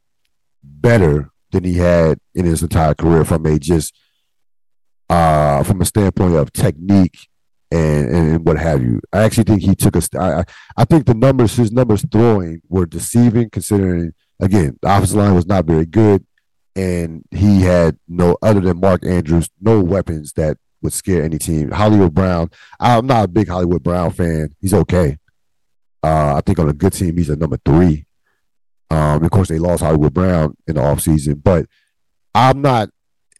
better 0.63 1.31
than 1.51 1.63
he 1.63 1.73
had 1.73 2.19
in 2.35 2.45
his 2.45 2.61
entire 2.61 2.93
career 2.93 3.25
from 3.25 3.45
a 3.45 3.57
just 3.57 3.97
uh 5.09 5.63
from 5.63 5.81
a 5.81 5.85
standpoint 5.85 6.35
of 6.35 6.53
technique 6.53 7.27
and, 7.71 8.09
and 8.09 8.45
what 8.45 8.57
have 8.59 8.83
you. 8.83 9.01
I 9.11 9.23
actually 9.23 9.45
think 9.45 9.61
he 9.63 9.75
took 9.75 9.95
a. 9.95 10.01
I, 10.19 10.43
I 10.77 10.85
think 10.85 11.07
the 11.07 11.15
numbers, 11.15 11.55
his 11.55 11.71
numbers 11.71 12.05
throwing 12.11 12.61
were 12.69 12.85
deceiving, 12.85 13.49
considering 13.49 14.13
again 14.39 14.77
the 14.81 14.95
offensive 14.95 15.17
line 15.17 15.33
was 15.33 15.47
not 15.47 15.65
very 15.65 15.87
good, 15.87 16.23
and 16.75 17.23
he 17.31 17.61
had 17.61 17.97
no 18.07 18.37
other 18.43 18.61
than 18.61 18.79
Mark 18.79 19.03
Andrews, 19.03 19.49
no 19.59 19.81
weapons 19.81 20.33
that 20.33 20.57
would 20.85 20.93
scare 20.93 21.23
any 21.23 21.37
team. 21.37 21.71
Hollywood 21.71 22.13
Brown, 22.13 22.49
I'm 22.79 23.05
not 23.05 23.25
a 23.25 23.27
big 23.27 23.49
Hollywood 23.49 23.83
Brown 23.83 24.11
fan. 24.11 24.55
He's 24.61 24.73
okay. 24.73 25.17
Uh, 26.01 26.35
I 26.35 26.41
think 26.41 26.59
on 26.59 26.69
a 26.69 26.73
good 26.73 26.93
team, 26.93 27.17
he's 27.17 27.29
a 27.29 27.35
number 27.35 27.57
three. 27.65 28.05
Um, 28.89 29.23
of 29.23 29.31
course, 29.31 29.49
they 29.49 29.59
lost 29.59 29.83
Hollywood 29.83 30.13
Brown 30.13 30.55
in 30.67 30.75
the 30.75 30.81
offseason, 30.81 31.43
but 31.43 31.65
I'm 32.33 32.61
not 32.61 32.89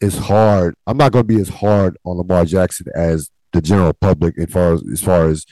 as 0.02 0.18
hard. 0.18 0.76
I'm 0.86 0.98
not 0.98 1.12
going 1.12 1.24
to 1.24 1.34
be 1.34 1.40
as 1.40 1.50
hard 1.50 1.98
on 2.04 2.18
Lamar 2.18 2.46
Jackson 2.46 2.88
as 2.96 3.30
the 3.54 3.62
general 3.62 3.94
public 3.94 4.38
as 4.38 4.50
far 4.50 4.74
as, 4.74 4.84
as 4.92 5.02
far 5.02 5.28
as 5.28 5.46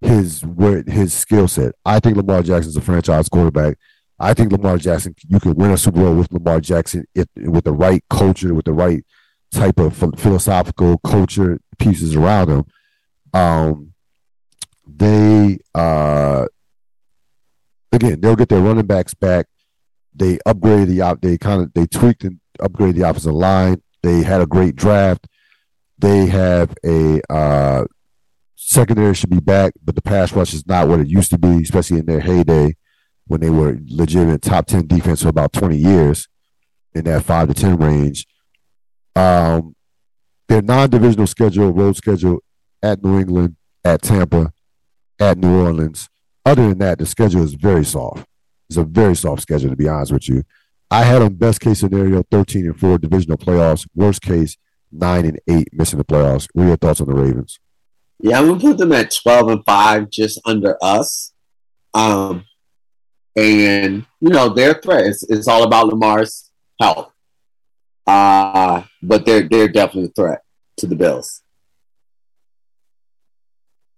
his 0.00 0.44
his 0.86 1.14
skill 1.14 1.48
set. 1.48 1.74
I 1.84 2.00
think 2.00 2.16
Lamar 2.16 2.42
Jackson's 2.42 2.76
a 2.76 2.80
franchise 2.80 3.28
quarterback. 3.28 3.78
I 4.18 4.34
think 4.34 4.52
Lamar 4.52 4.78
Jackson, 4.78 5.14
you 5.28 5.38
can 5.38 5.54
win 5.54 5.70
a 5.70 5.78
Super 5.78 6.00
Bowl 6.00 6.14
with 6.14 6.32
Lamar 6.32 6.60
Jackson 6.60 7.04
if, 7.14 7.26
with 7.36 7.64
the 7.64 7.72
right 7.72 8.02
culture, 8.10 8.52
with 8.52 8.64
the 8.64 8.72
right 8.72 9.04
type 9.50 9.78
of 9.78 9.96
philosophical 10.18 10.98
culture 10.98 11.60
pieces 11.78 12.14
around 12.14 12.48
them. 12.48 12.64
Um, 13.32 13.92
they 14.86 15.58
uh, 15.74 16.46
again 17.92 18.20
they'll 18.20 18.36
get 18.36 18.48
their 18.48 18.60
running 18.60 18.86
backs 18.86 19.14
back. 19.14 19.46
They 20.14 20.38
upgraded 20.38 20.86
the 20.86 21.02
out. 21.02 21.22
They 21.22 21.38
kind 21.38 21.62
of 21.62 21.72
they 21.74 21.86
tweaked 21.86 22.24
and 22.24 22.40
upgraded 22.60 22.96
the 22.96 23.08
offensive 23.08 23.32
line. 23.32 23.82
They 24.02 24.22
had 24.22 24.40
a 24.40 24.46
great 24.46 24.76
draft. 24.76 25.26
They 25.98 26.26
have 26.26 26.74
a 26.84 27.20
uh, 27.32 27.84
secondary 28.56 29.14
should 29.14 29.30
be 29.30 29.40
back, 29.40 29.72
but 29.84 29.94
the 29.94 30.02
pass 30.02 30.32
rush 30.32 30.54
is 30.54 30.66
not 30.66 30.88
what 30.88 31.00
it 31.00 31.08
used 31.08 31.30
to 31.30 31.38
be, 31.38 31.62
especially 31.62 31.98
in 31.98 32.06
their 32.06 32.20
heyday 32.20 32.76
when 33.26 33.40
they 33.40 33.50
were 33.50 33.78
legitimate 33.88 34.42
top 34.42 34.66
ten 34.66 34.86
defense 34.86 35.22
for 35.22 35.28
about 35.28 35.52
twenty 35.52 35.76
years 35.76 36.28
in 36.94 37.04
that 37.04 37.24
five 37.24 37.48
to 37.48 37.54
ten 37.54 37.76
range. 37.76 38.26
Um, 39.18 39.74
their 40.48 40.62
non-divisional 40.62 41.26
schedule, 41.26 41.72
road 41.72 41.96
schedule 41.96 42.38
at 42.82 43.02
New 43.02 43.18
England, 43.18 43.56
at 43.84 44.02
Tampa, 44.02 44.52
at 45.18 45.38
New 45.38 45.60
Orleans. 45.64 46.08
Other 46.46 46.68
than 46.68 46.78
that, 46.78 46.98
the 46.98 47.06
schedule 47.06 47.42
is 47.42 47.54
very 47.54 47.84
soft. 47.84 48.24
It's 48.68 48.76
a 48.76 48.84
very 48.84 49.16
soft 49.16 49.42
schedule, 49.42 49.70
to 49.70 49.76
be 49.76 49.88
honest 49.88 50.12
with 50.12 50.28
you. 50.28 50.44
I 50.90 51.02
had 51.02 51.20
them 51.20 51.34
best 51.34 51.60
case 51.60 51.80
scenario 51.80 52.22
13 52.30 52.66
and 52.66 52.78
4 52.78 52.98
divisional 52.98 53.36
playoffs. 53.36 53.86
Worst 53.94 54.22
case, 54.22 54.56
9 54.92 55.24
and 55.24 55.40
8 55.48 55.68
missing 55.72 55.98
the 55.98 56.04
playoffs. 56.04 56.48
What 56.52 56.64
are 56.64 56.68
your 56.68 56.76
thoughts 56.76 57.00
on 57.00 57.08
the 57.08 57.14
Ravens? 57.14 57.58
Yeah, 58.20 58.38
I'm 58.38 58.46
going 58.46 58.60
to 58.60 58.66
put 58.66 58.78
them 58.78 58.92
at 58.92 59.14
12 59.14 59.48
and 59.48 59.64
5 59.64 60.10
just 60.10 60.40
under 60.44 60.76
us. 60.80 61.32
Um, 61.92 62.44
and, 63.36 64.06
you 64.20 64.30
know, 64.30 64.48
their 64.48 64.74
threat 64.74 65.06
is 65.06 65.48
all 65.48 65.64
about 65.64 65.88
Lamar's 65.88 66.50
health. 66.80 67.12
Uh, 68.08 68.84
but 69.02 69.26
they're 69.26 69.46
they're 69.46 69.68
definitely 69.68 70.08
a 70.08 70.12
threat 70.12 70.40
to 70.78 70.86
the 70.86 70.96
Bills. 70.96 71.42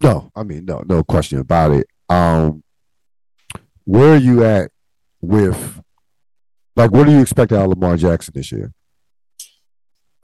No, 0.02 0.32
I 0.34 0.42
mean 0.42 0.64
no, 0.64 0.82
no 0.84 1.04
question 1.04 1.38
about 1.38 1.70
it. 1.70 1.86
Um, 2.08 2.64
where 3.84 4.14
are 4.14 4.18
you 4.18 4.42
at 4.42 4.72
with 5.20 5.80
like 6.74 6.90
what 6.90 7.06
do 7.06 7.12
you 7.12 7.20
expect 7.20 7.52
out 7.52 7.66
of 7.66 7.68
Lamar 7.68 7.96
Jackson 7.96 8.32
this 8.34 8.50
year? 8.50 8.72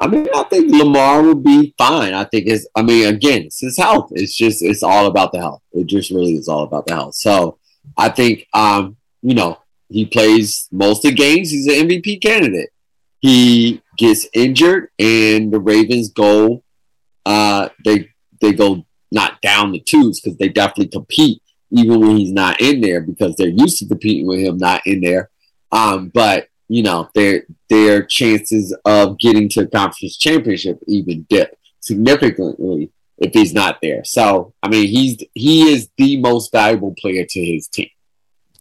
I 0.00 0.08
mean, 0.08 0.26
I 0.34 0.42
think 0.42 0.72
Lamar 0.72 1.22
will 1.22 1.36
be 1.36 1.72
fine. 1.78 2.12
I 2.12 2.24
think 2.24 2.48
it's 2.48 2.66
I 2.74 2.82
mean, 2.82 3.06
again, 3.06 3.42
it's 3.42 3.60
his 3.60 3.78
health. 3.78 4.10
It's 4.16 4.34
just 4.36 4.64
it's 4.64 4.82
all 4.82 5.06
about 5.06 5.30
the 5.30 5.38
health. 5.38 5.62
It 5.72 5.86
just 5.86 6.10
really 6.10 6.34
is 6.34 6.48
all 6.48 6.64
about 6.64 6.86
the 6.86 6.94
health. 6.96 7.14
So 7.14 7.58
I 7.96 8.08
think 8.08 8.48
um, 8.52 8.96
you 9.22 9.34
know, 9.34 9.58
he 9.88 10.06
plays 10.06 10.66
most 10.72 11.04
of 11.04 11.12
the 11.12 11.16
games, 11.16 11.52
he's 11.52 11.68
an 11.68 11.88
MVP 11.88 12.20
candidate 12.20 12.70
he 13.26 13.82
gets 13.96 14.26
injured 14.34 14.90
and 14.98 15.52
the 15.52 15.60
Ravens 15.60 16.10
go 16.10 16.62
uh 17.24 17.68
they 17.84 18.08
they 18.40 18.52
go 18.52 18.86
not 19.10 19.40
down 19.40 19.72
the 19.72 19.80
twos 19.80 20.20
because 20.20 20.36
they 20.38 20.48
definitely 20.48 20.88
compete 20.88 21.42
even 21.70 22.00
when 22.00 22.16
he's 22.16 22.32
not 22.32 22.60
in 22.60 22.80
there 22.80 23.00
because 23.00 23.34
they're 23.36 23.48
used 23.48 23.78
to 23.78 23.86
competing 23.86 24.26
with 24.26 24.38
him 24.38 24.56
not 24.56 24.86
in 24.86 25.00
there. 25.00 25.30
Um, 25.72 26.10
but 26.14 26.48
you 26.68 26.82
know, 26.82 27.08
their 27.14 27.44
their 27.68 28.04
chances 28.04 28.76
of 28.84 29.18
getting 29.18 29.48
to 29.50 29.60
a 29.60 29.66
conference 29.66 30.16
championship 30.16 30.80
even 30.86 31.26
dip 31.28 31.58
significantly 31.80 32.90
if 33.18 33.32
he's 33.32 33.54
not 33.54 33.78
there. 33.82 34.04
So 34.04 34.54
I 34.62 34.68
mean, 34.68 34.88
he's 34.88 35.18
he 35.34 35.72
is 35.72 35.88
the 35.96 36.16
most 36.16 36.52
valuable 36.52 36.94
player 36.98 37.24
to 37.28 37.44
his 37.44 37.68
team, 37.68 37.88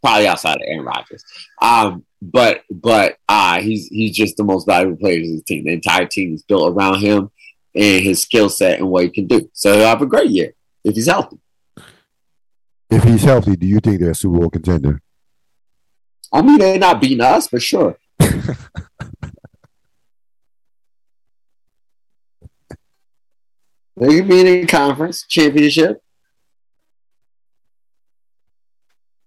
probably 0.05 0.27
outside 0.27 0.57
of 0.57 0.61
Aaron 0.67 0.85
Rodgers. 0.85 1.23
Um, 1.59 2.05
but 2.21 2.61
but 2.69 3.17
uh, 3.27 3.59
he's 3.59 3.87
he's 3.87 4.15
just 4.15 4.37
the 4.37 4.43
most 4.43 4.67
valuable 4.67 4.97
player 4.97 5.19
to 5.19 5.27
his 5.27 5.43
team. 5.43 5.65
The 5.65 5.73
entire 5.73 6.05
team 6.05 6.35
is 6.35 6.43
built 6.43 6.71
around 6.71 6.99
him 6.99 7.31
and 7.73 8.03
his 8.03 8.21
skill 8.21 8.49
set 8.49 8.79
and 8.79 8.89
what 8.89 9.03
he 9.05 9.09
can 9.09 9.25
do. 9.25 9.49
So 9.53 9.73
he'll 9.73 9.87
have 9.87 10.03
a 10.03 10.05
great 10.05 10.29
year 10.29 10.53
if 10.83 10.93
he's 10.93 11.07
healthy. 11.07 11.39
If 12.91 13.03
he's 13.03 13.23
healthy, 13.23 13.55
do 13.55 13.65
you 13.65 13.79
think 13.79 13.99
they're 13.99 14.11
a 14.11 14.15
Super 14.15 14.37
Bowl 14.39 14.49
contender? 14.51 15.01
I 16.31 16.43
mean, 16.43 16.59
they're 16.59 16.77
not 16.77 17.01
beating 17.01 17.21
us 17.21 17.47
for 17.47 17.59
sure. 17.59 17.97
they 18.19 18.27
can 23.97 24.27
be 24.27 24.41
in 24.41 24.47
a 24.47 24.65
conference 24.67 25.25
championship. 25.27 25.99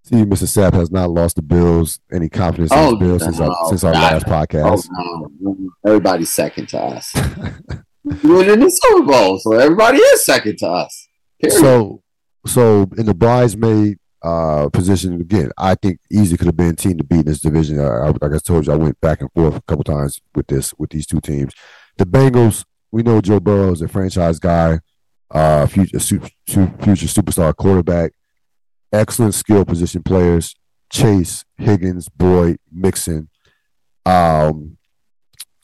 See, 0.09 0.25
Mr. 0.25 0.45
Sapp 0.49 0.73
has 0.73 0.91
not 0.91 1.11
lost 1.11 1.37
the 1.37 1.43
Bills 1.43 2.01
any 2.11 2.31
confidence 2.31 2.73
in 2.73 2.79
Oh, 2.79 2.93
the 2.93 2.97
Bills 2.97 3.23
since 3.25 3.39
our, 3.41 3.55
since 3.69 3.85
our 3.85 3.93
last 3.93 4.25
podcast. 4.25 4.89
Oh, 4.99 5.31
no. 5.39 5.71
Everybody's 5.85 6.31
second 6.33 6.67
to 6.71 6.81
us. 6.81 7.13
We're 8.25 8.51
in 8.55 8.61
the 8.61 8.71
Super 8.71 9.05
Bowl, 9.05 9.39
so 9.39 9.53
everybody 9.53 9.99
is 9.99 10.25
second 10.25 10.57
to 10.61 10.67
us. 10.67 11.09
Period. 11.43 11.61
So, 11.61 12.03
so 12.47 12.89
in 12.97 13.05
the 13.05 13.13
bridesmaid 13.13 13.99
uh, 14.23 14.71
position 14.71 15.21
again, 15.21 15.51
I 15.59 15.75
think 15.75 15.99
easy 16.11 16.39
could 16.39 16.47
have 16.47 16.57
been 16.57 16.75
team 16.75 16.97
to 16.97 17.05
beat 17.05 17.21
in 17.21 17.27
this 17.27 17.41
division. 17.41 17.79
I, 17.79 17.85
I, 17.85 18.07
like 18.09 18.33
I 18.33 18.39
told 18.39 18.67
you, 18.67 18.73
I 18.73 18.77
went 18.77 18.99
back 19.03 19.21
and 19.21 19.31
forth 19.33 19.57
a 19.57 19.63
couple 19.63 19.85
times 19.85 20.23
with 20.35 20.47
this 20.47 20.73
with 20.79 20.89
these 20.89 21.07
two 21.07 21.21
teams. 21.21 21.53
The 21.99 22.07
Bengals, 22.07 22.65
we 22.91 23.03
know 23.03 23.21
Joe 23.21 23.41
Burrow 23.41 23.73
is 23.73 23.83
a 23.83 23.89
franchise 23.89 24.39
guy, 24.39 24.81
uh, 25.31 25.67
future 25.67 26.01
future 26.01 26.31
superstar 26.47 27.55
quarterback, 27.55 28.13
excellent 28.93 29.34
skill 29.34 29.64
position 29.64 30.03
players. 30.03 30.55
Chase, 30.91 31.45
Higgins, 31.57 32.09
Boyd, 32.09 32.59
Mixon. 32.72 33.28
Um, 34.07 34.78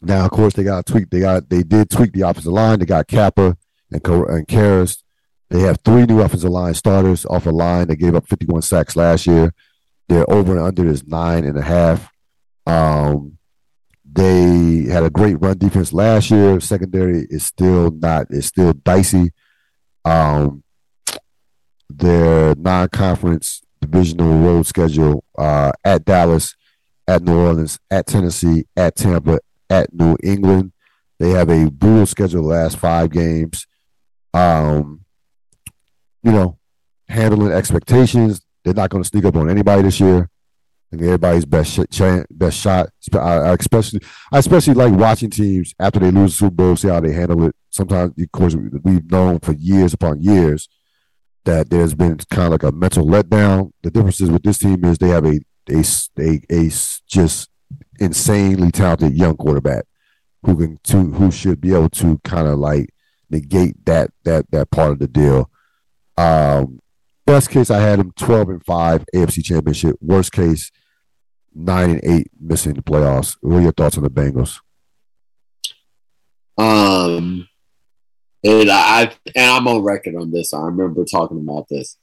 now, 0.02 0.26
of 0.26 0.30
course, 0.32 0.52
they 0.52 0.64
got 0.64 0.84
tweaked. 0.84 1.10
They 1.10 1.20
got 1.20 1.48
they 1.48 1.62
did 1.62 1.88
tweak 1.88 2.12
the 2.12 2.22
offensive 2.22 2.52
line. 2.52 2.78
They 2.78 2.84
got 2.84 3.08
Cappa 3.08 3.56
and 3.90 4.06
and 4.06 4.46
Karras. 4.48 5.02
They 5.50 5.60
have 5.60 5.78
three 5.84 6.04
new 6.04 6.20
offensive 6.20 6.50
line 6.50 6.74
starters 6.74 7.24
off 7.26 7.46
a 7.46 7.50
line. 7.50 7.86
They 7.86 7.96
gave 7.96 8.14
up 8.14 8.28
51 8.28 8.62
sacks 8.62 8.96
last 8.96 9.26
year. 9.26 9.54
Their 10.08 10.28
over 10.30 10.52
and 10.52 10.60
under 10.60 10.86
is 10.86 11.06
nine 11.06 11.44
and 11.44 11.56
a 11.56 11.62
half. 11.62 12.10
Um, 12.66 13.38
they 14.04 14.84
had 14.90 15.04
a 15.04 15.10
great 15.10 15.40
run 15.40 15.58
defense 15.58 15.92
last 15.92 16.30
year. 16.30 16.58
Secondary 16.60 17.26
is 17.30 17.46
still 17.46 17.90
not. 17.90 18.26
It's 18.30 18.48
still 18.48 18.72
dicey. 18.72 19.32
Um, 20.04 20.63
their 21.88 22.54
non-conference 22.56 23.62
divisional 23.80 24.40
road 24.40 24.66
schedule 24.66 25.24
uh, 25.38 25.72
at 25.84 26.04
Dallas, 26.04 26.54
at 27.06 27.22
New 27.22 27.36
Orleans, 27.36 27.78
at 27.90 28.06
Tennessee, 28.06 28.66
at 28.76 28.96
Tampa, 28.96 29.40
at 29.68 29.92
New 29.92 30.16
England. 30.22 30.72
They 31.18 31.30
have 31.30 31.50
a 31.50 31.70
brutal 31.70 32.06
schedule 32.06 32.42
the 32.42 32.48
last 32.48 32.78
five 32.78 33.10
games. 33.10 33.66
Um, 34.32 35.04
you 36.22 36.32
know, 36.32 36.58
handling 37.08 37.52
expectations. 37.52 38.40
They're 38.64 38.74
not 38.74 38.90
going 38.90 39.02
to 39.02 39.08
sneak 39.08 39.24
up 39.24 39.36
on 39.36 39.50
anybody 39.50 39.82
this 39.82 40.00
year. 40.00 40.28
Think 40.90 41.02
everybody's 41.02 41.44
best 41.44 41.72
sh- 41.72 42.24
best 42.30 42.60
shot. 42.60 42.88
I, 43.12 43.18
I 43.18 43.54
especially, 43.54 44.00
I 44.32 44.38
especially 44.38 44.74
like 44.74 44.92
watching 44.92 45.30
teams 45.30 45.74
after 45.78 45.98
they 45.98 46.10
lose 46.10 46.32
the 46.32 46.46
Super 46.46 46.50
Bowl, 46.50 46.76
see 46.76 46.88
how 46.88 47.00
they 47.00 47.12
handle 47.12 47.44
it. 47.46 47.54
Sometimes, 47.70 48.12
of 48.18 48.32
course, 48.32 48.54
we've 48.54 49.10
known 49.10 49.40
for 49.40 49.52
years 49.52 49.92
upon 49.92 50.22
years 50.22 50.68
that 51.44 51.70
there's 51.70 51.94
been 51.94 52.18
kind 52.30 52.46
of 52.46 52.52
like 52.52 52.62
a 52.62 52.72
mental 52.72 53.06
letdown. 53.06 53.72
The 53.82 53.90
difference 53.90 54.20
is 54.20 54.30
with 54.30 54.42
this 54.42 54.58
team 54.58 54.84
is 54.84 54.98
they 54.98 55.08
have 55.08 55.26
a 55.26 55.40
a 55.68 55.84
a, 56.18 56.40
a 56.50 56.70
just 57.08 57.48
insanely 58.00 58.70
talented 58.70 59.14
young 59.14 59.36
quarterback 59.36 59.84
who 60.44 60.56
can 60.56 60.78
to 60.84 60.98
who 61.12 61.30
should 61.30 61.60
be 61.60 61.72
able 61.72 61.88
to 61.88 62.18
kind 62.24 62.46
of 62.46 62.58
like 62.58 62.90
negate 63.30 63.84
that 63.86 64.10
that 64.24 64.50
that 64.50 64.70
part 64.70 64.92
of 64.92 64.98
the 64.98 65.08
deal. 65.08 65.50
Um, 66.16 66.80
best 67.26 67.50
case, 67.50 67.70
I 67.70 67.80
had 67.80 67.98
him 67.98 68.12
twelve 68.16 68.48
and 68.48 68.64
five 68.64 69.04
AFC 69.14 69.42
Championship. 69.44 69.96
Worst 70.00 70.32
case, 70.32 70.70
nine 71.54 71.90
and 71.90 72.00
eight, 72.04 72.30
missing 72.40 72.74
the 72.74 72.82
playoffs. 72.82 73.36
What 73.40 73.58
are 73.58 73.62
your 73.62 73.72
thoughts 73.72 73.96
on 73.96 74.04
the 74.04 74.10
Bengals? 74.10 74.60
Um, 76.56 77.48
and 78.44 78.70
I 78.70 79.12
and 79.34 79.50
I'm 79.50 79.66
on 79.66 79.82
record 79.82 80.14
on 80.16 80.30
this. 80.30 80.52
I 80.52 80.60
remember 80.62 81.04
talking 81.04 81.38
about 81.38 81.68
this. 81.68 81.96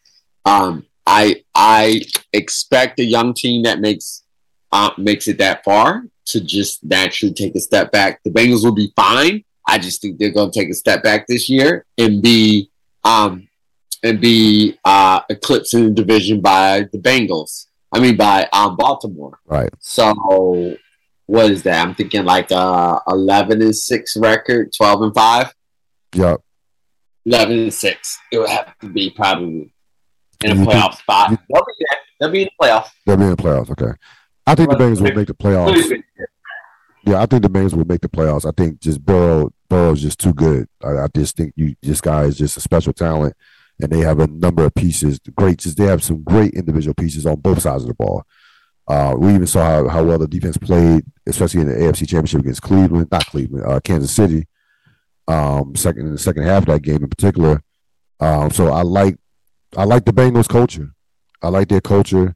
Um, 0.45 0.85
I 1.05 1.43
I 1.55 2.01
expect 2.33 2.99
a 2.99 3.03
young 3.03 3.33
team 3.33 3.63
that 3.63 3.79
makes 3.79 4.23
uh, 4.71 4.91
makes 4.97 5.27
it 5.27 5.37
that 5.37 5.63
far 5.63 6.05
to 6.25 6.41
just 6.41 6.83
naturally 6.83 7.33
take 7.33 7.55
a 7.55 7.59
step 7.59 7.91
back. 7.91 8.21
The 8.23 8.31
Bengals 8.31 8.63
will 8.63 8.73
be 8.73 8.91
fine. 8.95 9.43
I 9.67 9.77
just 9.77 10.01
think 10.01 10.17
they're 10.17 10.31
going 10.31 10.51
to 10.51 10.59
take 10.59 10.69
a 10.69 10.73
step 10.73 11.03
back 11.03 11.27
this 11.27 11.49
year 11.49 11.85
and 11.97 12.21
be 12.21 12.69
um 13.03 13.47
and 14.03 14.19
be 14.19 14.79
uh 14.83 15.21
eclipsed 15.29 15.73
in 15.73 15.83
the 15.85 15.91
division 15.91 16.41
by 16.41 16.87
the 16.91 16.97
Bengals. 16.97 17.67
I 17.91 17.99
mean 17.99 18.17
by 18.17 18.47
um 18.51 18.75
Baltimore. 18.75 19.39
Right. 19.45 19.69
So 19.79 20.75
what 21.27 21.51
is 21.51 21.63
that? 21.63 21.85
I'm 21.85 21.93
thinking 21.93 22.25
like 22.25 22.51
uh 22.51 22.99
11 23.07 23.61
and 23.61 23.75
6 23.75 24.17
record, 24.17 24.73
12 24.73 25.01
and 25.03 25.13
5. 25.13 25.53
Yeah. 26.13 26.35
11 27.25 27.59
and 27.59 27.73
6. 27.73 28.19
It 28.31 28.39
would 28.39 28.49
have 28.49 28.77
to 28.79 28.89
be 28.89 29.11
probably 29.11 29.73
in 30.43 30.51
a 30.51 30.55
You 30.55 30.55
think- 30.55 30.69
playoff 30.69 30.97
spot. 30.97 31.31
you- 31.31 31.37
They'll 31.49 31.63
be 31.65 31.73
there. 31.79 31.99
They'll 32.19 32.31
be 32.31 32.41
in 32.43 32.49
the 32.57 32.65
playoffs. 32.65 32.89
They'll 33.05 33.17
be 33.17 33.23
in 33.23 33.29
the 33.31 33.35
playoffs. 33.37 33.69
Okay. 33.71 33.91
I 34.47 34.55
think 34.55 34.69
the 34.69 34.75
Bengals 34.75 35.01
will 35.01 35.13
make 35.15 35.27
the 35.27 35.33
playoffs. 35.33 36.01
Yeah, 37.05 37.21
I 37.21 37.25
think 37.25 37.41
the 37.43 37.49
Bengals 37.49 37.73
will 37.73 37.85
make 37.85 38.01
the 38.01 38.09
playoffs. 38.09 38.45
I 38.47 38.51
think 38.55 38.79
just 38.79 39.03
Burrow, 39.03 39.51
Burrow's 39.69 40.01
just 40.01 40.19
too 40.19 40.33
good. 40.33 40.67
I, 40.83 40.99
I 40.99 41.07
just 41.15 41.35
think 41.35 41.53
you 41.55 41.75
this 41.81 41.99
guy 42.01 42.23
is 42.23 42.37
just 42.37 42.57
a 42.57 42.61
special 42.61 42.93
talent, 42.93 43.35
and 43.79 43.91
they 43.91 43.99
have 44.01 44.19
a 44.19 44.27
number 44.27 44.65
of 44.65 44.73
pieces. 44.75 45.19
Great, 45.35 45.57
just 45.59 45.77
they 45.77 45.85
have 45.85 46.03
some 46.03 46.21
great 46.23 46.53
individual 46.53 46.93
pieces 46.93 47.25
on 47.25 47.39
both 47.39 47.61
sides 47.61 47.83
of 47.83 47.87
the 47.87 47.95
ball. 47.95 48.23
Uh, 48.87 49.15
we 49.17 49.29
even 49.33 49.47
saw 49.47 49.63
how, 49.63 49.87
how 49.87 50.03
well 50.03 50.17
the 50.19 50.27
defense 50.27 50.57
played, 50.57 51.03
especially 51.25 51.61
in 51.61 51.67
the 51.67 51.73
AFC 51.75 52.07
Championship 52.07 52.41
against 52.41 52.61
Cleveland, 52.61 53.07
not 53.11 53.25
Cleveland, 53.27 53.65
uh, 53.65 53.79
Kansas 53.79 54.11
City. 54.11 54.47
Um, 55.31 55.75
second 55.75 56.07
in 56.07 56.11
the 56.11 56.17
second 56.17 56.43
half 56.43 56.63
of 56.63 56.67
that 56.67 56.81
game 56.81 57.03
in 57.03 57.09
particular. 57.09 57.63
Um, 58.19 58.51
so 58.51 58.67
I 58.67 58.81
like 58.81 59.17
I 59.77 59.85
like 59.85 60.05
the 60.05 60.11
Bengals 60.11 60.49
culture. 60.49 60.93
I 61.41 61.47
like 61.47 61.69
their 61.69 61.81
culture. 61.81 62.35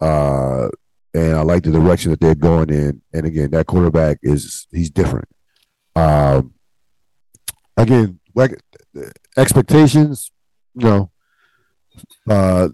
Uh, 0.00 0.68
and 1.12 1.36
I 1.36 1.42
like 1.42 1.62
the 1.62 1.70
direction 1.72 2.10
that 2.10 2.20
they're 2.20 2.34
going 2.34 2.70
in. 2.70 3.02
And 3.12 3.26
again, 3.26 3.50
that 3.52 3.66
quarterback 3.66 4.18
is 4.22 4.66
he's 4.70 4.90
different. 4.90 5.28
Um, 5.96 6.54
again, 7.76 8.20
expectations, 9.36 10.30
you 10.74 10.86
know, 10.86 11.10
uh, 12.28 12.68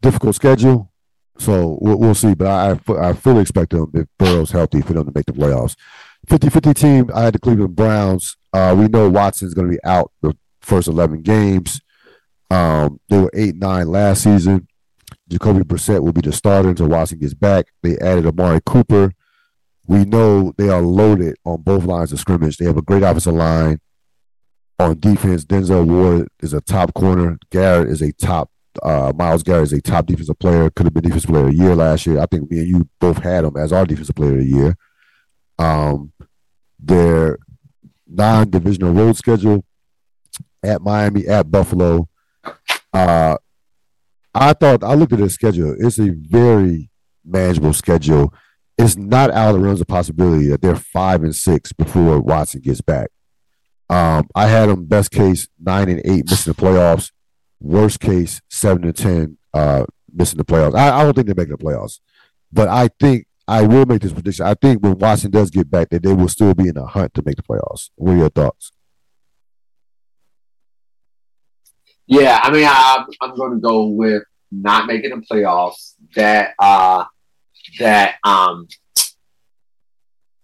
difficult 0.00 0.34
schedule. 0.34 0.92
So 1.38 1.78
we'll, 1.80 1.98
we'll 1.98 2.14
see. 2.14 2.34
But 2.34 2.46
I, 2.48 2.92
I 2.92 3.08
I 3.08 3.12
fully 3.12 3.42
expect 3.42 3.72
them 3.72 3.90
if 3.94 4.06
Burrow's 4.18 4.50
healthy 4.50 4.80
for 4.80 4.94
them 4.94 5.06
to 5.06 5.12
make 5.14 5.26
the 5.26 5.32
playoffs. 5.32 5.76
50-50 6.26 6.74
team. 6.74 7.10
I 7.14 7.24
had 7.24 7.34
the 7.34 7.38
Cleveland 7.38 7.76
Browns. 7.76 8.36
Uh, 8.52 8.74
we 8.76 8.88
know 8.88 9.08
Watson's 9.08 9.54
going 9.54 9.68
to 9.68 9.74
be 9.74 9.84
out 9.84 10.12
the 10.22 10.36
first 10.60 10.88
eleven 10.88 11.22
games. 11.22 11.80
Um, 12.50 13.00
they 13.08 13.18
were 13.18 13.30
eight 13.34 13.56
nine 13.56 13.88
last 13.88 14.22
season. 14.22 14.68
Jacoby 15.28 15.60
Brissett 15.60 16.02
will 16.02 16.12
be 16.12 16.20
the 16.20 16.32
starter 16.32 16.68
until 16.68 16.88
Watson 16.88 17.18
gets 17.18 17.34
back. 17.34 17.66
They 17.82 17.98
added 17.98 18.26
Amari 18.26 18.60
Cooper. 18.64 19.12
We 19.86 20.04
know 20.04 20.52
they 20.56 20.68
are 20.68 20.82
loaded 20.82 21.36
on 21.44 21.62
both 21.62 21.84
lines 21.84 22.12
of 22.12 22.20
scrimmage. 22.20 22.56
They 22.56 22.64
have 22.66 22.76
a 22.76 22.82
great 22.82 23.02
offensive 23.02 23.34
line. 23.34 23.80
On 24.78 24.98
defense, 24.98 25.44
Denzel 25.44 25.86
Ward 25.86 26.28
is 26.40 26.52
a 26.52 26.60
top 26.60 26.92
corner. 26.94 27.38
Garrett 27.50 27.88
is 27.88 28.02
a 28.02 28.12
top. 28.12 28.50
Uh, 28.82 29.12
Myles 29.16 29.42
Garrett 29.42 29.64
is 29.64 29.72
a 29.72 29.80
top 29.80 30.06
defensive 30.06 30.38
player. 30.38 30.70
Could 30.70 30.86
have 30.86 30.94
been 30.94 31.04
defensive 31.04 31.30
player 31.30 31.46
of 31.46 31.56
the 31.56 31.56
year 31.56 31.74
last 31.74 32.06
year. 32.06 32.20
I 32.20 32.26
think 32.26 32.50
me 32.50 32.58
and 32.58 32.68
you 32.68 32.88
both 33.00 33.18
had 33.18 33.44
him 33.44 33.56
as 33.56 33.72
our 33.72 33.86
defensive 33.86 34.14
player 34.14 34.32
of 34.32 34.38
the 34.38 34.44
year. 34.44 34.76
Um, 35.58 36.12
their 36.78 37.38
non-divisional 38.06 38.92
road 38.92 39.16
schedule 39.16 39.64
at 40.62 40.82
Miami, 40.82 41.26
at 41.26 41.50
Buffalo. 41.50 42.08
Uh, 42.92 43.36
I 44.34 44.52
thought 44.52 44.84
I 44.84 44.94
looked 44.94 45.12
at 45.12 45.18
the 45.18 45.30
schedule. 45.30 45.74
It's 45.78 45.98
a 45.98 46.10
very 46.10 46.90
manageable 47.24 47.72
schedule. 47.72 48.32
It's 48.78 48.96
not 48.96 49.30
out 49.30 49.54
of 49.54 49.54
the 49.56 49.60
realms 49.60 49.80
of 49.80 49.86
possibility 49.86 50.48
that 50.48 50.60
they're 50.60 50.76
five 50.76 51.22
and 51.22 51.34
six 51.34 51.72
before 51.72 52.20
Watson 52.20 52.60
gets 52.60 52.82
back. 52.82 53.08
Um, 53.88 54.28
I 54.34 54.46
had 54.46 54.68
them 54.68 54.84
best 54.84 55.10
case 55.10 55.48
nine 55.58 55.88
and 55.88 56.00
eight 56.04 56.28
missing 56.28 56.52
the 56.52 56.60
playoffs. 56.60 57.12
Worst 57.60 58.00
case 58.00 58.42
seven 58.50 58.84
and 58.84 58.96
ten 58.96 59.38
uh, 59.54 59.86
missing 60.12 60.36
the 60.36 60.44
playoffs. 60.44 60.74
I, 60.74 61.00
I 61.00 61.04
don't 61.04 61.14
think 61.14 61.26
they're 61.26 61.34
making 61.34 61.56
the 61.56 61.64
playoffs, 61.64 62.00
but 62.52 62.68
I 62.68 62.88
think 63.00 63.26
I 63.48 63.62
will 63.62 63.86
make 63.86 64.02
this 64.02 64.12
prediction. 64.12 64.46
I 64.46 64.54
think 64.54 64.82
when 64.82 64.98
Watson 64.98 65.30
does 65.30 65.50
get 65.50 65.70
back, 65.70 65.90
that 65.90 66.02
they 66.02 66.12
will 66.12 66.28
still 66.28 66.54
be 66.54 66.68
in 66.68 66.76
a 66.76 66.86
hunt 66.86 67.14
to 67.14 67.22
make 67.24 67.36
the 67.36 67.42
playoffs. 67.42 67.90
What 67.94 68.12
are 68.12 68.16
your 68.16 68.30
thoughts? 68.30 68.72
Yeah, 72.06 72.40
I 72.42 72.50
mean, 72.50 72.64
I, 72.66 73.04
I'm 73.20 73.36
going 73.36 73.52
to 73.52 73.60
go 73.60 73.86
with 73.86 74.22
not 74.50 74.86
making 74.86 75.10
the 75.10 75.26
playoffs. 75.30 75.94
That 76.14 76.54
uh, 76.58 77.04
that 77.78 78.16
um, 78.24 78.68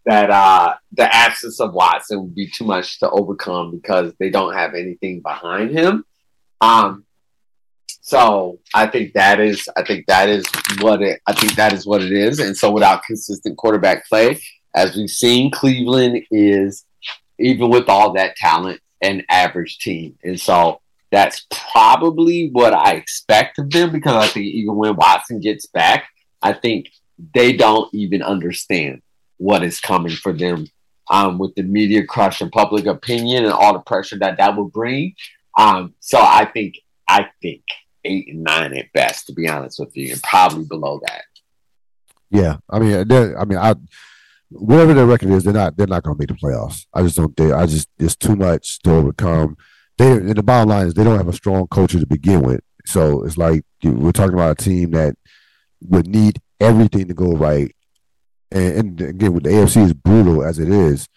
that 0.04 0.30
uh, 0.30 0.74
the 0.92 1.14
absence 1.14 1.60
of 1.60 1.72
Watson 1.72 2.22
would 2.22 2.34
be 2.34 2.48
too 2.48 2.64
much 2.64 2.98
to 3.00 3.10
overcome 3.10 3.70
because 3.70 4.12
they 4.18 4.30
don't 4.30 4.54
have 4.54 4.74
anything 4.74 5.22
behind 5.22 5.70
him. 5.70 6.04
Um, 6.60 7.04
so 8.02 8.58
I 8.74 8.88
think 8.88 9.14
that 9.14 9.38
is 9.38 9.68
I 9.76 9.84
think 9.84 10.06
that 10.06 10.28
is 10.28 10.44
what 10.80 11.00
it 11.02 11.20
I 11.26 11.32
think 11.32 11.54
that 11.54 11.72
is 11.72 11.86
what 11.86 12.02
it 12.02 12.12
is. 12.12 12.40
And 12.40 12.56
so 12.56 12.70
without 12.70 13.04
consistent 13.04 13.56
quarterback 13.56 14.06
play, 14.08 14.40
as 14.74 14.96
we've 14.96 15.08
seen, 15.08 15.52
Cleveland 15.52 16.24
is 16.30 16.84
even 17.38 17.70
with 17.70 17.88
all 17.88 18.12
that 18.14 18.34
talent, 18.36 18.80
an 19.02 19.22
average 19.30 19.78
team. 19.78 20.18
And 20.24 20.38
so 20.38 20.80
that's 21.12 21.46
probably 21.72 22.50
what 22.50 22.74
I 22.74 22.94
expect 22.94 23.60
of 23.60 23.70
them 23.70 23.92
because 23.92 24.16
I 24.16 24.26
think 24.26 24.46
even 24.46 24.74
when 24.74 24.96
Watson 24.96 25.38
gets 25.38 25.66
back, 25.66 26.08
I 26.42 26.54
think 26.54 26.90
they 27.34 27.52
don't 27.52 27.92
even 27.94 28.22
understand 28.22 29.02
what 29.36 29.62
is 29.62 29.78
coming 29.78 30.12
for 30.12 30.32
them 30.32 30.66
um, 31.08 31.38
with 31.38 31.54
the 31.54 31.62
media 31.62 32.04
crush 32.04 32.40
and 32.40 32.50
public 32.50 32.86
opinion 32.86 33.44
and 33.44 33.52
all 33.52 33.74
the 33.74 33.80
pressure 33.80 34.18
that 34.18 34.38
that 34.38 34.56
will 34.56 34.68
bring. 34.68 35.14
Um, 35.56 35.94
so 36.00 36.18
I 36.18 36.46
think 36.46 36.74
I 37.08 37.26
think 37.40 37.62
eight 38.04 38.28
and 38.28 38.42
nine 38.42 38.76
at 38.76 38.92
best, 38.92 39.26
to 39.26 39.32
be 39.32 39.48
honest 39.48 39.78
with 39.78 39.96
you, 39.96 40.12
and 40.12 40.22
probably 40.22 40.64
below 40.64 41.00
that. 41.06 41.24
Yeah, 42.30 42.56
I 42.70 42.78
mean, 42.78 43.12
I 43.12 43.44
mean, 43.44 43.58
I 43.58 43.74
whatever 44.50 44.94
their 44.94 45.06
record 45.06 45.30
is, 45.30 45.44
they're 45.44 45.52
not 45.52 45.76
they're 45.76 45.86
not 45.86 46.02
going 46.02 46.16
to 46.16 46.20
make 46.20 46.28
the 46.28 46.34
playoffs. 46.34 46.86
I 46.92 47.02
just 47.02 47.16
don't. 47.16 47.36
They, 47.36 47.52
I 47.52 47.66
just 47.66 47.88
it's 47.98 48.16
too 48.16 48.36
much 48.36 48.80
to 48.80 48.92
overcome. 48.92 49.56
They 49.98 50.12
and 50.12 50.34
the 50.34 50.42
bottom 50.42 50.68
line 50.68 50.86
is 50.86 50.94
they 50.94 51.04
don't 51.04 51.18
have 51.18 51.28
a 51.28 51.32
strong 51.32 51.66
culture 51.68 52.00
to 52.00 52.06
begin 52.06 52.42
with. 52.42 52.60
So 52.84 53.24
it's 53.24 53.38
like 53.38 53.64
we're 53.82 54.12
talking 54.12 54.34
about 54.34 54.60
a 54.60 54.64
team 54.64 54.92
that 54.92 55.16
would 55.80 56.06
need 56.06 56.40
everything 56.60 57.08
to 57.08 57.14
go 57.14 57.32
right. 57.32 57.74
And, 58.50 58.98
and 58.98 59.00
again, 59.00 59.32
with 59.32 59.44
the 59.44 59.50
AFC 59.50 59.84
is 59.84 59.94
brutal 59.94 60.44
as 60.44 60.58
it 60.58 60.68
is, 60.68 61.08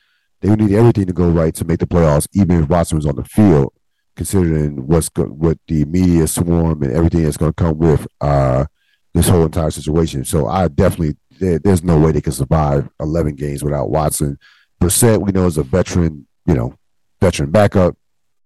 they 0.41 0.49
would 0.49 0.59
need 0.59 0.73
everything 0.73 1.05
to 1.05 1.13
go 1.13 1.29
right 1.29 1.53
to 1.55 1.65
make 1.65 1.79
the 1.79 1.87
playoffs, 1.87 2.27
even 2.33 2.63
if 2.63 2.69
Watson 2.69 2.97
was 2.97 3.05
on 3.05 3.15
the 3.15 3.23
field. 3.23 3.73
Considering 4.15 4.87
what's 4.87 5.09
go, 5.09 5.23
what 5.25 5.57
the 5.67 5.83
media 5.85 6.25
swarm 6.27 6.81
and 6.83 6.93
everything 6.93 7.23
that's 7.23 7.37
going 7.37 7.51
to 7.51 7.63
come 7.63 7.77
with 7.77 8.07
uh, 8.21 8.65
this 9.13 9.27
whole 9.27 9.45
entire 9.45 9.71
situation, 9.71 10.23
so 10.23 10.47
I 10.47 10.67
definitely 10.69 11.17
there, 11.39 11.59
there's 11.59 11.83
no 11.83 11.99
way 11.99 12.11
they 12.11 12.21
can 12.21 12.31
survive 12.31 12.89
11 12.99 13.35
games 13.35 13.63
without 13.63 13.89
Watson. 13.89 14.37
Brissett, 14.81 15.19
we 15.19 15.31
know, 15.31 15.47
is 15.47 15.57
a 15.57 15.63
veteran, 15.63 16.27
you 16.45 16.53
know, 16.53 16.77
veteran 17.21 17.51
backup. 17.51 17.97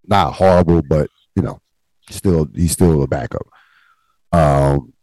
Not 0.08 0.34
horrible, 0.34 0.82
but 0.82 1.10
you 1.36 1.44
know, 1.44 1.62
still 2.10 2.48
he's 2.56 2.72
still 2.72 3.04
a 3.04 3.08
backup. 3.08 3.46
Um, 4.32 4.94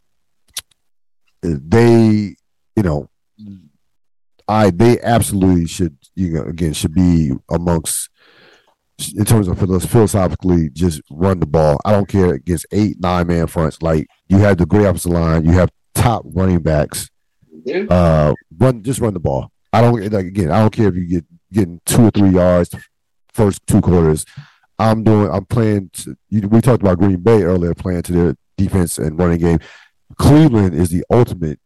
they, 1.42 2.36
you 2.74 2.82
know, 2.82 3.08
I 4.48 4.70
they 4.70 5.00
absolutely 5.00 5.66
should, 5.66 5.96
you 6.14 6.30
know, 6.30 6.42
again 6.42 6.72
should 6.72 6.94
be 6.94 7.32
amongst 7.50 8.10
in 9.14 9.24
terms 9.24 9.48
of 9.48 9.58
philosophically 9.58 10.70
just 10.70 11.02
run 11.10 11.40
the 11.40 11.46
ball. 11.46 11.78
I 11.84 11.92
don't 11.92 12.08
care 12.08 12.34
against 12.34 12.66
eight 12.72 12.96
nine 13.00 13.26
man 13.26 13.46
fronts. 13.46 13.82
Like 13.82 14.06
you 14.28 14.38
have 14.38 14.56
the 14.58 14.66
great 14.66 14.84
offensive 14.84 15.12
line, 15.12 15.44
you 15.44 15.52
have 15.52 15.70
top 15.94 16.24
running 16.26 16.60
backs 16.60 17.10
uh, 17.90 18.34
run 18.58 18.82
just 18.82 19.00
run 19.00 19.14
the 19.14 19.20
ball. 19.20 19.50
I 19.72 19.80
don't 19.80 20.00
like 20.12 20.26
again. 20.26 20.50
I 20.50 20.60
don't 20.60 20.72
care 20.72 20.88
if 20.88 20.94
you 20.94 21.06
get 21.06 21.24
getting 21.52 21.80
two 21.84 22.06
or 22.06 22.10
three 22.10 22.30
yards 22.30 22.74
first 23.32 23.66
two 23.66 23.80
quarters. 23.80 24.24
I'm 24.78 25.04
doing. 25.04 25.30
I'm 25.30 25.44
playing. 25.44 25.90
To, 25.94 26.16
you, 26.28 26.48
we 26.48 26.60
talked 26.60 26.82
about 26.82 26.98
Green 26.98 27.20
Bay 27.20 27.42
earlier, 27.42 27.74
playing 27.74 28.02
to 28.02 28.12
their 28.12 28.36
defense 28.56 28.98
and 28.98 29.18
running 29.18 29.38
game. 29.38 29.58
Cleveland 30.18 30.74
is 30.74 30.90
the 30.90 31.04
ultimate. 31.10 31.60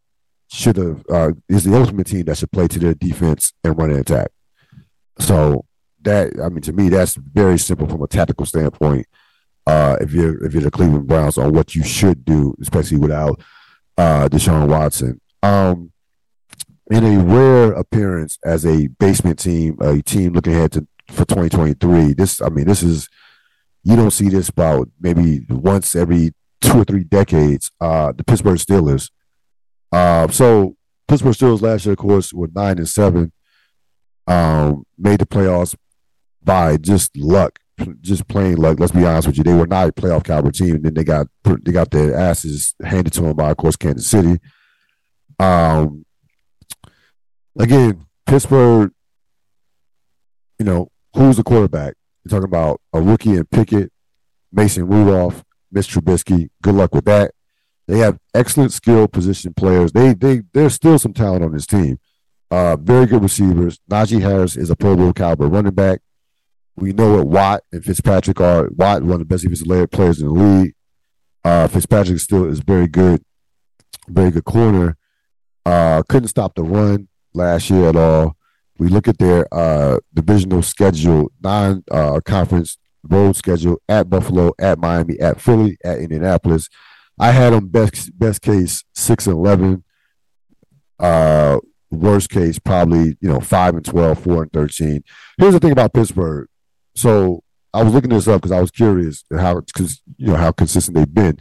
Should 0.53 0.76
have 0.78 1.05
uh, 1.09 1.33
is 1.49 1.64
the 1.64 1.76
ultimate 1.76 2.09
team 2.09 2.24
that 2.24 2.37
should 2.37 2.51
play 2.51 2.66
to 2.66 2.78
their 2.78 2.95
defense 2.95 3.53
and 3.62 3.78
run 3.78 3.91
an 3.91 4.01
attack. 4.01 4.31
So 5.20 5.64
that 6.03 6.33
I 6.43 6.49
mean, 6.49 6.63
to 6.63 6.73
me, 6.73 6.89
that's 6.89 7.15
very 7.15 7.59
simple 7.59 7.89
from 7.89 8.03
a 8.03 8.07
tactical 8.07 8.47
standpoint. 8.47 9.07
Uh, 9.67 9.97
if 10.01 10.13
you're 10.13 10.43
if 10.45 10.53
you're 10.53 10.63
the 10.63 10.71
Cleveland 10.71 11.07
Browns 11.07 11.39
on 11.39 11.53
what 11.53 11.75
you 11.75 11.85
should 11.85 12.25
do, 12.25 12.55
especially 12.61 12.99
without 12.99 13.41
uh, 13.99 14.29
Deshaun 14.29 14.69
Watson. 14.69 15.21
Um, 15.43 15.93
in 16.91 17.05
a 17.05 17.23
rare 17.23 17.73
appearance 17.73 18.39
as 18.45 18.67
a 18.67 18.89
basement 18.89 19.39
team, 19.39 19.79
a 19.81 20.03
team 20.03 20.33
looking 20.33 20.55
ahead 20.55 20.73
to 20.73 20.87
for 21.09 21.25
2023. 21.25 22.15
This, 22.15 22.41
I 22.41 22.49
mean, 22.49 22.67
this 22.67 22.83
is 22.83 23.09
you 23.83 23.97
don't 23.97 24.11
see 24.11 24.29
this 24.29 24.49
about 24.49 24.89
maybe 25.01 25.47
once 25.49 25.95
every 25.95 26.35
two 26.61 26.81
or 26.81 26.85
three 26.85 27.05
decades. 27.05 27.71
Uh, 27.81 28.13
the 28.13 28.25
Pittsburgh 28.25 28.59
Steelers. 28.59 29.11
Uh, 29.93 30.29
so 30.29 30.77
Pittsburgh 31.09 31.35
Steelers 31.35 31.63
last 31.63 31.87
year, 31.87 31.93
of 31.93 31.99
course, 31.99 32.33
were 32.33 32.51
nine 32.55 32.79
and 32.79 32.89
seven. 32.89 33.33
Um, 34.27 34.85
made 34.99 35.21
the 35.21 35.27
playoffs 35.27 35.75
by 36.43 36.76
just 36.76 37.16
luck, 37.16 37.59
just 38.01 38.28
plain 38.28 38.57
luck. 38.57 38.80
Let's 38.80 38.93
be 38.93 39.05
honest 39.05 39.28
with 39.28 39.38
you, 39.38 39.45
they 39.45 39.55
were 39.55 39.66
not 39.66 39.88
a 39.88 39.93
playoff 39.93 40.24
caliber 40.24 40.51
team, 40.51 40.76
and 40.76 40.84
then 40.84 40.95
they 40.95 41.05
got 41.05 41.26
they 41.45 41.72
got 41.72 41.91
their 41.91 42.14
asses 42.14 42.74
handed 42.82 43.12
to 43.14 43.22
them 43.22 43.36
by, 43.36 43.51
of 43.51 43.57
course, 43.57 43.76
Kansas 43.76 44.07
City. 44.07 44.38
Um, 45.38 46.05
again, 47.59 48.07
Pittsburgh, 48.26 48.93
you 50.59 50.66
know, 50.66 50.91
who's 51.14 51.36
the 51.36 51.43
quarterback? 51.43 51.95
You're 52.24 52.30
talking 52.30 52.49
about 52.49 52.80
a 52.93 53.01
rookie 53.01 53.36
in 53.36 53.47
Pickett, 53.47 53.93
Mason 54.53 54.86
Rudolph, 54.86 55.45
Mitch 55.72 55.88
Trubisky. 55.88 56.51
Good 56.62 56.74
luck 56.74 56.95
with 56.95 57.07
that. 57.07 57.32
They 57.88 57.99
have 57.99 58.18
excellent 58.34 58.72
skill 58.72 59.09
position 59.09 59.55
players. 59.55 59.93
They 59.93 60.14
they 60.14 60.43
there's 60.53 60.74
still 60.74 60.99
some 60.99 61.12
talent 61.12 61.45
on 61.45 61.53
this 61.53 61.66
team. 61.66 61.99
Uh, 62.51 62.76
very 62.76 63.07
good 63.07 63.22
receivers. 63.22 63.80
Najee 63.91 64.20
Harris 64.20 64.57
is 64.57 64.70
a 64.70 64.76
Pro 64.76 64.97
Bowl 64.97 65.12
caliber 65.12 65.47
running 65.47 65.74
back. 65.74 66.01
We 66.81 66.95
know 66.95 67.18
what 67.18 67.26
Watt 67.26 67.62
and 67.72 67.85
Fitzpatrick 67.85 68.41
are. 68.41 68.70
Watt, 68.70 69.03
one 69.03 69.12
of 69.12 69.18
the 69.20 69.24
best 69.26 69.43
defensive 69.43 69.91
players 69.91 70.20
in 70.20 70.28
the 70.28 70.33
league. 70.33 70.74
Uh, 71.45 71.68
Fitzpatrick 71.68 72.18
still 72.18 72.47
is 72.47 72.61
very 72.61 72.87
good, 72.87 73.22
very 74.09 74.31
good 74.31 74.45
corner. 74.45 74.97
Uh, 75.66 76.03
couldn't 76.09 76.28
stop 76.28 76.55
the 76.55 76.62
run 76.62 77.09
last 77.35 77.68
year 77.68 77.91
at 77.91 77.97
all. 77.97 78.35
We 78.78 78.89
look 78.89 79.09
at 79.09 79.18
their 79.18 79.47
uh, 79.53 79.99
divisional 80.14 80.62
schedule, 80.62 81.31
non 81.43 81.85
uh, 81.91 82.20
conference 82.24 82.78
road 83.03 83.37
schedule 83.37 83.81
at 83.87 84.09
Buffalo, 84.09 84.53
at 84.59 84.78
Miami, 84.78 85.20
at 85.20 85.39
Philly, 85.39 85.76
at 85.85 85.99
Indianapolis. 85.99 86.70
I 87.18 87.33
had 87.33 87.53
them 87.53 87.68
best 87.68 88.18
best 88.18 88.41
case 88.41 88.85
six 88.95 89.26
and 89.26 89.37
eleven. 89.37 89.85
Uh, 90.99 91.59
worst 91.91 92.31
case 92.31 92.59
probably 92.59 93.18
you 93.20 93.28
know 93.28 93.41
five 93.41 93.74
and 93.74 93.85
12, 93.85 94.18
4 94.22 94.43
and 94.45 94.53
thirteen. 94.53 95.05
Here's 95.37 95.53
the 95.53 95.61
thing 95.61 95.72
about 95.72 95.93
Pittsburgh. 95.93 96.49
So 96.95 97.43
I 97.72 97.82
was 97.82 97.93
looking 97.93 98.11
this 98.11 98.28
up 98.28 98.41
because 98.41 98.53
I 98.53 98.61
was 98.61 98.70
curious 98.70 99.24
how 99.32 99.61
because 99.61 100.03
you 100.16 100.28
know 100.28 100.36
how 100.36 100.53
consistent 100.53 100.97
they've 100.97 101.14
been. 101.14 101.38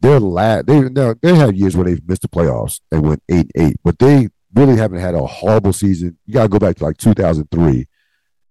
They're 0.00 0.20
la- 0.20 0.62
they 0.62 0.88
they 1.22 1.34
had 1.34 1.56
years 1.56 1.76
where 1.76 1.84
they've 1.84 2.06
missed 2.08 2.22
the 2.22 2.28
playoffs 2.28 2.80
and 2.90 3.02
went 3.02 3.22
eight 3.28 3.50
eight, 3.54 3.76
but 3.84 3.98
they 3.98 4.28
really 4.54 4.76
haven't 4.76 5.00
had 5.00 5.14
a 5.14 5.26
horrible 5.26 5.72
season. 5.72 6.18
You 6.26 6.34
got 6.34 6.42
to 6.42 6.48
go 6.48 6.58
back 6.58 6.76
to 6.76 6.84
like 6.84 6.98
2003 6.98 7.86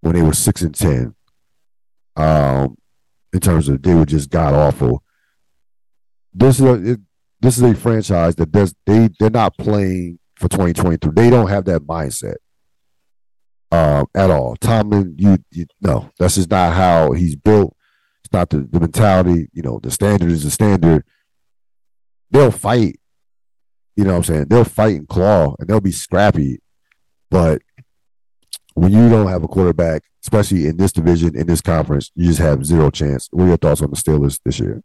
when 0.01 0.15
they 0.15 0.21
were 0.21 0.33
six 0.33 0.61
and 0.61 0.73
ten. 0.73 1.15
Um, 2.15 2.77
in 3.33 3.39
terms 3.39 3.69
of 3.69 3.81
they 3.81 3.93
were 3.93 4.05
just 4.05 4.29
god 4.29 4.53
awful. 4.53 5.03
This 6.33 6.59
is 6.59 6.65
a 6.65 6.91
it, 6.91 6.99
this 7.39 7.57
is 7.57 7.63
a 7.63 7.75
franchise 7.75 8.35
that 8.35 8.51
does 8.51 8.75
they 8.85 9.09
they're 9.19 9.29
not 9.29 9.57
playing 9.57 10.19
for 10.35 10.49
2023. 10.49 11.11
They 11.13 11.29
don't 11.29 11.49
have 11.49 11.65
that 11.65 11.81
mindset 11.83 12.35
um, 13.71 14.07
at 14.15 14.29
all. 14.29 14.55
Tomlin, 14.57 15.15
you, 15.17 15.37
you 15.51 15.65
no, 15.81 16.11
that's 16.19 16.35
just 16.35 16.49
not 16.49 16.73
how 16.73 17.11
he's 17.11 17.35
built. 17.35 17.75
It's 18.23 18.33
not 18.33 18.49
the, 18.49 18.59
the 18.59 18.79
mentality. 18.79 19.49
You 19.53 19.63
know, 19.63 19.79
the 19.81 19.91
standard 19.91 20.31
is 20.31 20.43
the 20.43 20.51
standard. 20.51 21.05
They'll 22.29 22.51
fight 22.51 23.01
you 23.95 24.03
know 24.05 24.11
what 24.11 24.17
I'm 24.17 24.23
saying? 24.23 24.45
They'll 24.49 24.63
fight 24.63 24.95
and 24.97 25.07
claw 25.07 25.55
and 25.59 25.67
they'll 25.67 25.81
be 25.81 25.91
scrappy. 25.91 26.59
But 27.29 27.61
when 28.73 28.91
you 28.91 29.09
don't 29.09 29.27
have 29.27 29.43
a 29.43 29.47
quarterback, 29.47 30.03
especially 30.23 30.67
in 30.67 30.77
this 30.77 30.91
division, 30.91 31.35
in 31.35 31.47
this 31.47 31.61
conference, 31.61 32.11
you 32.15 32.25
just 32.25 32.39
have 32.39 32.65
zero 32.65 32.89
chance. 32.89 33.27
What 33.31 33.43
are 33.43 33.47
your 33.47 33.57
thoughts 33.57 33.81
on 33.81 33.89
the 33.89 33.95
Steelers 33.95 34.39
this 34.43 34.59
year? 34.59 34.81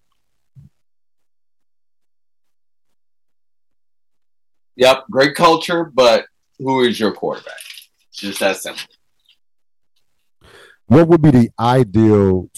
Yep, 4.77 5.05
great 5.11 5.35
culture, 5.35 5.85
but 5.85 6.27
who 6.59 6.83
is 6.83 7.01
your 7.01 7.13
quarterback? 7.13 7.55
Just 8.17 8.41
that 8.41 8.57
simple. 8.57 8.83
What 10.87 11.09
would 11.09 11.23
be 11.23 11.31
the 11.31 11.51
ideal 11.59 12.51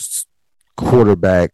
quarterback 0.76 1.52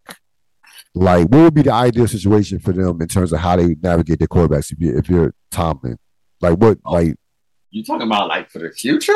like, 0.95 1.29
what 1.29 1.43
would 1.43 1.55
be 1.55 1.63
the 1.63 1.73
ideal 1.73 2.07
situation 2.07 2.61
for 2.61 2.73
them 2.73 3.03
in 3.03 3.09
terms 3.09 3.33
of 3.33 3.41
how 3.41 3.57
they 3.57 3.75
navigate 3.83 4.21
their 4.21 4.29
quarterbacks? 4.29 4.73
If 4.73 4.81
you 4.81 4.97
if 4.97 5.09
you're 5.09 5.35
Tomlin, 5.51 5.99
like 6.41 6.57
what, 6.57 6.79
oh, 6.85 6.93
like 6.93 7.17
you 7.71 7.83
talking 7.83 8.07
about 8.07 8.29
like 8.29 8.49
for 8.51 8.61
the 8.61 8.71
future? 8.71 9.13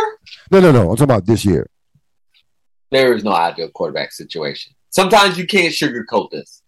No, 0.51 0.59
no, 0.59 0.73
no. 0.73 0.91
I'm 0.91 0.97
talking 0.97 1.05
about 1.05 1.27
this 1.27 1.45
year. 1.45 1.71
There 2.91 3.15
is 3.15 3.23
no 3.23 3.33
ideal 3.33 3.69
quarterback 3.69 4.13
situation. 4.13 4.75
Sometimes 4.91 5.39
you 5.39 5.47
can't 5.47 5.73
sugarcoat 5.73 6.31
this. 6.31 6.63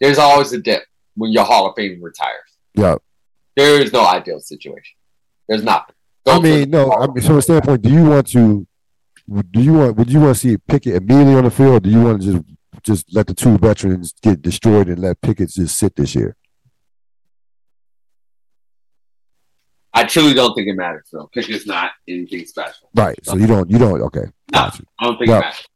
there's 0.00 0.18
always 0.18 0.52
a 0.52 0.58
dip 0.58 0.82
when 1.14 1.32
your 1.32 1.44
Hall 1.44 1.68
of 1.68 1.74
Fame 1.76 2.02
retires. 2.02 2.40
Yeah. 2.74 2.96
There 3.56 3.80
is 3.80 3.92
no 3.92 4.04
ideal 4.04 4.40
situation. 4.40 4.96
There's 5.48 5.62
nothing. 5.62 5.94
I 6.26 6.38
mean, 6.40 6.70
no. 6.70 6.92
I 6.92 7.06
mean, 7.08 7.22
from 7.24 7.38
a 7.38 7.42
standpoint, 7.42 7.82
do 7.82 7.90
you 7.90 8.04
want 8.04 8.28
to? 8.28 8.66
Do 9.50 9.60
you 9.62 9.72
want? 9.74 9.96
Would 9.96 10.10
you 10.10 10.20
want 10.20 10.36
to 10.36 10.40
see 10.40 10.56
Pickett 10.56 10.94
immediately 10.96 11.34
on 11.34 11.44
the 11.44 11.50
field? 11.50 11.74
Or 11.76 11.80
do 11.80 11.90
you 11.90 12.00
want 12.02 12.22
to 12.22 12.32
just 12.32 12.44
just 12.82 13.14
let 13.14 13.26
the 13.26 13.34
two 13.34 13.58
veterans 13.58 14.14
get 14.22 14.42
destroyed 14.42 14.88
and 14.88 14.98
let 15.00 15.20
Pickett 15.20 15.50
just 15.50 15.78
sit 15.78 15.94
this 15.96 16.14
year? 16.14 16.36
I 19.94 20.04
truly 20.04 20.32
don't 20.34 20.54
think 20.54 20.68
it 20.68 20.74
matters, 20.74 21.08
though. 21.12 21.28
Pickett's 21.34 21.66
not 21.66 21.90
anything 22.08 22.46
special. 22.46 22.88
Right. 22.94 23.18
So 23.24 23.36
you 23.36 23.46
don't. 23.46 23.70
You 23.70 23.78
don't. 23.78 24.00
Okay. 24.02 24.24
No, 24.52 24.70
I 24.98 25.04
don't 25.04 25.18
think 25.18 25.28
Yeah. 25.28 25.38
it 25.38 25.40
matters. 25.40 25.66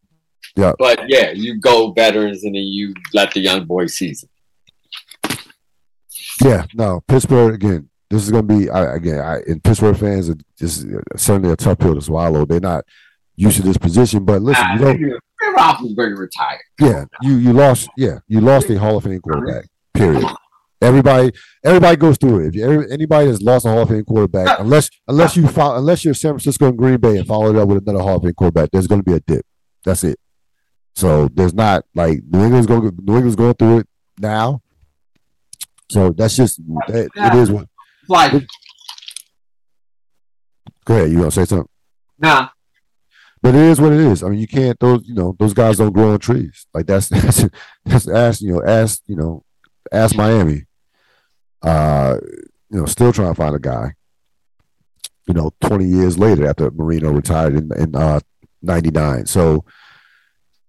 Yeah. 0.56 0.72
But 0.78 1.04
yeah, 1.08 1.30
you 1.32 1.60
go 1.60 1.92
veterans 1.92 2.42
and 2.44 2.54
then 2.54 2.62
you 2.62 2.94
let 3.12 3.32
the 3.32 3.40
young 3.40 3.66
boys 3.66 3.94
season. 3.94 4.28
Yeah. 6.42 6.64
No. 6.74 7.02
Pittsburgh 7.06 7.54
again. 7.54 7.90
This 8.10 8.22
is 8.22 8.30
going 8.30 8.46
to 8.46 8.54
be 8.58 8.70
I, 8.70 8.94
again. 8.96 9.20
I, 9.20 9.38
and 9.48 9.62
Pittsburgh 9.62 9.96
fans, 9.96 10.30
are- 10.30 10.36
just 10.58 10.86
certainly 11.16 11.50
a 11.50 11.56
tough 11.56 11.78
pill 11.78 11.94
to 11.94 12.00
swallow. 12.00 12.44
They're 12.44 12.60
not 12.60 12.84
used 13.34 13.56
to 13.56 13.62
this 13.62 13.76
position, 13.76 14.24
but 14.24 14.42
listen, 14.42 14.64
Ah, 14.66 14.74
you 14.74 14.78
don't. 14.80 15.00
Ben 15.00 15.54
Roethlisberger 15.54 16.16
retired. 16.18 16.60
Yeah, 16.80 17.04
you 17.22 17.36
you 17.36 17.52
lost. 17.52 17.88
Yeah, 17.96 18.20
you 18.28 18.40
lost 18.40 18.70
a 18.70 18.78
Hall 18.78 18.96
of 18.96 19.04
Fame 19.04 19.20
quarterback. 19.20 19.66
Period. 19.92 20.24
Everybody, 20.80 21.32
everybody 21.64 21.96
goes 21.96 22.16
through 22.18 22.40
it. 22.40 22.48
If 22.48 22.54
you, 22.54 22.82
anybody 22.88 23.28
has 23.28 23.42
lost 23.42 23.66
a 23.66 23.70
Hall 23.70 23.80
of 23.82 23.88
Fame 23.88 24.04
quarterback, 24.04 24.58
unless 24.60 24.88
unless 25.08 25.36
you 25.36 25.46
follow, 25.48 25.76
unless 25.78 26.04
you're 26.04 26.14
San 26.14 26.32
Francisco 26.32 26.68
and 26.68 26.78
Green 26.78 26.98
Bay 26.98 27.18
and 27.18 27.26
followed 27.26 27.56
up 27.56 27.68
with 27.68 27.82
another 27.86 28.02
Hall 28.02 28.16
of 28.16 28.22
Fame 28.22 28.34
quarterback, 28.34 28.70
there's 28.70 28.86
going 28.86 29.00
to 29.02 29.04
be 29.10 29.14
a 29.16 29.20
dip. 29.20 29.44
That's 29.84 30.04
it. 30.04 30.18
So 30.94 31.28
there's 31.28 31.54
not 31.54 31.84
like 31.94 32.20
New 32.30 32.42
England's 32.44 32.66
going. 32.66 32.82
New 33.02 33.14
England's 33.14 33.36
going 33.36 33.54
through 33.54 33.78
it 33.80 33.88
now. 34.18 34.62
So 35.90 36.10
that's 36.10 36.36
just 36.36 36.58
that, 36.88 37.10
it 37.14 37.34
is 37.34 37.50
what. 37.50 37.68
Like, 38.08 38.32
Go 40.84 40.94
ahead. 40.94 41.10
You 41.10 41.18
want 41.18 41.32
to 41.32 41.40
say 41.40 41.44
something? 41.46 41.68
nah, 42.18 42.48
But 43.42 43.54
it 43.54 43.60
is 43.62 43.80
what 43.80 43.92
it 43.92 44.00
is. 44.00 44.22
I 44.22 44.28
mean, 44.28 44.38
you 44.38 44.46
can't. 44.46 44.78
Those 44.78 45.06
you 45.06 45.14
know 45.14 45.34
those 45.38 45.52
guys 45.52 45.78
don't 45.78 45.92
grow 45.92 46.12
on 46.12 46.18
trees. 46.20 46.66
Like 46.72 46.86
that's 46.86 47.08
that's, 47.10 47.44
that's 47.84 48.08
ask 48.08 48.40
you 48.40 48.52
know 48.52 48.62
ask 48.64 49.02
you 49.06 49.16
know 49.16 49.42
ask 49.92 50.14
Miami. 50.16 50.66
Uh, 51.62 52.18
you 52.70 52.78
know, 52.80 52.86
still 52.86 53.12
trying 53.12 53.28
to 53.30 53.34
find 53.34 53.54
a 53.56 53.58
guy. 53.58 53.94
You 55.26 55.34
know, 55.34 55.50
twenty 55.60 55.86
years 55.86 56.18
later 56.18 56.46
after 56.46 56.70
Marino 56.70 57.10
retired 57.12 57.56
in 57.56 57.72
in 57.76 57.96
uh, 57.96 58.20
'99. 58.62 59.26
So 59.26 59.64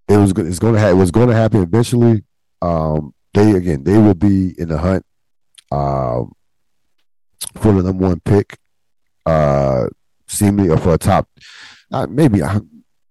it 0.08 0.18
was 0.18 0.32
it's 0.32 0.60
going 0.60 0.74
to 0.74 0.80
ha- 0.80 0.90
it 0.90 0.96
was 0.96 1.12
going 1.12 1.28
to 1.30 1.36
happen 1.36 1.62
eventually. 1.62 2.24
Um, 2.62 3.14
they 3.36 3.52
again 3.52 3.84
they 3.84 3.98
will 4.00 4.16
be 4.16 4.60
in 4.60 4.70
the 4.70 4.80
hunt 4.80 5.06
um, 5.72 6.34
for 7.56 7.72
the 7.74 7.84
number 7.84 8.08
one 8.08 8.20
pick. 8.22 8.58
Uh, 9.26 9.88
seemingly 10.30 10.70
or 10.70 10.78
for 10.78 10.94
a 10.94 10.98
top 10.98 11.28
uh, 11.92 12.08
maybe 12.10 12.42
uh, 12.42 12.60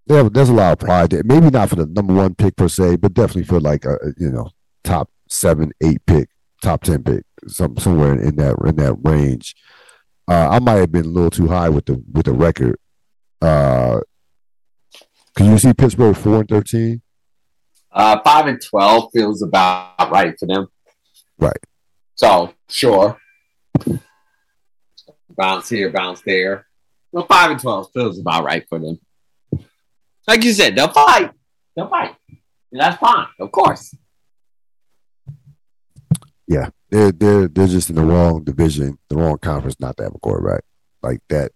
there, 0.07 0.29
there's 0.29 0.49
a 0.49 0.55
lot 0.55 0.73
of 0.73 0.79
pride 0.79 1.11
there. 1.11 1.23
Maybe 1.25 1.51
not 1.51 1.69
for 1.69 1.77
the 1.77 1.87
number 1.87 2.15
one 2.15 2.35
pick 2.35 2.57
per 2.57 2.69
se, 2.69 2.97
but 2.97 3.15
definitely 3.15 3.45
for 3.45 3.61
like 3.61 3.85
a 3.85 3.99
you 4.19 4.31
know 4.31 4.51
top 4.85 5.11
seven, 5.29 5.73
eight 5.83 6.05
pick, 6.07 6.29
top 6.63 6.83
ten 6.83 7.03
pick, 7.03 7.25
some 7.47 7.77
somewhere 7.77 8.21
in 8.21 8.37
that 8.37 8.57
in 8.67 8.77
that 8.77 8.95
range. 9.03 9.55
Uh, 10.29 10.49
I 10.51 10.59
might 10.59 10.75
have 10.75 10.93
been 10.93 11.07
a 11.07 11.09
little 11.09 11.31
too 11.31 11.49
high 11.49 11.69
with 11.69 11.87
the 11.87 12.03
with 12.13 12.27
the 12.27 12.33
record. 12.33 12.77
Uh, 13.41 14.01
can 15.37 15.51
you 15.51 15.59
see 15.59 15.75
Pittsburgh 15.75 16.17
four 16.17 16.41
and 16.41 16.49
thirteen? 16.49 17.03
uh, 17.93 18.21
five 18.23 18.47
and 18.47 18.61
twelve 18.63 19.11
feels 19.13 19.43
about 19.43 20.11
right 20.11 20.39
for 20.39 20.47
them. 20.47 20.69
Right. 21.39 21.57
So 22.15 22.55
sure, 22.69 23.19
bounce 25.37 25.69
here, 25.69 25.91
bounce 25.91 26.21
there. 26.23 26.67
Well, 27.13 27.27
five 27.27 27.51
and 27.51 27.61
twelve 27.61 27.91
feels 27.93 28.19
about 28.19 28.45
right 28.45 28.67
for 28.69 28.79
them. 28.79 28.99
Like 30.27 30.45
you 30.45 30.53
said, 30.53 30.75
they'll 30.75 30.89
fight. 30.89 31.31
They'll 31.77 31.89
fight. 31.89 32.15
And 32.73 32.81
that's 32.81 32.97
fine, 32.99 33.27
of 33.41 33.53
course. 33.53 33.95
Yeah, 36.49 36.71
they're 36.91 37.13
they're 37.13 37.49
they're 37.49 37.67
just 37.67 37.91
in 37.91 37.97
the 37.97 38.03
wrong 38.05 38.45
division, 38.45 38.99
the 39.09 39.17
wrong 39.17 39.39
conference, 39.39 39.81
not 39.81 39.97
to 39.97 40.05
have 40.05 40.15
a 40.15 40.19
quarterback 40.19 40.63
like 41.03 41.21
that. 41.29 41.53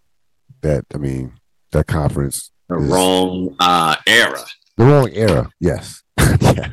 That 0.63 0.85
I 0.95 0.99
mean, 0.99 1.35
that 1.73 1.87
conference, 1.87 2.51
The 2.69 2.79
Yes. 2.81 2.91
wrong 2.91 3.57
uh, 3.59 3.97
era. 4.07 4.45
the 4.77 4.85
wrong 4.85 5.11
era. 5.13 5.51
Yes. 5.61 6.03
yeah. 6.19 6.29
yeah. 6.41 6.67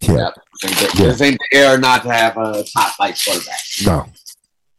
Yep. 0.00 0.34
This 0.96 1.20
ain't 1.20 1.38
the 1.38 1.56
era 1.56 1.78
not 1.78 2.02
to 2.04 2.12
have 2.12 2.36
a 2.36 2.64
top 2.64 2.94
flight 2.96 3.20
quarterback. 3.22 3.58
No, 3.84 4.06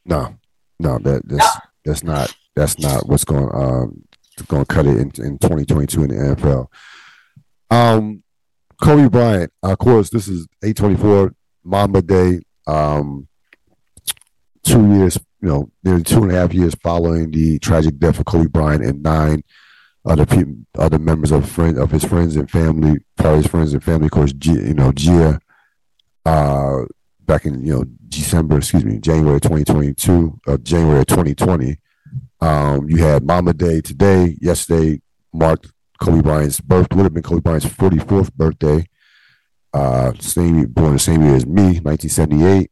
no, 0.05 0.35
no. 0.79 0.99
That 0.99 1.21
that's 1.25 1.57
that's 1.85 2.03
not 2.03 2.35
that's 2.55 2.79
not 2.79 3.07
what's 3.07 3.23
going 3.23 3.49
um 3.53 4.03
going 4.47 4.65
to 4.65 4.73
cut 4.73 4.85
it 4.85 4.97
in, 4.97 5.11
in 5.23 5.37
2022 5.37 6.03
in 6.03 6.09
the 6.09 6.35
NFL. 6.35 6.67
Um, 7.69 8.23
Kobe 8.81 9.07
Bryant. 9.07 9.51
Of 9.61 9.77
course, 9.77 10.09
this 10.09 10.27
is 10.27 10.47
824 10.63 11.33
Mamba 11.63 12.01
Day. 12.01 12.41
Um, 12.67 13.27
two 14.63 14.95
years, 14.95 15.17
you 15.41 15.49
know, 15.49 15.71
nearly 15.83 16.03
two 16.03 16.23
and 16.23 16.31
a 16.31 16.35
half 16.35 16.53
years 16.53 16.75
following 16.81 17.31
the 17.31 17.59
tragic 17.59 17.97
death 17.99 18.19
of 18.19 18.25
Kobe 18.25 18.47
Bryant 18.47 18.83
and 18.83 19.03
nine 19.03 19.43
other 20.05 20.25
people, 20.25 20.55
other 20.77 20.99
members 20.99 21.31
of 21.31 21.49
friend 21.49 21.77
of 21.77 21.91
his 21.91 22.03
friends 22.03 22.35
and 22.35 22.49
family, 22.49 22.99
part 23.17 23.35
of 23.35 23.43
his 23.43 23.51
friends 23.51 23.73
and 23.73 23.83
family. 23.83 24.05
Of 24.05 24.11
course, 24.11 24.33
G, 24.33 24.51
you 24.51 24.73
know, 24.73 24.91
Gia. 24.91 25.39
Uh, 26.25 26.83
back 27.25 27.45
in 27.45 27.65
you 27.65 27.73
know 27.73 27.83
December, 28.09 28.57
excuse 28.57 28.85
me, 28.85 28.99
January 28.99 29.39
2022, 29.39 30.39
uh, 30.47 30.57
January 30.57 31.05
2020. 31.05 31.77
Um, 32.41 32.89
you 32.89 32.97
had 32.97 33.23
Mamba 33.23 33.53
Day 33.53 33.81
today. 33.81 34.37
Yesterday 34.41 35.01
marked 35.33 35.71
Kobe 35.99 36.21
Bryant's 36.21 36.59
birth. 36.59 36.87
Would 36.93 37.03
have 37.03 37.13
been 37.13 37.23
Kobe 37.23 37.41
Bryant's 37.41 37.65
44th 37.65 38.33
birthday. 38.33 38.85
Uh, 39.73 40.13
same 40.19 40.65
born 40.65 40.93
the 40.93 40.99
same 40.99 41.23
year 41.23 41.35
as 41.35 41.45
me, 41.45 41.79
1978. 41.79 42.69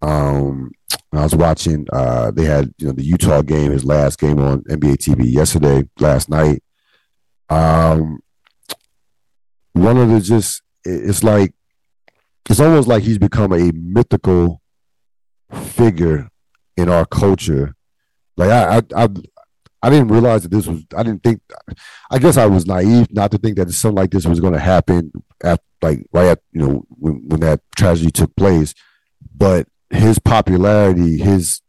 Um, 0.00 0.70
I 1.12 1.22
was 1.22 1.34
watching. 1.34 1.86
Uh, 1.92 2.30
they 2.30 2.44
had 2.44 2.72
you 2.78 2.86
know 2.86 2.92
the 2.92 3.04
Utah 3.04 3.42
game, 3.42 3.72
his 3.72 3.84
last 3.84 4.18
game 4.18 4.38
on 4.38 4.62
NBA 4.64 4.96
TV 4.98 5.30
yesterday, 5.30 5.88
last 5.98 6.28
night. 6.28 6.62
Um, 7.48 8.20
one 9.72 9.96
of 9.96 10.10
the 10.10 10.20
just 10.20 10.62
it's 10.84 11.24
like 11.24 11.54
it's 12.48 12.60
almost 12.60 12.88
like 12.88 13.02
he's 13.02 13.18
become 13.18 13.52
a 13.52 13.70
mythical 13.72 14.62
figure 15.52 16.30
in 16.76 16.88
our 16.88 17.04
culture. 17.04 17.74
Like 18.36 18.50
I, 18.50 18.78
I, 18.78 19.04
I, 19.04 19.08
I 19.82 19.90
didn't 19.90 20.08
realize 20.08 20.42
that 20.42 20.50
this 20.50 20.66
was. 20.66 20.84
I 20.96 21.02
didn't 21.02 21.22
think. 21.22 21.40
I 22.10 22.18
guess 22.18 22.36
I 22.36 22.46
was 22.46 22.66
naive 22.66 23.12
not 23.12 23.30
to 23.32 23.38
think 23.38 23.56
that 23.56 23.70
something 23.72 23.96
like 23.96 24.10
this 24.10 24.26
was 24.26 24.40
going 24.40 24.54
to 24.54 24.58
happen 24.58 25.12
at 25.42 25.60
like 25.82 26.04
right 26.12 26.28
at 26.28 26.40
you 26.52 26.60
know 26.60 26.84
when 26.88 27.28
when 27.28 27.40
that 27.40 27.60
tragedy 27.76 28.10
took 28.10 28.34
place. 28.34 28.74
But 29.36 29.68
his 29.90 30.18
popularity, 30.18 31.18
his 31.18 31.62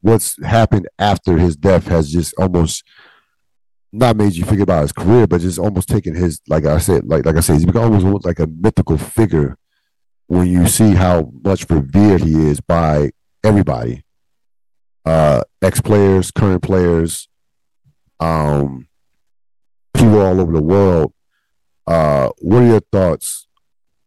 what's 0.00 0.40
happened 0.44 0.88
after 0.98 1.38
his 1.38 1.56
death 1.56 1.88
has 1.88 2.12
just 2.12 2.34
almost 2.38 2.84
not 3.92 4.16
made 4.16 4.34
you 4.34 4.44
think 4.44 4.60
about 4.60 4.82
his 4.82 4.92
career, 4.92 5.26
but 5.26 5.40
just 5.40 5.58
almost 5.58 5.88
taken 5.88 6.14
his 6.14 6.40
like 6.48 6.66
I 6.66 6.78
said, 6.78 7.04
like 7.06 7.26
like 7.26 7.36
I 7.36 7.40
said, 7.40 7.54
he's 7.54 7.66
become 7.66 7.92
almost 7.92 8.24
like 8.24 8.38
a 8.38 8.46
mythical 8.46 8.96
figure 8.96 9.56
when 10.32 10.46
you 10.46 10.66
see 10.66 10.94
how 10.94 11.30
much 11.44 11.68
revered 11.68 12.22
he 12.22 12.48
is 12.48 12.58
by 12.58 13.10
everybody. 13.44 14.02
Uh 15.04 15.42
ex 15.60 15.78
players, 15.82 16.30
current 16.30 16.62
players, 16.62 17.28
um 18.18 18.88
people 19.92 20.18
all 20.22 20.40
over 20.40 20.52
the 20.52 20.62
world. 20.62 21.12
Uh 21.86 22.30
what 22.38 22.62
are 22.62 22.66
your 22.66 22.80
thoughts 22.80 23.46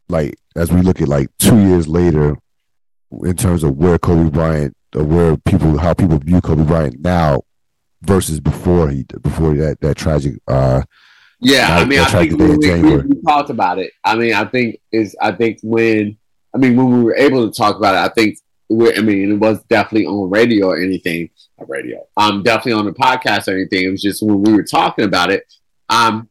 like 0.10 0.34
as 0.56 0.72
we 0.72 0.82
look 0.82 1.00
at 1.00 1.08
like 1.08 1.28
two 1.38 1.60
years 1.60 1.88
later 1.88 2.36
in 3.24 3.36
terms 3.36 3.64
of 3.64 3.78
where 3.78 4.00
Kobe 4.00 4.32
Bryant 4.32 4.76
or 4.96 5.04
where 5.04 5.38
people 5.38 5.78
how 5.78 5.94
people 5.94 6.18
view 6.18 6.42
Kobe 6.42 6.64
Bryant 6.64 7.02
now 7.02 7.44
versus 8.02 8.40
before 8.40 8.90
he 8.90 9.04
before 9.22 9.54
that 9.54 9.80
that 9.82 9.96
tragic 9.96 10.40
uh 10.48 10.82
Yeah, 11.42 11.68
I 11.76 11.80
That- 11.80 11.88
mean, 11.88 12.00
I 12.00 12.06
think 12.06 12.32
to 12.32 12.58
day 12.58 12.72
in 12.74 12.82
when 12.82 12.82
we, 12.82 12.98
we, 12.98 13.08
we 13.16 13.22
talked 13.22 13.50
about 13.50 13.78
it. 13.80 13.92
I 14.04 14.16
mean, 14.16 14.34
I 14.34 14.46
think 14.46 14.78
is 14.92 15.16
I 15.22 15.32
think 15.32 15.60
when 15.64 16.18
I 16.54 16.58
mean 16.58 16.76
when 16.78 16.90
we 16.98 17.04
were 17.04 17.16
able 17.16 17.50
to 17.50 17.56
talk 17.56 17.76
about 17.76 17.96
it, 17.96 18.10
I 18.10 18.14
think 18.14 18.38
we 18.70 18.96
I 18.96 19.02
mean 19.02 19.32
it 19.34 19.40
was 19.40 19.62
definitely 19.70 20.06
on 20.08 20.30
radio 20.30 20.68
or 20.68 20.78
anything. 20.82 21.30
Radio. 21.68 22.06
Um, 22.18 22.44
definitely 22.44 22.74
on 22.74 22.86
the 22.86 22.92
podcast 22.94 23.48
or 23.48 23.52
anything. 23.56 23.86
It 23.86 23.90
was 23.92 24.02
just 24.02 24.22
when 24.22 24.42
we 24.44 24.54
were 24.54 24.64
talking 24.64 25.06
about 25.06 25.32
it. 25.32 25.46
Um, 25.90 26.30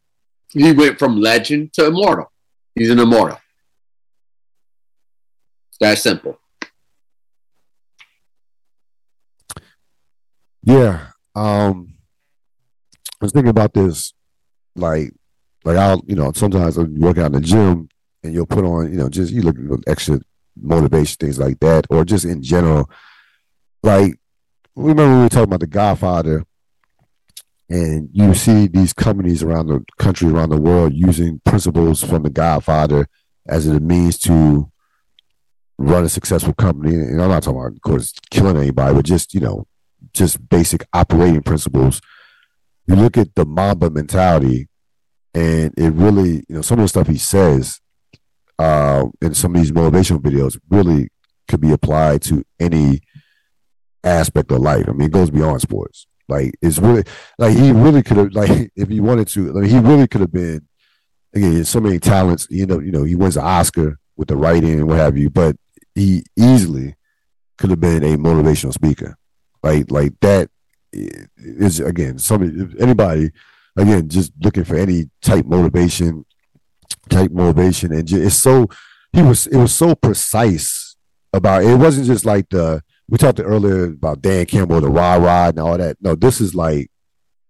he 0.49 0.71
went 0.71 0.99
from 0.99 1.19
legend 1.19 1.73
to 1.73 1.87
immortal. 1.87 2.31
He's 2.75 2.89
an 2.91 2.99
immortal. 2.99 3.39
It's 5.69 5.77
that 5.79 5.97
simple. 5.97 6.39
Yeah. 10.63 11.07
Um 11.35 11.93
I 13.21 13.25
was 13.25 13.31
thinking 13.31 13.49
about 13.49 13.73
this 13.73 14.13
like 14.75 15.13
like 15.63 15.77
I'll 15.77 16.01
you 16.05 16.15
know, 16.15 16.31
sometimes 16.33 16.77
I'm 16.77 16.99
working 16.99 17.23
out 17.23 17.27
in 17.27 17.41
the 17.41 17.41
gym 17.41 17.89
and 18.23 18.33
you'll 18.33 18.45
put 18.45 18.65
on, 18.65 18.91
you 18.91 18.97
know, 18.97 19.09
just 19.09 19.31
you 19.31 19.41
look 19.41 19.57
at 19.57 19.91
extra 19.91 20.19
motivation, 20.55 21.17
things 21.19 21.39
like 21.39 21.59
that, 21.59 21.85
or 21.89 22.05
just 22.05 22.25
in 22.25 22.41
general. 22.41 22.89
Like, 23.83 24.15
remember 24.75 25.15
we 25.15 25.23
were 25.23 25.29
talking 25.29 25.43
about 25.43 25.59
The 25.59 25.67
Godfather, 25.67 26.43
and 27.69 28.09
you 28.11 28.33
see 28.33 28.67
these 28.67 28.93
companies 28.93 29.43
around 29.43 29.67
the 29.67 29.83
country, 29.97 30.29
around 30.29 30.49
the 30.49 30.61
world, 30.61 30.93
using 30.93 31.41
principles 31.45 32.03
from 32.03 32.23
The 32.23 32.29
Godfather 32.29 33.07
as 33.47 33.67
a 33.67 33.79
means 33.79 34.17
to 34.19 34.71
run 35.77 36.03
a 36.03 36.09
successful 36.09 36.53
company. 36.53 36.95
And 36.95 37.21
I'm 37.21 37.29
not 37.29 37.43
talking 37.43 37.59
about, 37.59 37.73
of 37.73 37.81
course, 37.81 38.13
killing 38.31 38.57
anybody, 38.57 38.95
but 38.95 39.05
just, 39.05 39.33
you 39.33 39.39
know, 39.39 39.67
just 40.13 40.47
basic 40.49 40.85
operating 40.93 41.43
principles. 41.43 42.01
You 42.87 42.95
look 42.95 43.17
at 43.17 43.33
the 43.35 43.45
Mamba 43.45 43.89
mentality, 43.89 44.67
and 45.33 45.73
it 45.77 45.91
really, 45.93 46.45
you 46.47 46.55
know, 46.55 46.61
some 46.61 46.79
of 46.79 46.83
the 46.83 46.89
stuff 46.89 47.07
he 47.07 47.17
says 47.17 47.81
uh, 48.59 49.05
in 49.21 49.33
some 49.33 49.55
of 49.55 49.61
these 49.61 49.71
motivational 49.71 50.19
videos 50.19 50.59
really 50.69 51.09
could 51.47 51.61
be 51.61 51.71
applied 51.71 52.21
to 52.23 52.43
any 52.59 53.01
aspect 54.03 54.51
of 54.51 54.59
life. 54.59 54.85
I 54.87 54.91
mean, 54.91 55.07
it 55.07 55.11
goes 55.11 55.31
beyond 55.31 55.61
sports. 55.61 56.07
Like 56.27 56.53
it's 56.61 56.79
really 56.79 57.03
like 57.37 57.55
he 57.55 57.71
really 57.71 58.01
could 58.01 58.17
have 58.17 58.31
like 58.33 58.71
if 58.75 58.89
he 58.89 58.99
wanted 58.99 59.27
to, 59.29 59.51
like, 59.51 59.69
he 59.69 59.79
really 59.79 60.07
could 60.07 60.21
have 60.21 60.33
been 60.33 60.67
again 61.33 61.65
so 61.65 61.79
many 61.79 61.99
talents. 61.99 62.47
You 62.49 62.65
know, 62.65 62.79
you 62.79 62.91
know, 62.91 63.03
he 63.03 63.15
wins 63.15 63.37
an 63.37 63.43
Oscar 63.43 63.99
with 64.15 64.29
the 64.29 64.37
writing 64.37 64.73
and 64.73 64.87
what 64.87 64.97
have 64.97 65.17
you, 65.17 65.29
but 65.29 65.55
he 65.93 66.23
easily 66.37 66.95
could 67.57 67.69
have 67.69 67.79
been 67.79 68.03
a 68.03 68.17
motivational 68.17 68.73
speaker. 68.73 69.17
Like 69.61 69.91
like 69.91 70.13
that 70.21 70.49
is 71.37 71.79
again 71.79 72.17
somebody 72.17 72.67
anybody 72.79 73.31
again 73.77 74.07
just 74.07 74.31
looking 74.41 74.63
for 74.63 74.75
any 74.75 75.09
type 75.21 75.45
motivation 75.45 76.25
type 77.09 77.31
motivation 77.31 77.91
and 77.93 78.07
just, 78.07 78.23
it's 78.23 78.35
so 78.35 78.67
he 79.13 79.21
was 79.21 79.47
it 79.47 79.57
was 79.57 79.73
so 79.73 79.95
precise 79.95 80.95
about 81.33 81.63
it 81.63 81.75
wasn't 81.75 82.05
just 82.05 82.25
like 82.25 82.49
the 82.49 82.81
we 83.07 83.17
talked 83.17 83.39
earlier 83.39 83.85
about 83.85 84.21
Dan 84.21 84.45
Campbell 84.45 84.81
the 84.81 84.89
rah 84.89 85.15
rah 85.15 85.49
and 85.49 85.59
all 85.59 85.77
that. 85.77 85.97
No 86.01 86.15
this 86.15 86.41
is 86.41 86.55
like 86.55 86.89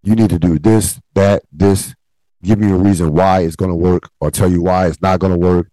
you 0.04 0.16
need 0.16 0.30
to 0.30 0.40
do 0.40 0.60
this 0.60 1.00
that 1.14 1.44
this 1.52 1.96
give 2.44 2.60
me 2.60 2.72
a 2.72 2.76
reason 2.76 3.14
why 3.14 3.40
it's 3.40 3.56
going 3.56 3.72
to 3.72 3.76
work 3.76 4.10
or 4.20 4.30
tell 4.30 4.52
you 4.52 4.62
why 4.62 4.88
it's 4.88 5.02
not 5.02 5.20
going 5.20 5.34
to 5.34 5.40
work. 5.40 5.70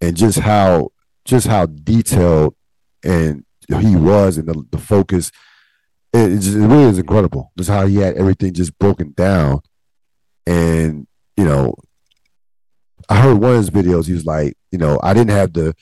And 0.00 0.16
just 0.16 0.40
how 0.40 0.90
just 1.24 1.46
how 1.46 1.66
detailed 1.66 2.54
and 3.02 3.44
he 3.80 3.96
was 3.96 4.36
and 4.36 4.46
the, 4.46 4.64
the 4.70 4.78
focus 4.78 5.30
it, 6.14 6.40
just, 6.40 6.56
it 6.56 6.66
really 6.66 6.84
is 6.84 6.98
incredible 6.98 7.52
just 7.58 7.70
how 7.70 7.86
he 7.86 7.96
had 7.96 8.16
everything 8.16 8.52
just 8.52 8.78
broken 8.78 9.12
down 9.16 9.60
and 10.46 11.06
you 11.36 11.44
know 11.44 11.74
I 13.08 13.20
heard 13.20 13.34
one 13.38 13.52
of 13.52 13.58
his 13.58 13.70
videos. 13.70 14.06
He 14.06 14.12
was 14.12 14.26
like, 14.26 14.56
you 14.70 14.78
know, 14.78 14.98
I 15.02 15.14
didn't 15.14 15.30
have 15.30 15.52
the, 15.52 15.74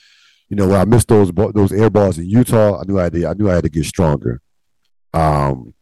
you 0.48 0.56
know, 0.56 0.68
when 0.68 0.80
I 0.80 0.84
missed 0.84 1.08
those 1.08 1.30
those 1.54 1.72
air 1.72 1.90
balls 1.90 2.18
in 2.18 2.28
Utah, 2.28 2.80
I 2.80 2.84
knew 2.84 2.98
I 2.98 3.04
had 3.04 3.12
to, 3.14 3.26
I 3.26 3.34
knew 3.34 3.50
I 3.50 3.54
had 3.54 3.64
to 3.64 3.70
get 3.70 3.84
stronger. 3.84 4.40
Um, 5.14 5.74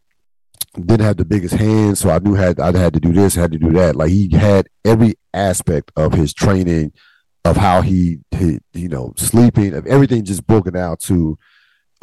didn't 0.75 1.01
have 1.01 1.17
the 1.17 1.25
biggest 1.25 1.55
hands, 1.55 1.99
so 1.99 2.11
I 2.11 2.19
knew 2.19 2.35
had 2.35 2.61
I 2.61 2.77
had 2.77 2.95
to 2.95 3.01
do 3.01 3.13
this, 3.13 3.35
had 3.35 3.53
to 3.53 3.59
do 3.59 3.73
that. 3.73 3.97
Like 3.97 4.11
he 4.11 4.29
had 4.33 4.69
every 4.85 5.15
aspect 5.35 5.91
of 5.97 6.13
his 6.13 6.33
training, 6.33 6.93
of 7.45 7.57
how 7.57 7.83
he, 7.83 8.19
he 8.31 8.61
you 8.73 8.89
know, 8.89 9.13
sleeping, 9.17 9.75
of 9.75 9.87
everything 9.87 10.25
just 10.25 10.47
broken 10.47 10.77
out 10.77 11.01
to 11.01 11.37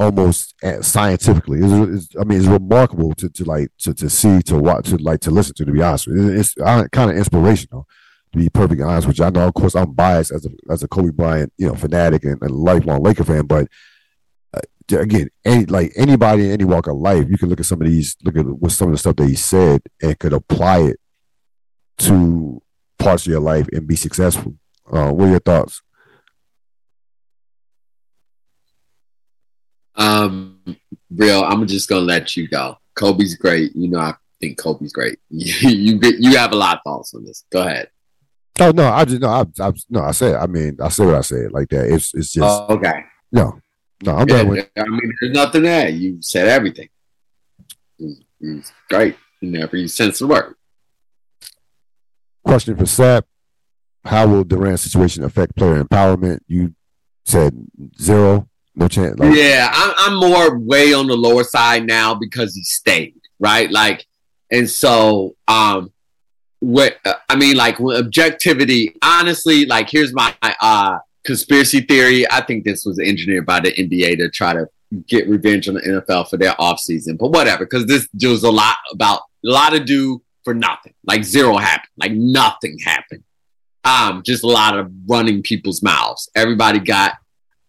almost 0.00 0.54
scientifically. 0.82 1.58
It's, 1.60 2.06
it's, 2.06 2.16
I 2.20 2.24
mean, 2.24 2.38
it's 2.38 2.46
remarkable 2.46 3.14
to, 3.14 3.28
to 3.28 3.44
like 3.44 3.70
to, 3.80 3.94
to 3.94 4.08
see, 4.08 4.42
to 4.42 4.56
watch, 4.56 4.90
to 4.90 4.96
like 4.96 5.20
to 5.20 5.30
listen 5.30 5.54
to. 5.56 5.64
To 5.64 5.72
be 5.72 5.82
honest, 5.82 6.08
it's, 6.08 6.54
it's 6.56 6.88
kind 6.90 7.10
of 7.10 7.16
inspirational 7.16 7.86
to 8.32 8.38
be 8.38 8.48
perfectly 8.48 8.84
honest 8.84 9.06
with 9.06 9.18
you. 9.18 9.24
I 9.24 9.30
know, 9.30 9.48
of 9.48 9.54
course, 9.54 9.74
I'm 9.74 9.92
biased 9.92 10.32
as 10.32 10.46
a 10.46 10.50
as 10.70 10.82
a 10.82 10.88
Kobe 10.88 11.10
Bryant, 11.10 11.52
you 11.56 11.68
know, 11.68 11.74
fanatic 11.74 12.24
and, 12.24 12.40
and 12.42 12.50
lifelong 12.50 13.02
Laker 13.02 13.24
fan, 13.24 13.46
but 13.46 13.68
uh, 14.54 14.60
again, 14.98 15.28
any 15.44 15.64
like 15.66 15.92
anybody 15.96 16.46
in 16.46 16.52
any 16.52 16.64
walk 16.64 16.86
of 16.86 16.96
life, 16.96 17.26
you 17.28 17.38
can 17.38 17.48
look 17.48 17.60
at 17.60 17.66
some 17.66 17.80
of 17.80 17.88
these, 17.88 18.16
look 18.24 18.36
at 18.36 18.46
what 18.46 18.72
some 18.72 18.88
of 18.88 18.92
the 18.92 18.98
stuff 18.98 19.16
that 19.16 19.28
he 19.28 19.34
said, 19.34 19.82
and 20.02 20.18
could 20.18 20.32
apply 20.32 20.80
it 20.80 21.00
to 21.98 22.62
parts 22.98 23.26
of 23.26 23.32
your 23.32 23.40
life 23.40 23.66
and 23.72 23.86
be 23.86 23.96
successful. 23.96 24.54
Uh, 24.90 25.10
what 25.10 25.26
are 25.26 25.30
your 25.30 25.40
thoughts? 25.40 25.82
Um, 29.98 30.60
real, 31.10 31.42
I'm 31.42 31.66
just 31.66 31.88
gonna 31.88 32.02
let 32.02 32.36
you 32.36 32.48
go. 32.48 32.78
Kobe's 32.94 33.34
great. 33.34 33.74
You 33.74 33.88
know, 33.88 33.98
I 33.98 34.14
think 34.40 34.58
Kobe's 34.58 34.92
great. 34.92 35.18
you 35.28 35.70
you, 35.70 36.00
you 36.18 36.36
have 36.36 36.52
a 36.52 36.56
lot 36.56 36.76
of 36.78 36.82
thoughts 36.84 37.14
on 37.14 37.24
this. 37.24 37.44
Go 37.50 37.62
ahead. 37.62 37.90
Oh 38.60 38.70
no, 38.70 38.88
I 38.88 39.04
just 39.04 39.20
no, 39.20 39.28
I, 39.28 39.44
I 39.60 39.72
no, 39.90 40.00
I 40.00 40.12
said. 40.12 40.36
I 40.36 40.46
mean, 40.46 40.78
I 40.80 40.88
said 40.88 41.06
what 41.06 41.14
I 41.16 41.20
said 41.20 41.52
like 41.52 41.68
that. 41.68 41.92
It's 41.92 42.14
it's 42.14 42.32
just 42.32 42.62
oh, 42.68 42.74
okay. 42.74 43.04
No, 43.30 43.60
no, 44.04 44.16
I'm 44.16 44.28
yeah, 44.28 44.36
done 44.36 44.48
with. 44.48 44.70
I 44.76 44.84
mean, 44.84 45.12
there's 45.20 45.34
nothing 45.34 45.62
there. 45.62 45.88
You 45.88 46.18
said 46.20 46.48
everything. 46.48 46.88
It's, 47.98 48.20
it's 48.40 48.72
great 48.88 49.16
in 49.42 49.56
every 49.56 49.86
sense 49.88 50.20
of 50.20 50.28
the 50.28 50.34
word. 50.34 50.54
Question 52.44 52.76
for 52.76 52.84
Sapp: 52.84 53.22
How 54.04 54.26
will 54.26 54.44
Durant's 54.44 54.82
situation 54.82 55.24
affect 55.24 55.56
player 55.56 55.82
empowerment? 55.82 56.40
You 56.46 56.74
said 57.26 57.54
zero, 58.00 58.48
no 58.78 58.88
chance. 58.88 59.18
Like, 59.18 59.34
yeah, 59.34 59.70
I'm, 59.72 59.94
I'm 59.98 60.16
more 60.18 60.58
way 60.58 60.92
on 60.92 61.06
the 61.06 61.16
lower 61.16 61.44
side 61.44 61.86
now 61.86 62.14
because 62.14 62.54
he 62.54 62.62
stayed 62.62 63.20
right, 63.38 63.70
like, 63.70 64.06
and 64.50 64.68
so 64.68 65.36
um 65.46 65.92
what 66.60 66.96
uh, 67.04 67.14
I 67.28 67.36
mean, 67.36 67.56
like 67.56 67.80
objectivity. 67.80 68.94
Honestly, 69.02 69.66
like 69.66 69.88
here's 69.90 70.12
my 70.12 70.34
uh, 70.60 70.98
conspiracy 71.24 71.80
theory. 71.80 72.30
I 72.30 72.40
think 72.42 72.64
this 72.64 72.84
was 72.84 72.98
engineered 72.98 73.46
by 73.46 73.60
the 73.60 73.72
NBA 73.72 74.18
to 74.18 74.28
try 74.30 74.54
to 74.54 74.66
get 75.06 75.28
revenge 75.28 75.68
on 75.68 75.74
the 75.74 75.80
NFL 75.80 76.30
for 76.30 76.36
their 76.36 76.52
offseason. 76.52 77.18
But 77.18 77.28
whatever, 77.28 77.64
because 77.64 77.86
this 77.86 78.08
was 78.22 78.42
a 78.42 78.50
lot 78.50 78.76
about 78.92 79.20
a 79.44 79.50
lot 79.50 79.70
to 79.70 79.80
do 79.80 80.22
for 80.44 80.54
nothing. 80.54 80.94
Like 81.04 81.24
zero 81.24 81.56
happened. 81.56 81.90
Like 81.96 82.12
nothing 82.12 82.78
happened. 82.84 83.22
Um, 83.84 84.22
just 84.24 84.44
a 84.44 84.48
lot 84.48 84.78
of 84.78 84.90
running 85.06 85.42
people's 85.42 85.82
mouths. 85.82 86.28
Everybody 86.34 86.78
got 86.78 87.14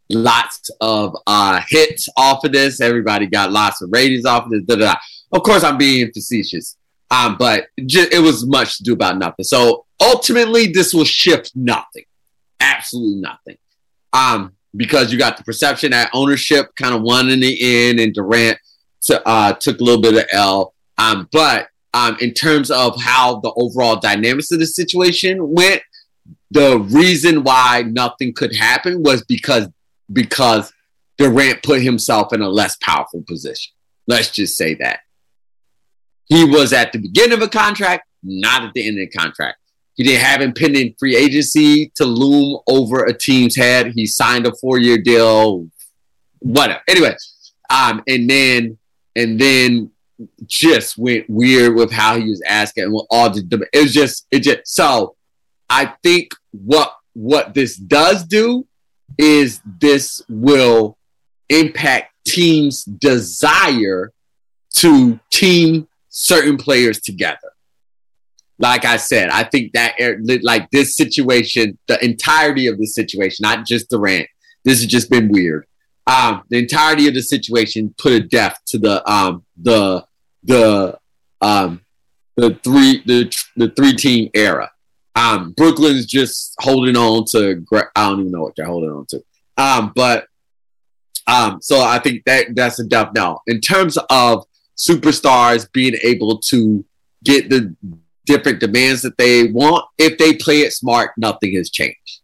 lots 0.09 0.69
of 0.81 1.15
uh, 1.27 1.61
hits 1.67 2.09
off 2.17 2.43
of 2.43 2.51
this. 2.51 2.81
Everybody 2.81 3.27
got 3.27 3.51
lots 3.51 3.81
of 3.81 3.89
ratings 3.91 4.25
off 4.25 4.45
of 4.45 4.51
this. 4.51 4.63
Da, 4.63 4.75
da, 4.75 4.93
da. 4.93 4.99
Of 5.31 5.43
course, 5.43 5.63
I'm 5.63 5.77
being 5.77 6.11
facetious. 6.11 6.75
Um, 7.11 7.37
but 7.37 7.67
it 7.77 8.21
was 8.21 8.45
much 8.45 8.77
to 8.77 8.83
do 8.83 8.93
about 8.93 9.17
nothing. 9.17 9.43
So 9.43 9.85
ultimately, 9.99 10.67
this 10.67 10.93
will 10.93 11.05
shift 11.05 11.51
nothing, 11.55 12.05
absolutely 12.59 13.21
nothing. 13.21 13.57
Um, 14.13 14.53
because 14.75 15.11
you 15.11 15.17
got 15.17 15.37
the 15.37 15.43
perception 15.43 15.91
that 15.91 16.11
ownership 16.13 16.75
kind 16.75 16.93
of 16.93 17.01
won 17.01 17.29
in 17.29 17.39
the 17.39 17.87
end, 17.87 17.99
and 17.99 18.13
Durant 18.13 18.59
to, 19.03 19.27
uh, 19.27 19.53
took 19.53 19.79
a 19.79 19.83
little 19.83 20.01
bit 20.01 20.15
of 20.15 20.25
L. 20.31 20.73
Um, 20.99 21.27
but 21.31 21.69
um, 21.93 22.17
in 22.21 22.33
terms 22.33 22.69
of 22.69 23.01
how 23.01 23.39
the 23.39 23.51
overall 23.55 23.95
dynamics 23.95 24.51
of 24.51 24.59
the 24.59 24.67
situation 24.67 25.51
went, 25.51 25.81
the 26.51 26.79
reason 26.79 27.43
why 27.43 27.83
nothing 27.87 28.33
could 28.33 28.55
happen 28.55 29.01
was 29.01 29.23
because 29.25 29.67
because 30.11 30.73
Durant 31.17 31.63
put 31.63 31.81
himself 31.81 32.33
in 32.33 32.41
a 32.41 32.49
less 32.49 32.77
powerful 32.77 33.23
position. 33.27 33.73
Let's 34.07 34.31
just 34.31 34.57
say 34.57 34.75
that. 34.75 35.01
He 36.25 36.45
was 36.45 36.73
at 36.73 36.93
the 36.93 36.99
beginning 36.99 37.33
of 37.33 37.41
a 37.41 37.49
contract, 37.49 38.07
not 38.23 38.63
at 38.63 38.73
the 38.73 38.87
end 38.87 38.99
of 38.99 39.09
the 39.09 39.17
contract. 39.17 39.57
He 39.95 40.03
didn't 40.03 40.21
have 40.21 40.41
impending 40.41 40.95
free 40.97 41.17
agency 41.17 41.91
to 41.95 42.05
loom 42.05 42.59
over 42.67 43.03
a 43.03 43.13
team's 43.13 43.55
head. 43.55 43.91
He 43.93 44.05
signed 44.05 44.47
a 44.47 44.55
four 44.55 44.79
year 44.79 44.97
deal, 44.97 45.69
whatever. 46.39 46.79
Anyway, 46.87 47.15
um, 47.69 48.01
and 48.07 48.29
then 48.29 48.77
and 49.15 49.39
then 49.39 49.91
just 50.45 50.97
went 50.97 51.29
weird 51.29 51.75
with 51.75 51.91
how 51.91 52.17
he 52.17 52.29
was 52.29 52.41
asking 52.47 52.85
and 52.85 53.01
all 53.09 53.29
the 53.29 53.67
it 53.73 53.83
was 53.83 53.93
just 53.93 54.25
it 54.31 54.39
just 54.39 54.59
so 54.65 55.15
I 55.69 55.93
think 56.03 56.33
what 56.51 56.93
what 57.13 57.53
this 57.53 57.75
does 57.75 58.23
do 58.23 58.65
is 59.19 59.61
this 59.79 60.21
will 60.29 60.97
impact 61.49 62.13
teams' 62.25 62.85
desire 62.85 64.13
to 64.75 65.19
team 65.31 65.87
certain 66.07 66.57
players 66.57 67.01
together. 67.01 67.51
Like 68.57 68.85
I 68.85 68.97
said, 68.97 69.29
I 69.29 69.43
think 69.43 69.73
that 69.73 69.95
like 70.41 70.69
this 70.71 70.95
situation, 70.95 71.77
the 71.87 72.03
entirety 72.03 72.67
of 72.67 72.77
the 72.77 72.87
situation, 72.87 73.43
not 73.43 73.65
just 73.65 73.89
Durant, 73.89 74.27
this 74.63 74.81
has 74.81 74.87
just 74.87 75.09
been 75.09 75.29
weird. 75.29 75.65
Um, 76.07 76.43
the 76.49 76.57
entirety 76.57 77.07
of 77.07 77.13
the 77.13 77.21
situation 77.21 77.93
put 77.97 78.13
a 78.13 78.19
death 78.19 78.59
to 78.67 78.79
the 78.79 79.09
um, 79.09 79.45
the 79.61 80.05
the 80.43 80.97
um, 81.41 81.81
the 82.35 82.55
three 82.63 83.03
the 83.05 83.33
the 83.55 83.69
three 83.69 83.93
team 83.93 84.29
era. 84.33 84.71
Um, 85.19 85.51
Brooklyn's 85.51 86.05
just 86.05 86.55
holding 86.59 86.95
on 86.95 87.25
to. 87.31 87.63
I 87.95 88.09
don't 88.09 88.21
even 88.21 88.31
know 88.31 88.41
what 88.41 88.55
they're 88.55 88.65
holding 88.65 88.91
on 88.91 89.05
to. 89.07 89.23
Um, 89.57 89.91
but 89.95 90.27
um, 91.27 91.59
so 91.61 91.81
I 91.81 91.99
think 91.99 92.23
that 92.25 92.55
that's 92.55 92.79
a 92.79 92.85
death 92.85 93.11
now. 93.13 93.41
In 93.47 93.59
terms 93.59 93.97
of 94.09 94.45
superstars 94.77 95.69
being 95.71 95.95
able 96.03 96.37
to 96.37 96.85
get 97.23 97.49
the 97.49 97.75
different 98.29 98.59
demands 98.59 99.01
that 99.01 99.17
they 99.17 99.47
want. 99.47 99.85
If 99.97 100.19
they 100.19 100.35
play 100.35 100.61
it 100.61 100.71
smart, 100.71 101.11
nothing 101.17 101.55
has 101.55 101.71
changed. 101.71 102.21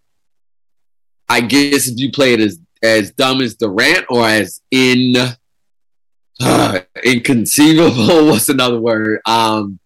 I 1.27 1.41
guess 1.41 1.87
if 1.87 1.97
you 1.97 2.11
play 2.11 2.33
it 2.33 2.39
as 2.39 2.59
as 2.83 3.11
dumb 3.11 3.41
as 3.41 3.55
Durant 3.55 4.05
or 4.09 4.27
as 4.27 4.61
in 4.69 5.15
uh, 6.39 6.79
inconceivable, 7.03 8.27
what's 8.27 8.49
another 8.49 8.79
word? 8.79 9.19
Um, 9.25 9.79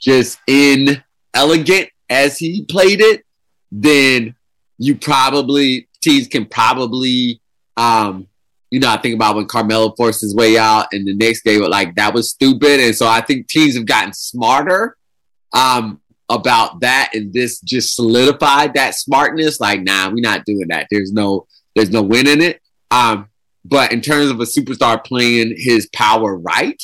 just 0.00 0.38
inelegant 0.46 1.90
as 2.10 2.38
he 2.38 2.64
played 2.64 3.00
it, 3.00 3.24
then 3.70 4.34
you 4.78 4.96
probably 4.96 5.88
teams 6.00 6.28
can 6.28 6.46
probably 6.46 7.40
um 7.76 8.28
you 8.70 8.80
know, 8.80 8.90
I 8.90 8.98
think 8.98 9.14
about 9.14 9.36
when 9.36 9.46
Carmelo 9.46 9.94
forced 9.96 10.20
his 10.20 10.34
way 10.34 10.58
out 10.58 10.88
and 10.92 11.06
the 11.06 11.14
next 11.14 11.42
game, 11.42 11.62
like 11.62 11.94
that 11.94 12.12
was 12.12 12.30
stupid. 12.30 12.80
And 12.80 12.94
so 12.94 13.06
I 13.06 13.20
think 13.20 13.48
teams 13.48 13.76
have 13.76 13.86
gotten 13.86 14.12
smarter 14.12 14.96
um, 15.54 16.00
about 16.28 16.80
that, 16.80 17.10
and 17.14 17.32
this 17.32 17.60
just 17.60 17.96
solidified 17.96 18.74
that 18.74 18.94
smartness. 18.94 19.60
Like, 19.60 19.82
nah, 19.82 20.10
we're 20.10 20.20
not 20.20 20.44
doing 20.44 20.68
that. 20.68 20.86
There's 20.90 21.12
no, 21.12 21.46
there's 21.74 21.90
no 21.90 22.02
win 22.02 22.26
in 22.26 22.42
it. 22.42 22.60
Um, 22.90 23.28
but 23.64 23.92
in 23.92 24.00
terms 24.00 24.30
of 24.30 24.40
a 24.40 24.44
superstar 24.44 25.02
playing 25.02 25.54
his 25.56 25.88
power 25.94 26.36
right 26.36 26.82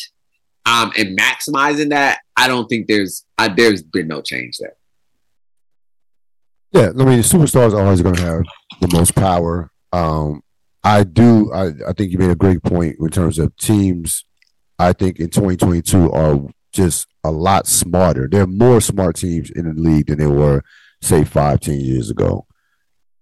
um, 0.67 0.93
and 0.97 1.19
maximizing 1.19 1.91
that, 1.91 2.21
I 2.37 2.49
don't 2.49 2.67
think 2.67 2.87
there's 2.87 3.25
uh, 3.39 3.51
there's 3.55 3.83
been 3.83 4.09
no 4.09 4.23
change 4.23 4.57
there. 4.59 4.77
Yeah, 6.75 6.89
I 6.89 7.05
mean, 7.05 7.21
superstars 7.21 7.73
are 7.73 7.85
always 7.85 8.03
going 8.03 8.17
to 8.17 8.23
have 8.23 8.43
the 8.81 8.89
most 8.93 9.15
power. 9.15 9.71
Um, 9.93 10.43
I 10.83 11.05
do. 11.05 11.53
I, 11.53 11.69
I 11.89 11.93
think 11.93 12.11
you 12.11 12.19
made 12.19 12.31
a 12.31 12.37
great 12.37 12.65
point 12.65 12.97
in 12.99 13.09
terms 13.11 13.39
of 13.39 13.57
teams. 13.57 14.25
I 14.77 14.93
think 14.93 15.21
in 15.21 15.31
2022 15.31 16.11
are 16.11 16.41
just 16.73 17.07
a 17.23 17.31
lot 17.31 17.69
smarter. 17.69 18.27
There 18.29 18.43
are 18.43 18.49
more 18.49 18.81
smart 18.81 19.15
teams 19.15 19.51
in 19.51 19.67
the 19.73 19.81
league 19.81 20.09
than 20.09 20.19
there 20.19 20.31
were, 20.31 20.65
say, 21.01 21.23
five, 21.23 21.61
ten 21.61 21.79
years 21.79 22.11
ago. 22.11 22.45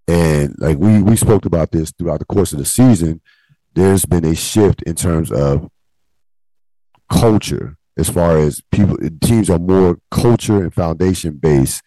And 0.07 0.55
like 0.57 0.79
we 0.79 1.03
we 1.03 1.15
spoke 1.15 1.45
about 1.45 1.71
this 1.71 1.91
throughout 1.91 2.19
the 2.19 2.25
course 2.25 2.53
of 2.53 2.59
the 2.59 2.65
season, 2.65 3.21
there's 3.75 4.05
been 4.05 4.25
a 4.25 4.33
shift 4.33 4.81
in 4.81 4.95
terms 4.95 5.31
of 5.31 5.69
culture 7.07 7.77
as 7.97 8.09
far 8.09 8.37
as 8.39 8.61
people 8.71 8.97
teams 9.21 9.51
are 9.51 9.59
more 9.59 9.99
culture 10.09 10.63
and 10.63 10.73
foundation 10.73 11.35
based 11.35 11.83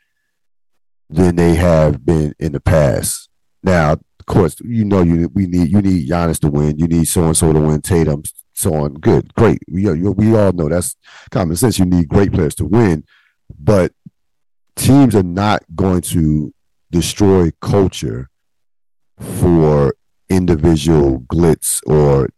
than 1.09 1.37
they 1.37 1.55
have 1.55 2.05
been 2.05 2.35
in 2.39 2.53
the 2.53 2.61
past. 2.61 3.29
Now, 3.63 3.93
of 3.93 4.27
course, 4.27 4.57
you 4.61 4.85
know 4.85 5.03
you 5.03 5.31
we 5.35 5.47
need 5.47 5.71
you 5.71 5.81
need 5.81 6.09
Giannis 6.09 6.41
to 6.41 6.49
win. 6.49 6.79
You 6.79 6.87
need 6.87 7.07
so 7.07 7.25
and 7.25 7.37
so 7.37 7.53
to 7.53 7.61
win. 7.61 7.81
Tatum, 7.81 8.23
so 8.55 8.75
on. 8.75 8.95
Good, 8.95 9.35
great. 9.35 9.61
We 9.71 9.91
we 9.91 10.37
all 10.37 10.53
know 10.53 10.69
that's 10.69 10.97
common 11.31 11.57
sense. 11.57 11.79
You 11.79 11.87
need 11.87 12.09
great 12.09 12.33
players 12.33 12.55
to 12.57 12.65
win, 12.65 13.05
but 13.59 13.93
teams 14.75 15.15
are 15.15 15.23
not 15.23 15.63
going 15.75 16.03
to 16.03 16.53
destroy 16.91 17.51
culture 17.61 18.29
for 19.19 19.95
individual 20.29 21.21
glitz 21.21 21.81
or 21.87 22.29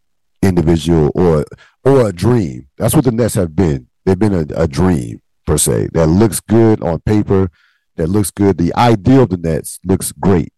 individual 0.43 1.11
or 1.15 1.45
or 1.85 2.09
a 2.09 2.13
dream. 2.13 2.69
That's 2.77 2.95
what 2.95 3.05
the 3.05 3.13
Nets 3.13 3.35
have 3.35 3.57
been. 3.57 3.89
They've 4.05 4.19
been 4.19 4.35
a, 4.35 4.47
a 4.55 4.69
dream 4.69 5.21
per 5.47 5.59
se 5.59 5.89
that 5.93 6.07
looks 6.07 6.41
good 6.41 6.83
on 6.83 7.01
paper. 7.01 7.51
That 7.99 8.09
looks 8.09 8.31
good. 8.31 8.59
The 8.59 8.75
ideal 8.75 9.25
of 9.25 9.31
the 9.31 9.37
Nets 9.37 9.79
looks 9.85 10.13
great 10.13 10.53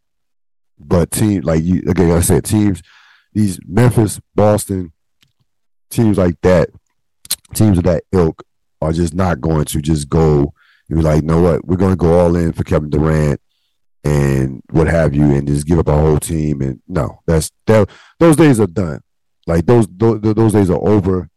but 0.81 1.11
team 1.11 1.43
like 1.43 1.63
you 1.63 1.83
again, 1.87 2.09
like 2.09 2.19
I 2.19 2.23
said 2.23 2.45
teams, 2.45 2.83
these 3.33 3.61
Memphis, 3.67 4.21
Boston, 4.35 4.93
teams 5.91 6.19
like 6.19 6.41
that, 6.43 6.71
teams 7.55 7.79
of 7.79 7.85
that 7.85 8.05
ilk 8.13 8.43
are 8.81 8.93
just 8.93 9.15
not 9.15 9.41
going 9.41 9.67
to 9.67 9.83
just 9.83 10.09
go 10.09 10.55
and 10.89 10.99
be 10.99 11.03
like, 11.03 11.23
you 11.23 11.29
know 11.29 11.43
what, 11.43 11.67
we're 11.67 11.77
going 11.77 11.93
to 11.93 11.97
go 11.97 12.19
all 12.19 12.35
in 12.35 12.53
for 12.53 12.65
Kevin 12.65 12.91
Durant 12.91 13.41
and 14.03 14.63
what 14.71 14.87
have 14.87 15.15
you, 15.15 15.25
and 15.35 15.47
just 15.47 15.67
give 15.67 15.79
up 15.79 15.89
our 15.89 16.01
whole 16.01 16.19
team. 16.19 16.63
And 16.63 16.81
no, 16.89 17.21
that's 17.27 17.51
that. 17.67 17.91
Those 18.19 18.37
days 18.37 18.59
are 18.59 18.67
done. 18.67 19.03
Like 19.47 19.67
those 19.67 19.87
those, 19.91 20.21
those 20.23 20.53
days 20.53 20.71
are 20.71 20.89
over. 20.89 21.29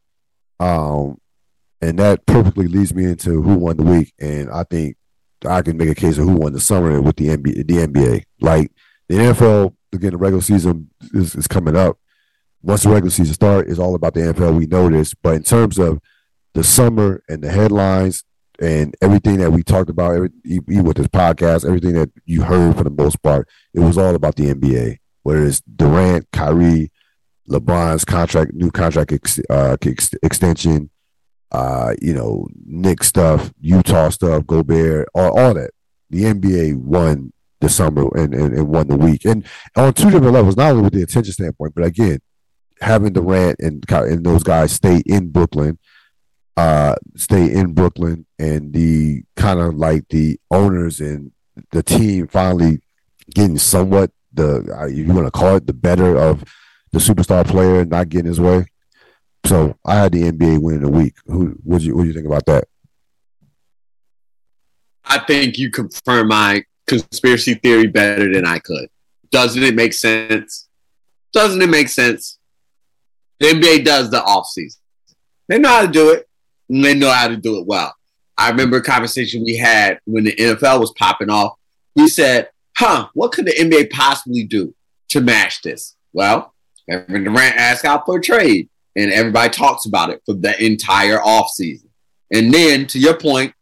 Um, 0.59 1.17
and 1.81 1.99
that 1.99 2.25
perfectly 2.25 2.67
leads 2.67 2.93
me 2.93 3.03
into 3.03 3.41
who 3.41 3.55
won 3.55 3.75
the 3.75 3.83
week. 3.83 4.13
And 4.17 4.49
I 4.49 4.63
think 4.63 4.95
I 5.45 5.61
can 5.61 5.77
make 5.77 5.89
a 5.89 5.95
case 5.95 6.17
of 6.17 6.25
who 6.25 6.35
won 6.35 6.53
the 6.53 6.59
summer 6.59 7.01
with 7.01 7.15
the 7.15 7.27
NBA. 7.27 7.67
The 7.67 7.87
NBA, 7.87 8.23
like 8.41 8.71
the 9.09 9.15
NFL, 9.15 9.75
again, 9.93 10.11
the 10.11 10.17
regular 10.17 10.41
season 10.41 10.89
is, 11.13 11.35
is 11.35 11.47
coming 11.47 11.75
up. 11.75 11.97
Once 12.61 12.83
the 12.83 12.89
regular 12.89 13.11
season 13.11 13.33
starts, 13.33 13.69
it's 13.69 13.79
all 13.79 13.95
about 13.95 14.13
the 14.13 14.21
NFL. 14.21 14.57
We 14.57 14.65
know 14.67 14.89
this. 14.89 15.13
But 15.13 15.35
in 15.35 15.43
terms 15.43 15.77
of 15.77 15.99
the 16.53 16.63
summer 16.63 17.23
and 17.27 17.43
the 17.43 17.51
headlines 17.51 18.23
and 18.59 18.95
everything 19.01 19.37
that 19.37 19.51
we 19.51 19.63
talked 19.63 19.89
about, 19.89 20.15
every, 20.15 20.29
with 20.81 20.97
this 20.97 21.07
podcast, 21.07 21.65
everything 21.65 21.93
that 21.93 22.11
you 22.25 22.43
heard 22.43 22.77
for 22.77 22.83
the 22.83 22.89
most 22.89 23.21
part, 23.21 23.49
it 23.73 23.79
was 23.79 23.97
all 23.97 24.15
about 24.15 24.35
the 24.35 24.53
NBA. 24.53 24.99
Whether 25.23 25.45
it's 25.45 25.61
Durant, 25.61 26.27
Kyrie, 26.31 26.91
LeBron's 27.49 28.05
contract, 28.05 28.53
new 28.53 28.71
contract 28.71 29.11
ex, 29.11 29.39
uh, 29.49 29.75
ex, 29.81 30.11
extension, 30.23 30.89
uh, 31.53 31.93
you 32.01 32.13
know, 32.13 32.47
Knick 32.65 33.03
stuff, 33.03 33.53
Utah 33.61 34.09
stuff, 34.09 34.45
Gobert, 34.47 35.07
all, 35.13 35.37
all 35.37 35.53
that. 35.53 35.71
The 36.09 36.23
NBA 36.23 36.77
won 36.77 37.31
the 37.59 37.69
summer 37.69 38.09
and, 38.15 38.33
and, 38.33 38.53
and 38.53 38.67
won 38.67 38.87
the 38.87 38.97
week. 38.97 39.25
And 39.25 39.45
on 39.75 39.93
two 39.93 40.09
different 40.09 40.33
levels, 40.33 40.57
not 40.57 40.71
only 40.71 40.83
with 40.83 40.93
the 40.93 41.03
attention 41.03 41.33
standpoint, 41.33 41.73
but 41.75 41.85
again, 41.85 42.19
having 42.81 43.13
Durant 43.13 43.59
and, 43.59 43.83
and 43.89 44.25
those 44.25 44.43
guys 44.43 44.73
stay 44.73 45.01
in 45.05 45.29
Brooklyn, 45.29 45.77
uh, 46.57 46.95
stay 47.15 47.51
in 47.51 47.73
Brooklyn, 47.73 48.25
and 48.37 48.73
the 48.73 49.23
kind 49.35 49.59
of 49.59 49.75
like 49.75 50.07
the 50.09 50.39
owners 50.51 50.99
and 50.99 51.31
the 51.71 51.83
team 51.83 52.27
finally 52.27 52.81
getting 53.33 53.57
somewhat 53.57 54.11
the 54.33 54.87
if 54.89 55.07
you 55.07 55.13
want 55.13 55.27
to 55.27 55.31
call 55.31 55.55
it 55.55 55.67
the 55.67 55.73
better 55.73 56.17
of 56.17 56.43
the 56.91 56.99
superstar 56.99 57.45
player 57.45 57.85
not 57.85 58.09
getting 58.09 58.27
his 58.27 58.41
way. 58.41 58.65
So 59.45 59.77
I 59.85 59.95
had 59.95 60.11
the 60.11 60.31
NBA 60.31 60.59
winning 60.61 60.81
the 60.81 60.89
week. 60.89 61.15
Who 61.25 61.57
what 61.63 61.79
do 61.79 61.85
you 61.85 61.95
what 61.95 62.03
do 62.03 62.07
you 62.07 62.13
think 62.13 62.25
about 62.25 62.45
that? 62.45 62.65
I 65.05 65.19
think 65.19 65.57
you 65.57 65.69
confirm 65.69 66.29
my 66.29 66.63
conspiracy 66.87 67.55
theory 67.55 67.87
better 67.87 68.31
than 68.31 68.45
I 68.45 68.59
could. 68.59 68.87
Doesn't 69.31 69.63
it 69.63 69.75
make 69.75 69.93
sense? 69.93 70.67
Doesn't 71.33 71.61
it 71.61 71.69
make 71.69 71.89
sense? 71.89 72.39
The 73.39 73.47
NBA 73.47 73.83
does 73.83 74.09
the 74.09 74.21
offseason. 74.21 74.77
They 75.49 75.59
know 75.59 75.69
how 75.69 75.81
to 75.81 75.91
do 75.91 76.11
it, 76.11 76.27
and 76.69 76.83
they 76.83 76.93
know 76.93 77.11
how 77.11 77.27
to 77.27 77.35
do 77.35 77.59
it 77.59 77.67
well. 77.67 77.93
I 78.37 78.49
remember 78.49 78.77
a 78.77 78.83
conversation 78.83 79.43
we 79.43 79.57
had 79.57 79.99
when 80.05 80.23
the 80.23 80.35
NFL 80.35 80.79
was 80.79 80.93
popping 80.97 81.29
off. 81.29 81.57
We 81.95 82.07
said, 82.07 82.49
huh, 82.77 83.09
what 83.13 83.31
could 83.31 83.45
the 83.45 83.53
NBA 83.53 83.91
possibly 83.91 84.43
do 84.43 84.73
to 85.09 85.21
match 85.21 85.61
this? 85.61 85.95
Well, 86.13 86.53
Kevin 86.89 87.23
Durant 87.23 87.57
asked 87.57 87.85
out 87.85 88.05
for 88.05 88.17
a 88.17 88.21
trade, 88.21 88.69
and 88.95 89.11
everybody 89.11 89.49
talks 89.49 89.85
about 89.85 90.09
it 90.09 90.21
for 90.25 90.33
the 90.33 90.61
entire 90.63 91.17
offseason. 91.17 91.87
And 92.31 92.53
then, 92.53 92.87
to 92.87 92.99
your 92.99 93.17
point, 93.17 93.53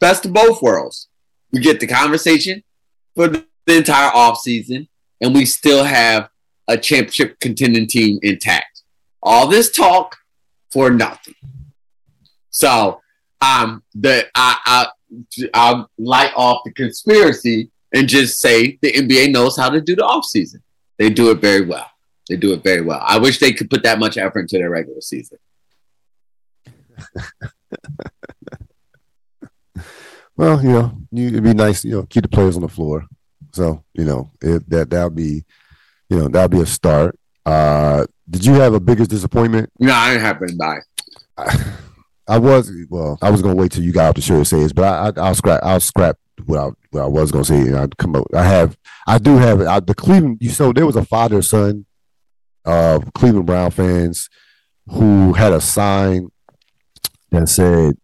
best 0.00 0.24
of 0.24 0.32
both 0.32 0.62
worlds. 0.62 1.08
We 1.52 1.60
get 1.60 1.80
the 1.80 1.86
conversation 1.86 2.62
for 3.14 3.28
the 3.28 3.46
entire 3.66 4.10
offseason, 4.10 4.88
and 5.20 5.34
we 5.34 5.44
still 5.44 5.84
have 5.84 6.28
a 6.68 6.76
championship 6.76 7.40
contending 7.40 7.86
team 7.86 8.18
intact. 8.22 8.82
All 9.22 9.46
this 9.46 9.70
talk 9.70 10.16
for 10.70 10.90
nothing. 10.90 11.34
So 12.50 13.00
um 13.40 13.82
the 13.94 14.26
I 14.34 14.58
I 14.66 14.86
I'll 15.54 15.90
light 15.98 16.32
off 16.36 16.62
the 16.64 16.72
conspiracy 16.72 17.70
and 17.94 18.08
just 18.08 18.40
say 18.40 18.78
the 18.82 18.92
NBA 18.92 19.32
knows 19.32 19.56
how 19.56 19.70
to 19.70 19.80
do 19.80 19.96
the 19.96 20.02
offseason. 20.02 20.60
They 20.98 21.08
do 21.08 21.30
it 21.30 21.40
very 21.40 21.64
well. 21.64 21.90
They 22.28 22.36
do 22.36 22.52
it 22.52 22.62
very 22.62 22.82
well. 22.82 23.02
I 23.04 23.18
wish 23.18 23.38
they 23.38 23.52
could 23.52 23.70
put 23.70 23.82
that 23.84 23.98
much 23.98 24.18
effort 24.18 24.40
into 24.40 24.58
their 24.58 24.70
regular 24.70 25.00
season. 25.00 25.38
Well, 30.38 30.62
you 30.62 30.70
know, 30.70 30.92
you, 31.10 31.28
it'd 31.28 31.42
be 31.42 31.52
nice, 31.52 31.84
you 31.84 31.90
know, 31.90 32.04
keep 32.04 32.22
the 32.22 32.28
players 32.28 32.54
on 32.54 32.62
the 32.62 32.68
floor. 32.68 33.04
So, 33.52 33.82
you 33.92 34.04
know, 34.04 34.30
it, 34.40 34.70
that 34.70 34.88
that'll 34.88 35.10
be, 35.10 35.44
you 36.08 36.16
know, 36.16 36.28
that'll 36.28 36.48
be 36.48 36.60
a 36.60 36.66
start. 36.66 37.18
Uh, 37.44 38.06
did 38.30 38.46
you 38.46 38.54
have 38.54 38.72
a 38.72 38.78
biggest 38.78 39.10
disappointment? 39.10 39.72
No, 39.80 39.92
I 39.92 40.12
didn't 40.12 40.22
have 40.22 40.40
anybody. 40.40 40.80
I, 41.36 41.74
I 42.34 42.38
was 42.38 42.70
well. 42.88 43.18
I 43.20 43.30
was 43.30 43.42
gonna 43.42 43.56
wait 43.56 43.72
till 43.72 43.82
you 43.82 43.90
got 43.90 44.10
off 44.10 44.14
the 44.14 44.20
show 44.20 44.38
to 44.38 44.44
say 44.44 44.60
this, 44.60 44.72
but 44.72 44.84
I, 44.84 45.20
I, 45.20 45.28
will 45.28 45.34
scrap. 45.34 45.60
I'll 45.64 45.80
scrap 45.80 46.18
what 46.44 46.60
I, 46.60 46.70
what 46.90 47.02
I 47.02 47.06
was 47.06 47.32
gonna 47.32 47.44
say. 47.44 47.62
And 47.62 47.76
I'd 47.76 47.96
come 47.96 48.14
up. 48.14 48.26
I 48.32 48.44
have. 48.44 48.78
I 49.08 49.18
do 49.18 49.38
have 49.38 49.60
I, 49.62 49.80
the 49.80 49.94
Cleveland. 49.94 50.38
You 50.40 50.50
so 50.50 50.72
there 50.72 50.86
was 50.86 50.94
a 50.94 51.04
father 51.04 51.42
son 51.42 51.84
of 52.68 53.12
Cleveland 53.14 53.46
Brown 53.46 53.70
fans 53.70 54.28
who 54.90 55.32
had 55.32 55.52
a 55.52 55.60
sign 55.60 56.28
that 57.30 57.48
said 57.48 57.94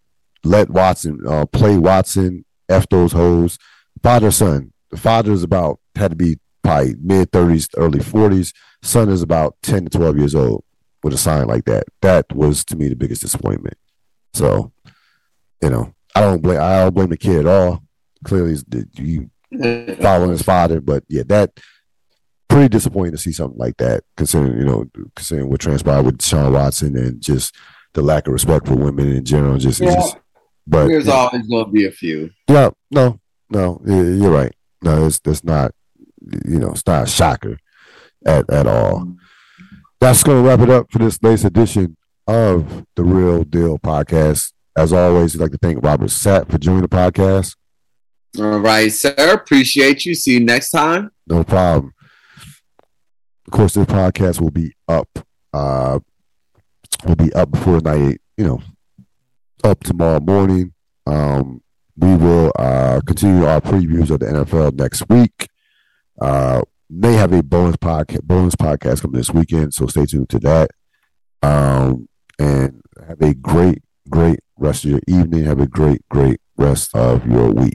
let 0.43 0.71
Watson 0.71 1.21
uh, 1.27 1.47
play 1.47 1.77
Watson, 1.79 2.45
F 2.69 2.89
those 2.89 3.13
hoes. 3.13 3.59
Father, 4.03 4.31
son. 4.31 4.73
The 4.91 4.97
father 4.97 5.33
is 5.33 5.43
about, 5.43 5.81
had 5.97 6.13
to 6.13 6.17
be 6.17 6.39
probably 6.63 6.95
mid 7.01 7.31
30s, 7.33 7.69
early 7.77 7.99
40s. 7.99 8.53
Son 8.83 9.09
is 9.09 9.23
about 9.23 9.57
10 9.63 9.87
to 9.87 9.99
12 9.99 10.19
years 10.19 10.35
old 10.35 10.65
with 11.03 11.15
a 11.15 11.19
sign 11.19 11.47
like 11.47 11.65
that. 11.65 11.85
That 12.01 12.33
was 12.33 12.65
to 12.67 12.77
me 12.77 12.89
the 12.89 12.97
biggest 12.97 13.23
disappointment. 13.23 13.77
So, 14.35 14.73
you 15.63 15.71
know, 15.71 15.95
I 16.15 16.21
don't 16.21 16.43
blame 16.43 16.61
I 16.61 16.85
don't 16.85 16.95
blame 16.95 17.11
the 17.11 17.17
kid 17.17 17.41
at 17.41 17.47
all. 17.47 17.83
Clearly, 18.25 18.57
you 18.95 19.31
following 20.01 20.31
his 20.31 20.43
father, 20.43 20.81
but 20.81 21.05
yeah, 21.09 21.23
that 21.27 21.59
pretty 22.55 22.69
disappointing 22.69 23.13
to 23.13 23.19
see 23.19 23.33
something 23.33 23.59
like 23.59 23.77
that, 23.79 24.05
considering 24.17 24.57
you 24.59 24.65
know, 24.65 24.85
considering 25.17 25.51
what 25.51 25.61
transpired 25.61 26.05
with 26.05 26.23
Sean 26.23 26.53
Watson 26.53 26.97
and 26.97 27.21
just 27.21 27.55
the 27.95 28.03
lack 28.03 28.27
of 28.27 28.33
respect 28.33 28.67
for 28.69 28.77
women 28.77 29.09
in 29.11 29.25
general. 29.25 29.59
Just, 29.59 29.81
Yeah. 29.81 29.95
just 29.95 30.17
but 30.67 30.87
There's 30.87 31.07
yeah, 31.07 31.13
always 31.15 31.47
going 31.47 31.65
to 31.67 31.71
be 31.73 31.87
a 31.87 31.91
few. 31.91 32.31
yeah, 32.49 32.71
no, 32.91 33.19
no, 33.51 33.81
you're 33.85 34.31
right. 34.31 34.53
No, 34.83 35.07
it's 35.07 35.19
that's 35.19 35.43
not, 35.45 35.73
you 36.47 36.59
know, 36.59 36.71
it's 36.71 36.87
not 36.87 37.03
a 37.05 37.07
shocker 37.07 37.59
at 38.25 38.49
at 38.51 38.67
all. 38.67 39.15
That's 40.01 40.23
going 40.23 40.43
to 40.43 40.49
wrap 40.49 40.61
it 40.61 40.71
up 40.71 40.91
for 40.93 40.99
this 40.99 41.19
latest 41.23 41.45
edition 41.47 41.97
of 42.27 42.87
the 42.95 43.03
Ril 43.05 43.45
Dil 43.45 43.79
podcast. 43.79 44.53
As 44.77 44.93
always, 44.93 45.35
I'd 45.35 45.41
like 45.41 45.53
to 45.53 45.59
thank 45.59 45.85
Robert 45.85 46.11
Sapp 46.11 46.51
for 46.51 46.59
joining 46.59 46.83
the 46.83 46.89
podcast. 46.89 47.57
All 48.39 48.59
right, 48.59 48.93
sir. 48.93 49.15
Appreciate 49.33 50.05
you. 50.05 50.15
See 50.15 50.35
you 50.35 50.41
next 50.41 50.71
time. 50.71 51.11
No 51.27 51.45
problem. 51.45 51.93
Of 53.47 53.53
course, 53.53 53.75
this 53.75 53.87
podcast 53.87 54.41
will 54.41 54.51
be 54.51 54.73
up. 54.89 55.09
Uh, 55.53 56.01
will 57.05 57.17
be 57.17 57.33
up 57.33 57.51
before 57.51 57.81
night. 57.81 58.21
You 58.37 58.45
know, 58.45 58.63
up 59.63 59.83
tomorrow 59.85 60.21
morning. 60.21 60.73
Um, 61.07 61.63
we 61.97 62.17
will 62.17 62.53
uh, 62.59 63.01
continue 63.07 63.45
our 63.45 63.61
previews 63.61 64.11
of 64.11 64.21
the 64.21 64.27
NFL 64.27 64.75
next 64.75 65.09
week. 65.09 65.49
Uh, 66.21 66.63
may 66.91 67.13
have 67.15 67.33
a 67.33 67.43
bonus 67.43 67.77
podcast 67.77 68.23
bonus 68.23 68.55
podcast 68.57 69.03
coming 69.03 69.17
this 69.17 69.31
weekend, 69.31 69.75
so 69.75 69.87
stay 69.87 70.07
tuned 70.07 70.29
to 70.31 70.39
that. 70.41 70.71
Um, 71.43 72.09
and 72.39 72.83
have 73.07 73.21
a 73.21 73.35
great, 73.35 73.83
great 74.09 74.41
rest 74.59 74.85
of 74.85 74.91
your 74.91 75.01
evening. 75.07 75.45
Have 75.45 75.61
a 75.61 75.67
great, 75.67 76.03
great 76.09 76.41
rest 76.57 76.95
of 76.95 77.27
your 77.27 77.51
week. 77.51 77.73